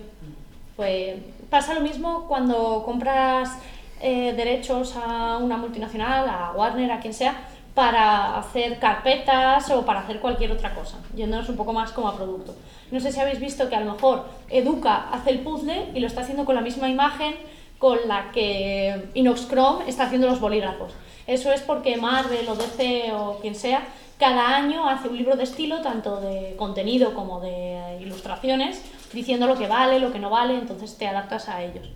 Pues 0.75 1.15
pasa 1.49 1.73
lo 1.73 1.81
mismo 1.81 2.25
cuando 2.27 2.83
compras 2.83 3.57
eh, 4.01 4.33
derechos 4.33 4.95
a 4.95 5.37
una 5.37 5.57
multinacional, 5.57 6.27
a 6.27 6.51
Warner, 6.55 6.91
a 6.91 6.99
quien 6.99 7.13
sea, 7.13 7.35
para 7.75 8.37
hacer 8.37 8.79
carpetas 8.79 9.69
o 9.69 9.85
para 9.85 9.99
hacer 9.99 10.19
cualquier 10.19 10.51
otra 10.51 10.73
cosa, 10.73 10.97
yéndonos 11.15 11.49
un 11.49 11.57
poco 11.57 11.73
más 11.73 11.91
como 11.91 12.07
a 12.07 12.15
producto. 12.15 12.55
No 12.89 12.99
sé 12.99 13.11
si 13.11 13.19
habéis 13.19 13.39
visto 13.39 13.67
que 13.69 13.75
a 13.75 13.81
lo 13.81 13.93
mejor 13.93 14.25
Educa 14.49 15.09
hace 15.11 15.31
el 15.31 15.39
puzzle 15.41 15.89
y 15.93 15.99
lo 15.99 16.07
está 16.07 16.21
haciendo 16.21 16.45
con 16.45 16.55
la 16.55 16.61
misma 16.61 16.89
imagen 16.89 17.35
con 17.77 17.99
la 18.07 18.31
que 18.31 19.09
Inox 19.13 19.49
Chrome 19.49 19.87
está 19.87 20.05
haciendo 20.05 20.27
los 20.27 20.39
bolígrafos. 20.39 20.93
Eso 21.27 21.51
es 21.51 21.61
porque 21.61 21.97
Marvel 21.97 22.47
o 22.47 22.55
DC 22.55 23.11
o 23.13 23.39
quien 23.41 23.55
sea 23.55 23.83
cada 24.17 24.55
año 24.55 24.87
hace 24.87 25.09
un 25.09 25.17
libro 25.17 25.35
de 25.35 25.43
estilo, 25.43 25.81
tanto 25.81 26.21
de 26.21 26.55
contenido 26.57 27.13
como 27.13 27.41
de 27.41 27.97
ilustraciones, 28.01 28.81
diciendo 29.11 29.45
lo 29.45 29.57
que 29.57 29.67
vale, 29.67 29.99
lo 29.99 30.13
que 30.13 30.19
no 30.19 30.29
vale, 30.29 30.57
entonces 30.57 30.97
te 30.97 31.07
adaptas 31.07 31.49
a 31.49 31.61
ellos. 31.63 31.89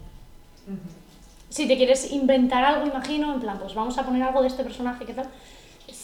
si 1.50 1.68
te 1.68 1.78
quieres 1.78 2.12
inventar 2.12 2.66
algo, 2.66 2.86
imagino, 2.86 3.34
en 3.34 3.40
plan, 3.40 3.58
pues 3.58 3.74
vamos 3.74 3.98
a 3.98 4.04
poner 4.04 4.24
algo 4.24 4.42
de 4.42 4.50
este 4.50 4.64
personaje, 4.64 5.06
¿qué 5.06 5.14
tal? 5.14 5.28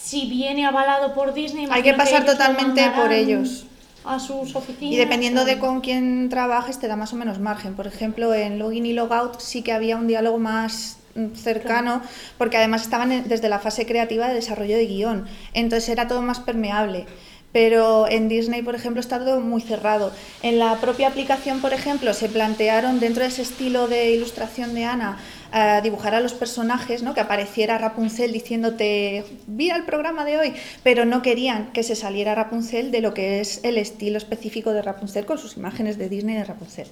Si 0.05 0.29
viene 0.29 0.65
avalado 0.67 1.13
por 1.15 1.33
Disney, 1.33 1.67
Hay 1.71 1.81
que 1.81 1.93
pasar 1.95 2.21
lo 2.25 2.31
totalmente 2.33 2.91
por 2.91 3.11
ellos. 3.11 3.65
A 4.03 4.19
sus 4.19 4.55
oficinas. 4.55 4.93
Y 4.93 4.97
dependiendo 4.97 5.41
o- 5.41 5.45
de 5.45 5.57
con 5.57 5.81
quién 5.81 6.29
trabajes, 6.29 6.77
te 6.79 6.87
da 6.87 6.95
más 6.95 7.11
o 7.13 7.15
menos 7.15 7.39
margen. 7.39 7.73
Por 7.75 7.87
ejemplo, 7.87 8.31
en 8.35 8.59
Login 8.59 8.85
y 8.85 8.93
Logout 8.93 9.39
sí 9.39 9.63
que 9.63 9.71
había 9.73 9.95
un 9.97 10.05
diálogo 10.05 10.37
más 10.37 10.97
cercano, 11.33 12.01
porque 12.37 12.57
además 12.57 12.83
estaban 12.83 13.27
desde 13.27 13.49
la 13.49 13.57
fase 13.57 13.87
creativa 13.87 14.27
de 14.27 14.35
desarrollo 14.35 14.75
de 14.77 14.85
guion. 14.85 15.25
Entonces 15.53 15.89
era 15.89 16.07
todo 16.07 16.21
más 16.21 16.39
permeable. 16.39 17.07
Pero 17.51 18.07
en 18.09 18.27
Disney, 18.27 18.61
por 18.61 18.75
ejemplo, 18.75 18.99
está 18.99 19.17
todo 19.17 19.39
muy 19.39 19.61
cerrado. 19.61 20.11
En 20.43 20.59
la 20.59 20.75
propia 20.75 21.07
aplicación, 21.07 21.61
por 21.61 21.71
ejemplo, 21.73 22.13
se 22.13 22.27
plantearon 22.27 22.99
dentro 22.99 23.23
de 23.23 23.29
ese 23.29 23.43
estilo 23.43 23.87
de 23.87 24.11
ilustración 24.11 24.75
de 24.75 24.83
Ana 24.83 25.17
eh, 25.57 25.79
dibujar 25.81 26.13
a 26.13 26.19
los 26.19 26.33
personajes, 26.33 27.01
¿no? 27.01 27.13
que 27.13 27.21
apareciera 27.21 27.77
Rapunzel 27.77 28.33
diciéndote, 28.33 29.23
mira 29.47 29.77
el 29.77 29.85
programa 29.85 30.25
de 30.25 30.37
hoy, 30.37 30.53
pero 30.83 31.05
no 31.05 31.21
querían 31.21 31.71
que 31.71 31.81
se 31.81 31.95
saliera 31.95 32.35
Rapunzel 32.35 32.91
de 32.91 32.99
lo 32.99 33.13
que 33.13 33.39
es 33.39 33.61
el 33.63 33.77
estilo 33.77 34.17
específico 34.17 34.73
de 34.73 34.81
Rapunzel 34.81 35.25
con 35.25 35.37
sus 35.37 35.55
imágenes 35.55 35.97
de 35.97 36.09
Disney 36.09 36.35
de 36.35 36.43
Rapunzel. 36.43 36.87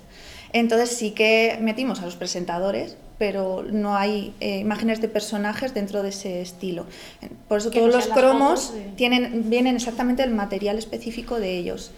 Entonces 0.53 0.91
sí 0.91 1.11
que 1.11 1.57
metimos 1.59 1.99
a 1.99 2.05
los 2.05 2.15
presentadores, 2.15 2.95
pero 3.17 3.65
no 3.69 3.97
hay 3.97 4.33
eh, 4.39 4.59
imágenes 4.59 5.01
de 5.01 5.09
personajes 5.09 5.73
dentro 5.73 6.01
de 6.01 6.09
ese 6.09 6.41
estilo. 6.41 6.85
Por 7.49 7.57
eso 7.57 7.69
Que 7.69 7.79
todos 7.79 7.91
no 7.91 7.97
los 7.97 8.07
cromos 8.07 8.61
fotos 8.67 8.95
tienen, 8.95 9.49
vienen 9.49 9.75
exactamente 9.75 10.23
el 10.23 10.31
material 10.31 10.77
específico 10.77 11.37
de 11.37 11.57
ellos. 11.57 11.91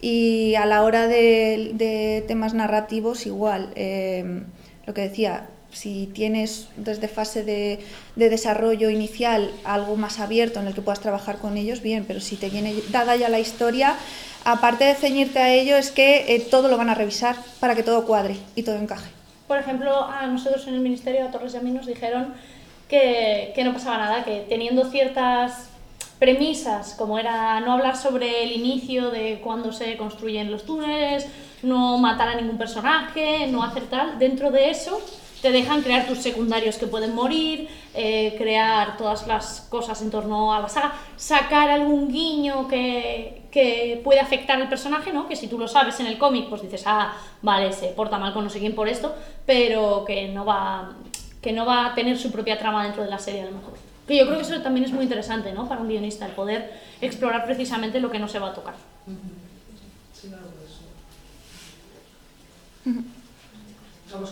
Y 0.00 0.54
a 0.54 0.64
la 0.64 0.82
hora 0.82 1.08
de, 1.08 1.72
de 1.74 2.24
temas 2.26 2.54
narrativos, 2.54 3.26
igual. 3.26 3.70
eh, 3.74 4.44
lo 4.86 4.94
que 4.94 5.02
decía, 5.02 5.48
si 5.76 6.06
tienes 6.06 6.68
desde 6.76 7.06
fase 7.06 7.44
de, 7.44 7.84
de 8.16 8.30
desarrollo 8.30 8.88
inicial 8.88 9.50
algo 9.62 9.96
más 9.96 10.20
abierto 10.20 10.58
en 10.58 10.68
el 10.68 10.74
que 10.74 10.80
puedas 10.80 11.00
trabajar 11.00 11.36
con 11.36 11.58
ellos, 11.58 11.82
bien, 11.82 12.06
pero 12.08 12.20
si 12.20 12.36
te 12.36 12.48
viene 12.48 12.74
dada 12.88 13.14
ya 13.14 13.28
la 13.28 13.38
historia, 13.38 13.94
aparte 14.44 14.84
de 14.84 14.94
ceñirte 14.94 15.38
a 15.38 15.52
ello, 15.52 15.76
es 15.76 15.90
que 15.90 16.34
eh, 16.34 16.40
todo 16.40 16.68
lo 16.68 16.78
van 16.78 16.88
a 16.88 16.94
revisar 16.94 17.36
para 17.60 17.74
que 17.74 17.82
todo 17.82 18.06
cuadre 18.06 18.36
y 18.54 18.62
todo 18.62 18.76
encaje. 18.76 19.10
Por 19.46 19.58
ejemplo, 19.58 20.02
a 20.02 20.26
nosotros 20.26 20.66
en 20.66 20.74
el 20.74 20.80
Ministerio 20.80 21.24
de 21.24 21.30
Torres 21.30 21.52
de 21.52 21.58
Amí 21.58 21.70
nos 21.70 21.86
dijeron 21.86 22.32
que, 22.88 23.52
que 23.54 23.62
no 23.62 23.74
pasaba 23.74 23.98
nada, 23.98 24.24
que 24.24 24.46
teniendo 24.48 24.90
ciertas 24.90 25.68
premisas, 26.18 26.94
como 26.94 27.18
era 27.18 27.60
no 27.60 27.74
hablar 27.74 27.98
sobre 27.98 28.44
el 28.44 28.52
inicio 28.52 29.10
de 29.10 29.40
cuando 29.44 29.72
se 29.72 29.98
construyen 29.98 30.50
los 30.50 30.64
túneles, 30.64 31.26
no 31.62 31.98
matar 31.98 32.28
a 32.28 32.34
ningún 32.36 32.56
personaje, 32.56 33.46
no 33.48 33.62
hacer 33.62 33.84
tal, 33.90 34.18
dentro 34.18 34.50
de 34.50 34.70
eso 34.70 34.98
te 35.42 35.52
dejan 35.52 35.82
crear 35.82 36.06
tus 36.06 36.18
secundarios 36.18 36.76
que 36.76 36.86
pueden 36.86 37.14
morir, 37.14 37.68
eh, 37.94 38.34
crear 38.38 38.96
todas 38.96 39.26
las 39.26 39.66
cosas 39.68 40.00
en 40.02 40.10
torno 40.10 40.54
a 40.54 40.60
la 40.60 40.68
saga, 40.68 40.94
sacar 41.16 41.70
algún 41.70 42.10
guiño 42.10 42.66
que, 42.68 43.42
que 43.50 44.00
puede 44.02 44.20
afectar 44.20 44.60
al 44.60 44.68
personaje, 44.68 45.12
¿no? 45.12 45.28
Que 45.28 45.36
si 45.36 45.48
tú 45.48 45.58
lo 45.58 45.68
sabes 45.68 45.98
en 46.00 46.06
el 46.06 46.18
cómic, 46.18 46.48
pues 46.48 46.62
dices, 46.62 46.82
ah, 46.86 47.16
vale, 47.42 47.72
se 47.72 47.88
porta 47.88 48.18
mal 48.18 48.32
con 48.32 48.44
no 48.44 48.50
sé 48.50 48.58
quién 48.58 48.74
por 48.74 48.88
esto, 48.88 49.14
pero 49.44 50.04
que 50.06 50.28
no 50.28 50.44
va, 50.44 50.92
que 51.40 51.52
no 51.52 51.66
va 51.66 51.86
a 51.86 51.94
tener 51.94 52.18
su 52.18 52.32
propia 52.32 52.58
trama 52.58 52.84
dentro 52.84 53.02
de 53.02 53.10
la 53.10 53.18
serie 53.18 53.42
a 53.42 53.46
lo 53.46 53.52
mejor. 53.52 53.74
Que 54.06 54.16
yo 54.16 54.26
creo 54.26 54.36
que 54.36 54.44
eso 54.44 54.60
también 54.62 54.84
es 54.86 54.92
muy 54.92 55.04
interesante, 55.04 55.52
¿no? 55.52 55.68
Para 55.68 55.80
un 55.80 55.88
guionista, 55.88 56.26
el 56.26 56.32
poder 56.32 56.80
explorar 57.00 57.44
precisamente 57.44 58.00
lo 58.00 58.10
que 58.10 58.18
no 58.18 58.28
se 58.28 58.38
va 58.38 58.48
a 58.48 58.54
tocar. 58.54 58.74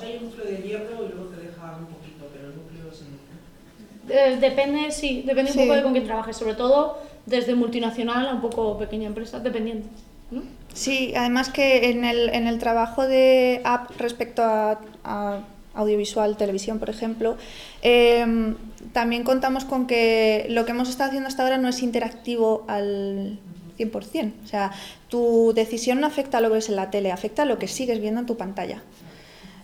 Hay 0.02 0.16
un 0.18 0.24
núcleo 0.24 0.46
de 0.46 0.56
hierro 0.62 1.04
y 1.04 1.08
luego 1.14 1.30
te 1.30 1.40
deja 1.46 1.76
un 1.78 1.86
poquito, 1.86 2.26
pero 2.32 2.48
el 2.48 2.56
núcleo 2.56 2.90
es 2.92 3.00
el 3.00 3.06
núcleo. 3.12 4.34
Eh, 4.34 4.36
depende, 4.40 4.90
sí, 4.90 5.22
depende 5.26 5.52
Sí. 5.52 5.58
un 5.60 5.64
poco 5.66 5.76
de 5.76 5.82
con 5.82 5.92
quién 5.92 6.04
trabajes, 6.04 6.36
sobre 6.36 6.54
todo 6.54 6.98
desde 7.26 7.54
multinacional 7.54 8.26
a 8.28 8.34
un 8.34 8.40
poco 8.40 8.78
pequeña 8.78 9.06
empresa, 9.06 9.38
dependiendo. 9.40 9.86
¿no? 10.30 10.42
Sí, 10.72 11.14
además 11.16 11.48
que 11.50 11.90
en 11.90 12.04
el, 12.04 12.28
en 12.30 12.46
el 12.46 12.58
trabajo 12.58 13.06
de 13.06 13.60
app 13.64 13.90
respecto 13.98 14.42
a, 14.42 14.80
a 15.04 15.40
audiovisual, 15.74 16.36
televisión, 16.36 16.78
por 16.78 16.90
ejemplo, 16.90 17.36
em, 17.82 18.56
también 18.92 19.24
contamos 19.24 19.64
con 19.64 19.86
que 19.86 20.46
lo 20.50 20.64
que 20.64 20.72
hemos 20.72 20.88
estado 20.88 21.08
haciendo 21.08 21.28
hasta 21.28 21.42
ahora 21.42 21.58
no 21.58 21.68
es 21.68 21.82
interactivo 21.82 22.64
al 22.68 23.38
100%. 23.78 24.32
O 24.44 24.46
sea, 24.46 24.70
tu 25.08 25.52
decisión 25.54 26.00
no 26.00 26.06
afecta 26.06 26.38
a 26.38 26.40
lo 26.40 26.48
que 26.48 26.54
ves 26.54 26.68
en 26.68 26.76
la 26.76 26.90
tele, 26.90 27.10
afecta 27.10 27.42
a 27.42 27.46
lo 27.46 27.58
que 27.58 27.66
sigues 27.68 28.00
viendo 28.00 28.20
en 28.20 28.26
tu 28.26 28.36
pantalla. 28.36 28.82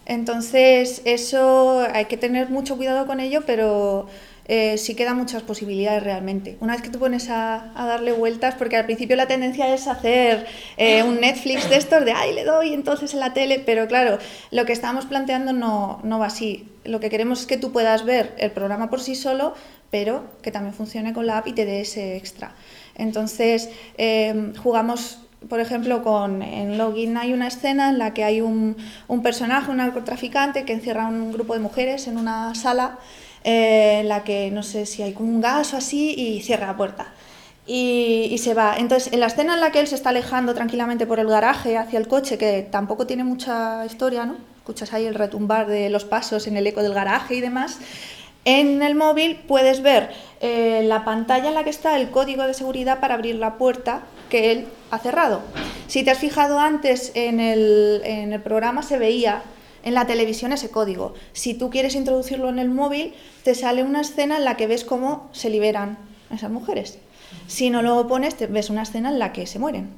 Entonces, 0.06 1.02
eso 1.04 1.86
hay 1.92 2.06
que 2.06 2.16
tener 2.16 2.50
mucho 2.50 2.76
cuidado 2.76 3.06
con 3.06 3.20
ello, 3.20 3.42
pero 3.46 4.08
eh, 4.52 4.78
sí 4.78 4.96
quedan 4.96 5.16
muchas 5.16 5.44
posibilidades 5.44 6.02
realmente. 6.02 6.56
Una 6.58 6.72
vez 6.72 6.82
que 6.82 6.88
te 6.88 6.98
pones 6.98 7.30
a, 7.30 7.70
a 7.80 7.86
darle 7.86 8.10
vueltas, 8.10 8.56
porque 8.56 8.76
al 8.76 8.84
principio 8.84 9.14
la 9.14 9.28
tendencia 9.28 9.72
es 9.72 9.86
hacer 9.86 10.44
eh, 10.76 11.04
un 11.04 11.20
Netflix 11.20 11.70
de 11.70 11.76
estos 11.76 12.04
de, 12.04 12.10
ay, 12.10 12.34
le 12.34 12.44
doy 12.44 12.74
entonces 12.74 13.14
en 13.14 13.20
la 13.20 13.32
tele, 13.32 13.62
pero 13.64 13.86
claro, 13.86 14.18
lo 14.50 14.64
que 14.66 14.72
estábamos 14.72 15.06
planteando 15.06 15.52
no, 15.52 16.00
no 16.02 16.18
va 16.18 16.26
así. 16.26 16.68
Lo 16.84 16.98
que 16.98 17.10
queremos 17.10 17.42
es 17.42 17.46
que 17.46 17.58
tú 17.58 17.70
puedas 17.70 18.04
ver 18.04 18.34
el 18.38 18.50
programa 18.50 18.90
por 18.90 19.00
sí 19.00 19.14
solo, 19.14 19.54
pero 19.92 20.24
que 20.42 20.50
también 20.50 20.74
funcione 20.74 21.12
con 21.12 21.28
la 21.28 21.38
app 21.38 21.46
y 21.46 21.52
te 21.52 21.64
dé 21.64 21.82
ese 21.82 22.16
extra. 22.16 22.54
Entonces, 22.96 23.70
eh, 23.98 24.52
jugamos 24.60 25.20
por 25.48 25.60
ejemplo, 25.60 26.02
con, 26.02 26.42
en 26.42 26.76
Login 26.76 27.16
hay 27.16 27.32
una 27.32 27.48
escena 27.48 27.88
en 27.90 27.98
la 27.98 28.12
que 28.12 28.24
hay 28.24 28.40
un, 28.40 28.76
un 29.08 29.22
personaje, 29.22 29.70
un 29.70 29.78
narcotraficante, 29.78 30.64
que 30.64 30.72
encierra 30.72 31.06
a 31.06 31.08
un 31.08 31.32
grupo 31.32 31.54
de 31.54 31.60
mujeres 31.60 32.06
en 32.08 32.18
una 32.18 32.54
sala 32.54 32.98
eh, 33.44 34.00
en 34.00 34.08
la 34.08 34.22
que 34.22 34.50
no 34.50 34.62
sé 34.62 34.84
si 34.84 35.02
hay 35.02 35.14
un 35.18 35.40
gas 35.40 35.72
o 35.72 35.78
así 35.78 36.14
y 36.16 36.42
cierra 36.42 36.66
la 36.66 36.76
puerta. 36.76 37.06
Y, 37.66 38.28
y 38.30 38.38
se 38.38 38.52
va. 38.52 38.74
Entonces, 38.76 39.12
en 39.12 39.20
la 39.20 39.26
escena 39.26 39.54
en 39.54 39.60
la 39.60 39.70
que 39.70 39.80
él 39.80 39.86
se 39.86 39.94
está 39.94 40.10
alejando 40.10 40.54
tranquilamente 40.54 41.06
por 41.06 41.20
el 41.20 41.28
garaje 41.28 41.78
hacia 41.78 41.98
el 41.98 42.08
coche, 42.08 42.36
que 42.36 42.66
tampoco 42.70 43.06
tiene 43.06 43.24
mucha 43.24 43.86
historia, 43.86 44.26
¿no? 44.26 44.36
Escuchas 44.58 44.92
ahí 44.92 45.06
el 45.06 45.14
retumbar 45.14 45.66
de 45.66 45.88
los 45.88 46.04
pasos 46.04 46.46
en 46.46 46.56
el 46.56 46.66
eco 46.66 46.82
del 46.82 46.92
garaje 46.92 47.36
y 47.36 47.40
demás. 47.40 47.78
En 48.44 48.82
el 48.82 48.94
móvil 48.94 49.36
puedes 49.46 49.82
ver 49.82 50.10
eh, 50.40 50.82
la 50.84 51.04
pantalla 51.04 51.48
en 51.48 51.54
la 51.54 51.64
que 51.64 51.70
está 51.70 51.96
el 51.96 52.10
código 52.10 52.42
de 52.44 52.54
seguridad 52.54 53.00
para 53.00 53.14
abrir 53.14 53.36
la 53.36 53.56
puerta 53.58 54.02
que 54.30 54.52
él 54.52 54.68
ha 54.90 54.98
cerrado. 54.98 55.42
Si 55.88 56.02
te 56.02 56.10
has 56.10 56.18
fijado 56.18 56.58
antes 56.58 57.12
en 57.14 57.40
el, 57.40 58.00
en 58.04 58.32
el 58.32 58.40
programa 58.40 58.82
se 58.82 58.98
veía 58.98 59.42
en 59.82 59.94
la 59.94 60.06
televisión 60.06 60.52
ese 60.52 60.70
código. 60.70 61.14
Si 61.32 61.54
tú 61.54 61.68
quieres 61.70 61.94
introducirlo 61.94 62.48
en 62.48 62.58
el 62.58 62.70
móvil, 62.70 63.14
te 63.42 63.54
sale 63.54 63.82
una 63.82 64.00
escena 64.00 64.36
en 64.36 64.44
la 64.44 64.56
que 64.56 64.66
ves 64.66 64.84
cómo 64.84 65.28
se 65.32 65.50
liberan 65.50 65.98
esas 66.32 66.50
mujeres. 66.50 66.98
Si 67.46 67.70
no 67.70 67.82
lo 67.82 68.06
pones, 68.06 68.36
te 68.36 68.46
ves 68.46 68.70
una 68.70 68.82
escena 68.82 69.10
en 69.10 69.18
la 69.18 69.32
que 69.32 69.46
se 69.46 69.58
mueren. 69.58 69.90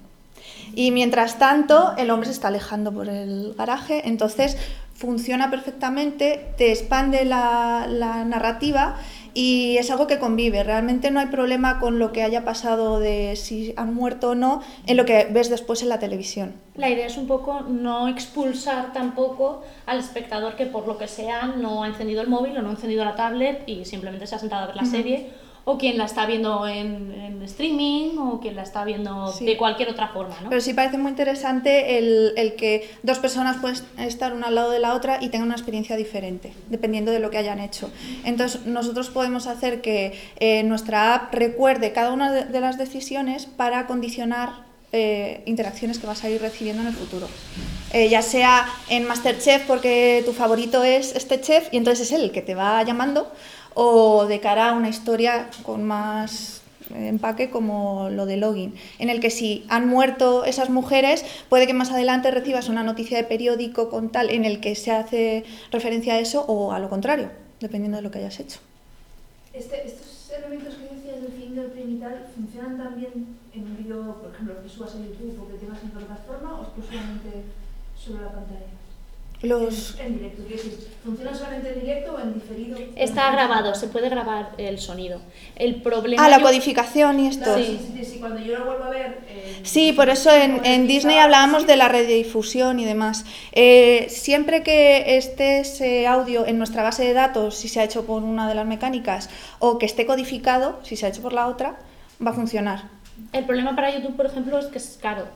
Y 0.75 0.91
mientras 0.91 1.39
tanto, 1.39 1.95
el 1.99 2.11
hombre 2.11 2.27
se 2.27 2.33
está 2.33 2.49
alejando 2.49 2.93
por 2.93 3.09
el 3.09 3.55
garaje, 3.57 4.09
entonces 4.09 4.57
funciona 4.95 5.51
perfectamente, 5.51 6.47
te 6.57 6.71
expande 6.71 7.25
la, 7.25 7.87
la 7.89 8.25
narrativa 8.25 8.97
y 9.35 9.77
es 9.79 9.91
algo 9.91 10.07
que 10.07 10.19
convive. 10.19 10.63
Realmente 10.63 11.11
no 11.11 11.21
hay 11.21 11.27
problema 11.27 11.81
con 11.81 11.99
lo 11.99 12.13
que 12.13 12.23
haya 12.23 12.45
pasado 12.45 12.99
de 12.99 13.37
si 13.37 13.75
han 13.77 13.95
muerto 13.95 14.31
o 14.31 14.35
no 14.35 14.63
en 14.87 14.97
lo 14.97 15.05
que 15.05 15.29
ves 15.31 15.51
después 15.51 15.83
en 15.83 15.89
la 15.89 15.99
televisión. 15.99 16.55
La 16.75 16.91
idea 16.91 17.07
es 17.07 17.17
un 17.17 17.27
poco 17.27 17.61
no 17.61 18.09
expulsar 18.09 18.93
tampoco 18.93 19.63
al 19.87 19.99
espectador 19.99 20.57
que 20.57 20.67
por 20.67 20.87
lo 20.87 20.99
que 20.99 21.09
sea 21.09 21.47
no 21.47 21.83
ha 21.83 21.89
encendido 21.89 22.23
el 22.23 22.29
móvil 22.29 22.57
o 22.57 22.63
no 22.63 22.69
ha 22.69 22.73
encendido 22.73 23.05
la 23.05 23.17
tablet 23.17 23.63
y 23.67 23.85
simplemente 23.85 24.27
se 24.27 24.35
ha 24.35 24.39
sentado 24.39 24.65
a 24.65 24.67
ver 24.69 24.77
la 24.77 24.85
serie 24.85 25.31
o 25.65 25.79
quien 25.79 25.97
la 25.97 26.07
está 26.07 26.27
viendo 26.27 26.67
en, 26.67 27.13
en 27.13 27.43
streaming 27.43 28.19
o 28.19 28.41
quien 28.41 28.57
la 28.57 28.63
está 28.63 28.85
viendo 28.85 29.29
Sí. 29.33 29.45
de 29.45 29.57
cualquier 29.57 29.89
otra 29.91 30.09
forma, 30.09 30.35
¿no? 30.43 30.49
Pero 30.49 30.61
sí 30.61 30.75
parece 30.75 30.99
muy 30.99 31.11
interesante 31.11 31.99
el, 31.99 32.33
el 32.37 32.55
que 32.57 32.91
dos 33.05 33.19
personas 33.21 33.59
pueden 33.59 33.77
estar 33.99 34.33
una 34.33 34.49
al 34.49 34.55
lado 34.57 34.71
de 34.73 34.81
la 34.81 34.95
otra 34.95 35.19
y 35.23 35.29
tengan 35.29 35.47
una 35.47 35.55
experiencia 35.57 35.97
diferente, 35.97 36.53
dependiendo 36.69 37.13
de 37.13 37.21
lo 37.21 37.31
que 37.31 37.39
hayan 37.39 37.61
hecho. 37.61 37.91
Entonces, 38.25 38.67
nosotros 38.67 39.11
podemos 39.11 39.47
hacer 39.47 39.81
que 39.83 40.19
eh, 40.41 40.63
nuestra 40.65 41.15
app 41.15 41.35
recuerde 41.35 41.93
cada 41.93 42.13
una 42.13 42.33
de, 42.33 42.45
de 42.47 42.61
las 42.61 42.77
decisiones 42.79 43.47
para 43.47 43.87
condicionar 43.87 44.71
eh, 44.95 45.43
interacciones 45.47 45.99
que 45.99 46.07
vas 46.07 46.23
a 46.25 46.29
ir 46.29 46.41
recibiendo 46.43 46.83
en 46.83 46.89
el 46.89 46.95
futuro. 46.95 47.27
Eh, 47.95 48.09
ya 48.09 48.23
sea 48.23 48.67
en 48.89 49.07
Masterchef 49.07 49.67
porque 49.67 50.23
tu 50.27 50.33
favorito 50.33 50.83
es 50.83 51.15
este 51.15 51.41
chef 51.41 51.69
y 51.73 51.77
entonces 51.77 52.07
es 52.09 52.13
él 52.13 52.23
el 52.25 52.31
que 52.33 52.41
te 52.43 52.55
va 52.55 52.83
llamando, 52.83 53.31
o 53.75 54.27
de 54.27 54.41
cara 54.41 54.71
a 54.71 54.73
una 54.75 54.89
historia 54.89 55.49
con 55.63 55.85
más 55.85 56.63
empaque 56.95 57.51
como 57.51 58.11
lo 58.11 58.27
de 58.27 58.37
login, 58.37 58.75
en 58.99 59.11
el 59.11 59.21
que 59.21 59.31
si 59.31 59.65
han 59.69 59.89
muerto 59.89 60.45
esas 60.45 60.71
mujeres, 60.71 61.25
puede 61.49 61.67
que 61.67 61.75
más 61.75 61.91
adelante 61.91 62.31
recibas 62.31 62.69
una 62.69 62.83
noticia 62.83 63.17
de 63.17 63.25
periódico 63.25 63.89
con 63.89 64.11
tal 64.11 64.31
en 64.31 64.45
el 64.45 64.61
que 64.61 64.75
se 64.75 64.91
hace 64.91 65.45
referencia 65.71 66.15
a 66.15 66.19
eso 66.19 66.45
o 66.47 66.73
a 66.73 66.79
lo 66.79 66.89
contrario, 66.89 67.31
dependiendo 67.61 67.97
de 67.97 68.03
lo 68.03 68.11
que 68.11 68.19
hayas 68.19 68.39
hecho. 68.41 68.61
Este, 69.53 69.87
estos 69.87 70.31
elementos 70.37 70.75
que 70.75 70.95
decías 70.95 71.23
del 71.23 71.33
fingerprint 71.33 71.91
y 71.91 72.01
tal, 72.01 72.27
¿funcionan 72.35 72.79
también 72.79 73.13
en 73.55 73.63
un 73.63 73.77
vídeo, 73.77 74.17
por 74.21 74.35
ejemplo, 74.35 74.63
que 74.63 74.69
subas 74.69 74.95
a 74.95 74.99
YouTube 74.99 75.41
o 75.43 75.49
que 75.49 75.59
tengas 75.59 75.83
en 75.83 75.91
plataforma 75.91 76.61
o 76.61 76.63
exclusivamente 76.63 77.45
sobre 77.97 78.23
la 78.23 78.33
pantalla? 78.33 78.82
Los... 79.43 79.99
En 79.99 80.19
directo, 80.19 80.43
quiero 80.47 80.63
decir, 80.63 80.89
¿funciona 81.05 81.35
solamente 81.35 81.73
en 81.73 81.81
directo 81.81 82.15
o 82.15 82.21
en 82.21 82.35
diferido? 82.35 82.79
Está 82.95 83.33
grabado, 83.33 83.75
se 83.75 83.89
puede 83.89 84.09
grabar 84.09 84.51
el 84.57 84.79
sonido. 84.79 85.21
El 85.57 85.83
problema... 85.83 86.25
Ah, 86.25 86.29
la 86.29 86.39
yo- 86.39 86.45
codificación 86.45 87.19
y 87.19 87.27
esto. 87.27 87.57
Sí, 87.57 87.81
sí, 87.81 87.93
sí, 87.97 88.05
sí, 88.05 88.19
cuando 88.21 88.39
yo 88.41 88.57
lo 88.59 88.67
vuelvo 88.67 88.85
a 88.85 88.91
ver... 88.91 89.19
eh, 89.29 89.61
Sí, 89.65 89.93
por 89.93 90.09
eso 90.11 90.31
en, 90.31 90.65
en 90.65 90.87
Disney 90.87 91.19
hablábamos 91.19 91.67
de 91.67 91.75
la 91.77 91.89
redifusión 91.89 92.79
y 92.79 92.85
demás. 92.85 93.25
Eh, 93.51 94.07
siempre 94.11 94.63
que 94.63 95.17
esté 95.17 95.61
ese 95.61 96.07
audio 96.07 96.47
en 96.47 96.59
nuestra 96.59 96.85
base 96.85 97.05
de 97.05 97.13
datos, 97.13 97.57
si 97.57 97.67
se 97.69 97.81
ha 97.81 97.85
hecho 97.85 98.07
por 98.07 98.23
una 98.23 98.49
de 98.49 98.55
las 98.55 98.67
mecánicas, 98.67 99.29
o 99.59 99.79
que 99.79 99.87
esté 99.87 100.07
codificado, 100.07 100.79
si 100.85 100.95
se 100.97 101.07
ha 101.07 101.09
hecho 101.09 101.21
por 101.23 101.33
la 101.33 101.49
otra, 101.49 101.81
va 102.25 102.31
a 102.31 102.35
funcionar. 102.35 102.85
El 103.33 103.45
problema 103.45 103.75
para 103.75 103.91
YouTube, 103.93 104.15
por 104.17 104.27
ejemplo, 104.27 104.59
es 104.59 104.67
que 104.67 104.79
es 104.79 104.99
caro. 105.03 105.27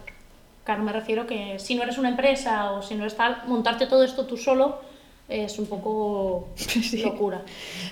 Caro 0.67 0.83
me 0.83 0.93
refiero 0.93 1.27
que 1.27 1.61
si 1.61 1.77
no 1.77 1.85
eres 1.85 1.97
una 1.97 2.09
empresa 2.09 2.73
o 2.73 2.83
si 2.83 2.97
no 2.97 3.05
eres 3.05 3.17
tal, 3.17 3.43
montarte 3.47 3.87
todo 3.87 4.03
esto 4.03 4.27
tú 4.27 4.37
solo 4.37 4.81
es 5.29 5.59
un 5.61 5.67
poco 5.67 6.49
locura. 7.05 7.43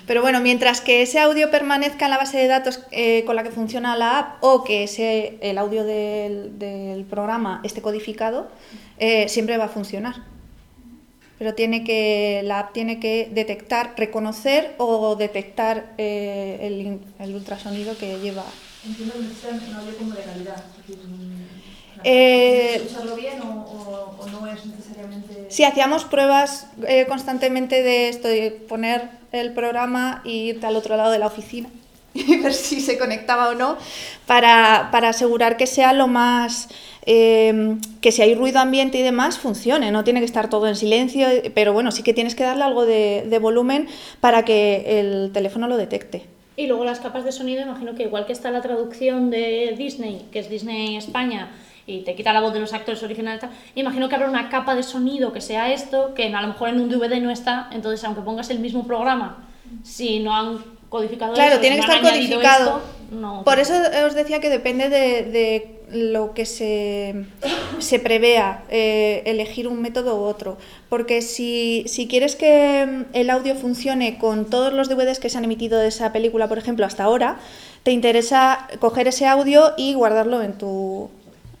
Pero 0.05 0.21
bueno, 0.21 0.41
mientras 0.41 0.81
que 0.81 1.01
ese 1.01 1.19
audio 1.19 1.49
permanezca 1.49 2.05
en 2.05 2.11
la 2.11 2.17
base 2.17 2.37
de 2.37 2.47
datos 2.47 2.81
eh, 2.91 3.23
con 3.25 3.37
la 3.37 3.43
que 3.43 3.51
funciona 3.51 3.95
la 3.95 4.19
app 4.19 4.43
o 4.43 4.65
que 4.65 4.83
ese, 4.83 5.37
el 5.41 5.57
audio 5.57 5.85
del, 5.85 6.59
del 6.59 7.05
programa 7.05 7.61
esté 7.63 7.81
codificado, 7.81 8.49
eh, 8.97 9.29
siempre 9.29 9.57
va 9.57 9.65
a 9.65 9.69
funcionar. 9.69 10.15
Pero 11.37 11.53
tiene 11.53 11.83
que, 11.83 12.41
la 12.43 12.59
app 12.59 12.73
tiene 12.73 12.99
que 12.99 13.29
detectar, 13.33 13.93
reconocer 13.97 14.75
o 14.77 15.15
detectar 15.15 15.93
eh, 15.97 16.99
el, 17.19 17.35
ultrasonido 17.35 17.97
que 17.97 18.19
lleva. 18.19 18.43
Entiendo 18.85 19.13
que 19.15 19.19
necesitan 19.21 19.61
un 19.69 19.75
audio 19.75 19.97
como 19.97 20.13
de 20.13 20.23
calidad. 20.23 20.63
es 20.87 21.44
Eh, 22.07 22.75
¿Escucharlo 22.75 23.15
bien 23.15 23.41
o, 23.41 23.45
o- 23.65 24.15
o 24.23 24.27
no 24.27 24.45
es 24.47 24.65
necesariamente...? 24.65 25.33
Sí, 25.49 25.63
hacíamos 25.63 26.05
pruebas 26.05 26.67
eh, 26.87 27.05
constantemente 27.07 27.81
de 27.81 28.09
esto, 28.09 28.27
de 28.27 28.51
poner 28.51 29.09
el 29.31 29.53
programa 29.53 30.21
e 30.25 30.29
irte 30.31 30.67
al 30.67 30.75
otro 30.75 30.95
lado 30.97 31.11
de 31.11 31.17
la 31.19 31.25
oficina 31.27 31.69
y 32.13 32.37
ver 32.37 32.53
si 32.53 32.79
se 32.79 32.97
conectaba 32.99 33.49
o 33.49 33.55
no, 33.55 33.77
para, 34.27 34.89
para 34.91 35.09
asegurar 35.09 35.57
que 35.57 35.65
sea 35.67 35.93
lo 35.93 36.07
más... 36.07 36.69
eh, 37.07 37.75
que 38.01 38.11
si 38.11 38.21
hay 38.21 38.35
ruido 38.35 38.59
ambiente 38.59 38.99
y 38.99 39.01
demás, 39.01 39.39
funcione, 39.39 39.91
no 39.91 40.03
tiene 40.03 40.19
que 40.19 40.25
estar 40.27 40.47
todo 40.49 40.67
en 40.67 40.75
silencio, 40.75 41.27
pero 41.55 41.73
bueno, 41.73 41.91
sí 41.91 42.03
que 42.03 42.13
tienes 42.13 42.35
que 42.35 42.43
darle 42.43 42.63
algo 42.63 42.85
de, 42.85 43.25
de 43.27 43.39
volumen 43.39 43.87
para 44.21 44.45
que 44.45 44.99
el 44.99 45.31
teléfono 45.33 45.67
lo 45.67 45.75
detecte. 45.77 46.25
Y 46.55 46.67
luego 46.67 46.85
las 46.85 46.99
capas 46.99 47.25
de 47.25 47.31
sonido, 47.31 47.63
imagino 47.63 47.95
que 47.95 48.03
igual 48.03 48.25
que 48.27 48.31
está 48.33 48.49
la 48.51 48.61
traducción 48.61 49.29
de 49.31 49.73
Disney, 49.77 50.27
que 50.31 50.39
es 50.39 50.49
Disney 50.49 50.95
España, 50.95 51.49
y 51.87 52.01
te 52.01 52.15
quita 52.15 52.33
la 52.33 52.41
voz 52.41 52.53
de 52.53 52.59
los 52.59 52.73
actores 52.73 53.01
originales, 53.03 53.41
tal, 53.41 53.51
imagino 53.75 54.09
que 54.09 54.15
habrá 54.15 54.27
una 54.27 54.49
capa 54.49 54.75
de 54.75 54.83
sonido 54.83 55.33
que 55.33 55.41
sea 55.41 55.71
esto, 55.71 56.13
que 56.13 56.33
a 56.33 56.41
lo 56.41 56.47
mejor 56.47 56.69
en 56.69 56.79
un 56.79 56.89
DVD 56.89 57.21
no 57.21 57.29
está, 57.29 57.69
entonces 57.71 58.03
aunque 58.03 58.21
pongas 58.21 58.49
el 58.49 58.59
mismo 58.59 58.85
programa, 58.87 59.45
si 59.83 60.19
no 60.19 60.35
han 60.35 60.63
codificado 60.89 61.33
Claro, 61.33 61.53
eso, 61.53 61.61
tiene 61.61 61.75
si 61.75 61.81
que 61.81 61.87
no 61.87 61.93
estar 61.93 62.11
codificado. 62.11 62.77
esto, 62.77 62.81
no. 63.11 63.43
Por 63.43 63.59
eso 63.59 63.73
os 64.05 64.13
decía 64.15 64.39
que 64.39 64.49
depende 64.49 64.89
de, 64.89 65.23
de 65.23 65.75
lo 65.91 66.33
que 66.33 66.45
se, 66.45 67.25
se 67.79 67.99
prevea, 67.99 68.63
eh, 68.69 69.23
elegir 69.25 69.67
un 69.67 69.81
método 69.81 70.19
u 70.19 70.23
otro. 70.23 70.57
Porque 70.89 71.21
si, 71.21 71.83
si 71.87 72.07
quieres 72.07 72.35
que 72.35 72.85
mm, 72.85 73.15
el 73.15 73.29
audio 73.29 73.55
funcione 73.55 74.17
con 74.17 74.49
todos 74.49 74.73
los 74.73 74.89
DVDs 74.89 75.19
que 75.19 75.29
se 75.29 75.37
han 75.37 75.43
emitido 75.43 75.79
de 75.79 75.87
esa 75.87 76.11
película, 76.11 76.47
por 76.47 76.57
ejemplo, 76.57 76.85
hasta 76.85 77.03
ahora, 77.03 77.37
te 77.83 77.91
interesa 77.91 78.67
coger 78.79 79.07
ese 79.07 79.27
audio 79.27 79.73
y 79.77 79.93
guardarlo 79.93 80.41
en 80.41 80.57
tu, 80.57 81.09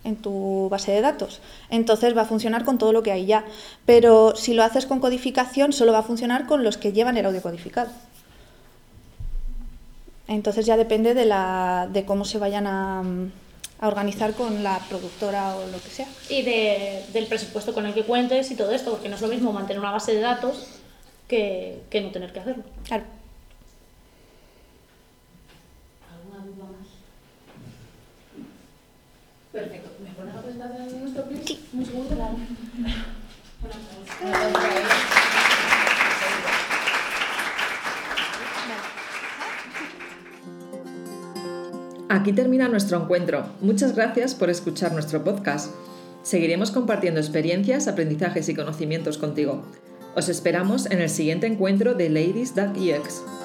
en 0.05 0.15
tu 0.15 0.69
base 0.69 0.91
de 0.93 1.01
datos. 1.01 1.41
Entonces 1.69 2.15
va 2.15 2.21
a 2.21 2.25
funcionar 2.25 2.63
con 2.63 2.77
todo 2.77 2.93
lo 2.93 3.03
que 3.03 3.11
hay 3.11 3.25
ya. 3.25 3.43
Pero 3.85 4.35
si 4.37 4.53
lo 4.53 4.63
haces 4.63 4.85
con 4.85 4.99
codificación, 5.01 5.73
solo 5.73 5.91
va 5.91 5.99
a 5.99 6.03
funcionar 6.03 6.45
con 6.47 6.63
los 6.63 6.77
que 6.77 6.93
llevan 6.93 7.17
el 7.17 7.25
audio 7.25 7.41
codificado. 7.41 7.89
Entonces 10.27 10.65
ya 10.65 10.77
depende 10.77 11.13
de, 11.13 11.25
la, 11.25 11.87
de 11.91 12.05
cómo 12.05 12.25
se 12.25 12.39
vayan 12.39 12.65
a, 12.65 13.01
a 13.79 13.87
organizar 13.87 14.33
con 14.33 14.63
la 14.63 14.79
productora 14.89 15.55
o 15.57 15.67
lo 15.67 15.79
que 15.81 15.89
sea. 15.89 16.07
Y 16.29 16.41
de- 16.41 17.03
del 17.13 17.27
presupuesto 17.27 17.73
con 17.73 17.85
el 17.85 17.93
que 17.93 18.03
cuentes 18.03 18.49
y 18.51 18.55
todo 18.55 18.71
esto, 18.71 18.91
porque 18.91 19.09
no 19.09 19.15
es 19.15 19.21
lo 19.21 19.27
mismo 19.27 19.51
mantener 19.53 19.79
una 19.79 19.91
base 19.91 20.13
de 20.15 20.21
datos 20.21 20.67
que, 21.27 21.81
que 21.91 22.01
no 22.01 22.09
tener 22.11 22.31
que 22.33 22.39
hacerlo. 22.39 22.63
Claro. 22.85 23.03
¿Alguna 26.11 26.45
duda 26.45 26.65
más? 26.71 26.87
Perfecto. 29.51 29.89
Aquí 42.09 42.33
termina 42.33 42.67
nuestro 42.69 43.01
encuentro. 43.01 43.45
Muchas 43.61 43.95
gracias 43.95 44.35
por 44.35 44.49
escuchar 44.49 44.93
nuestro 44.93 45.23
podcast. 45.23 45.71
Seguiremos 46.23 46.71
compartiendo 46.71 47.19
experiencias, 47.19 47.87
aprendizajes 47.87 48.47
y 48.49 48.55
conocimientos 48.55 49.17
contigo. 49.17 49.63
Os 50.15 50.29
esperamos 50.29 50.89
en 50.89 51.01
el 51.01 51.09
siguiente 51.09 51.45
encuentro 51.45 51.93
de 51.93 52.09
Ladies.ex. 52.09 53.44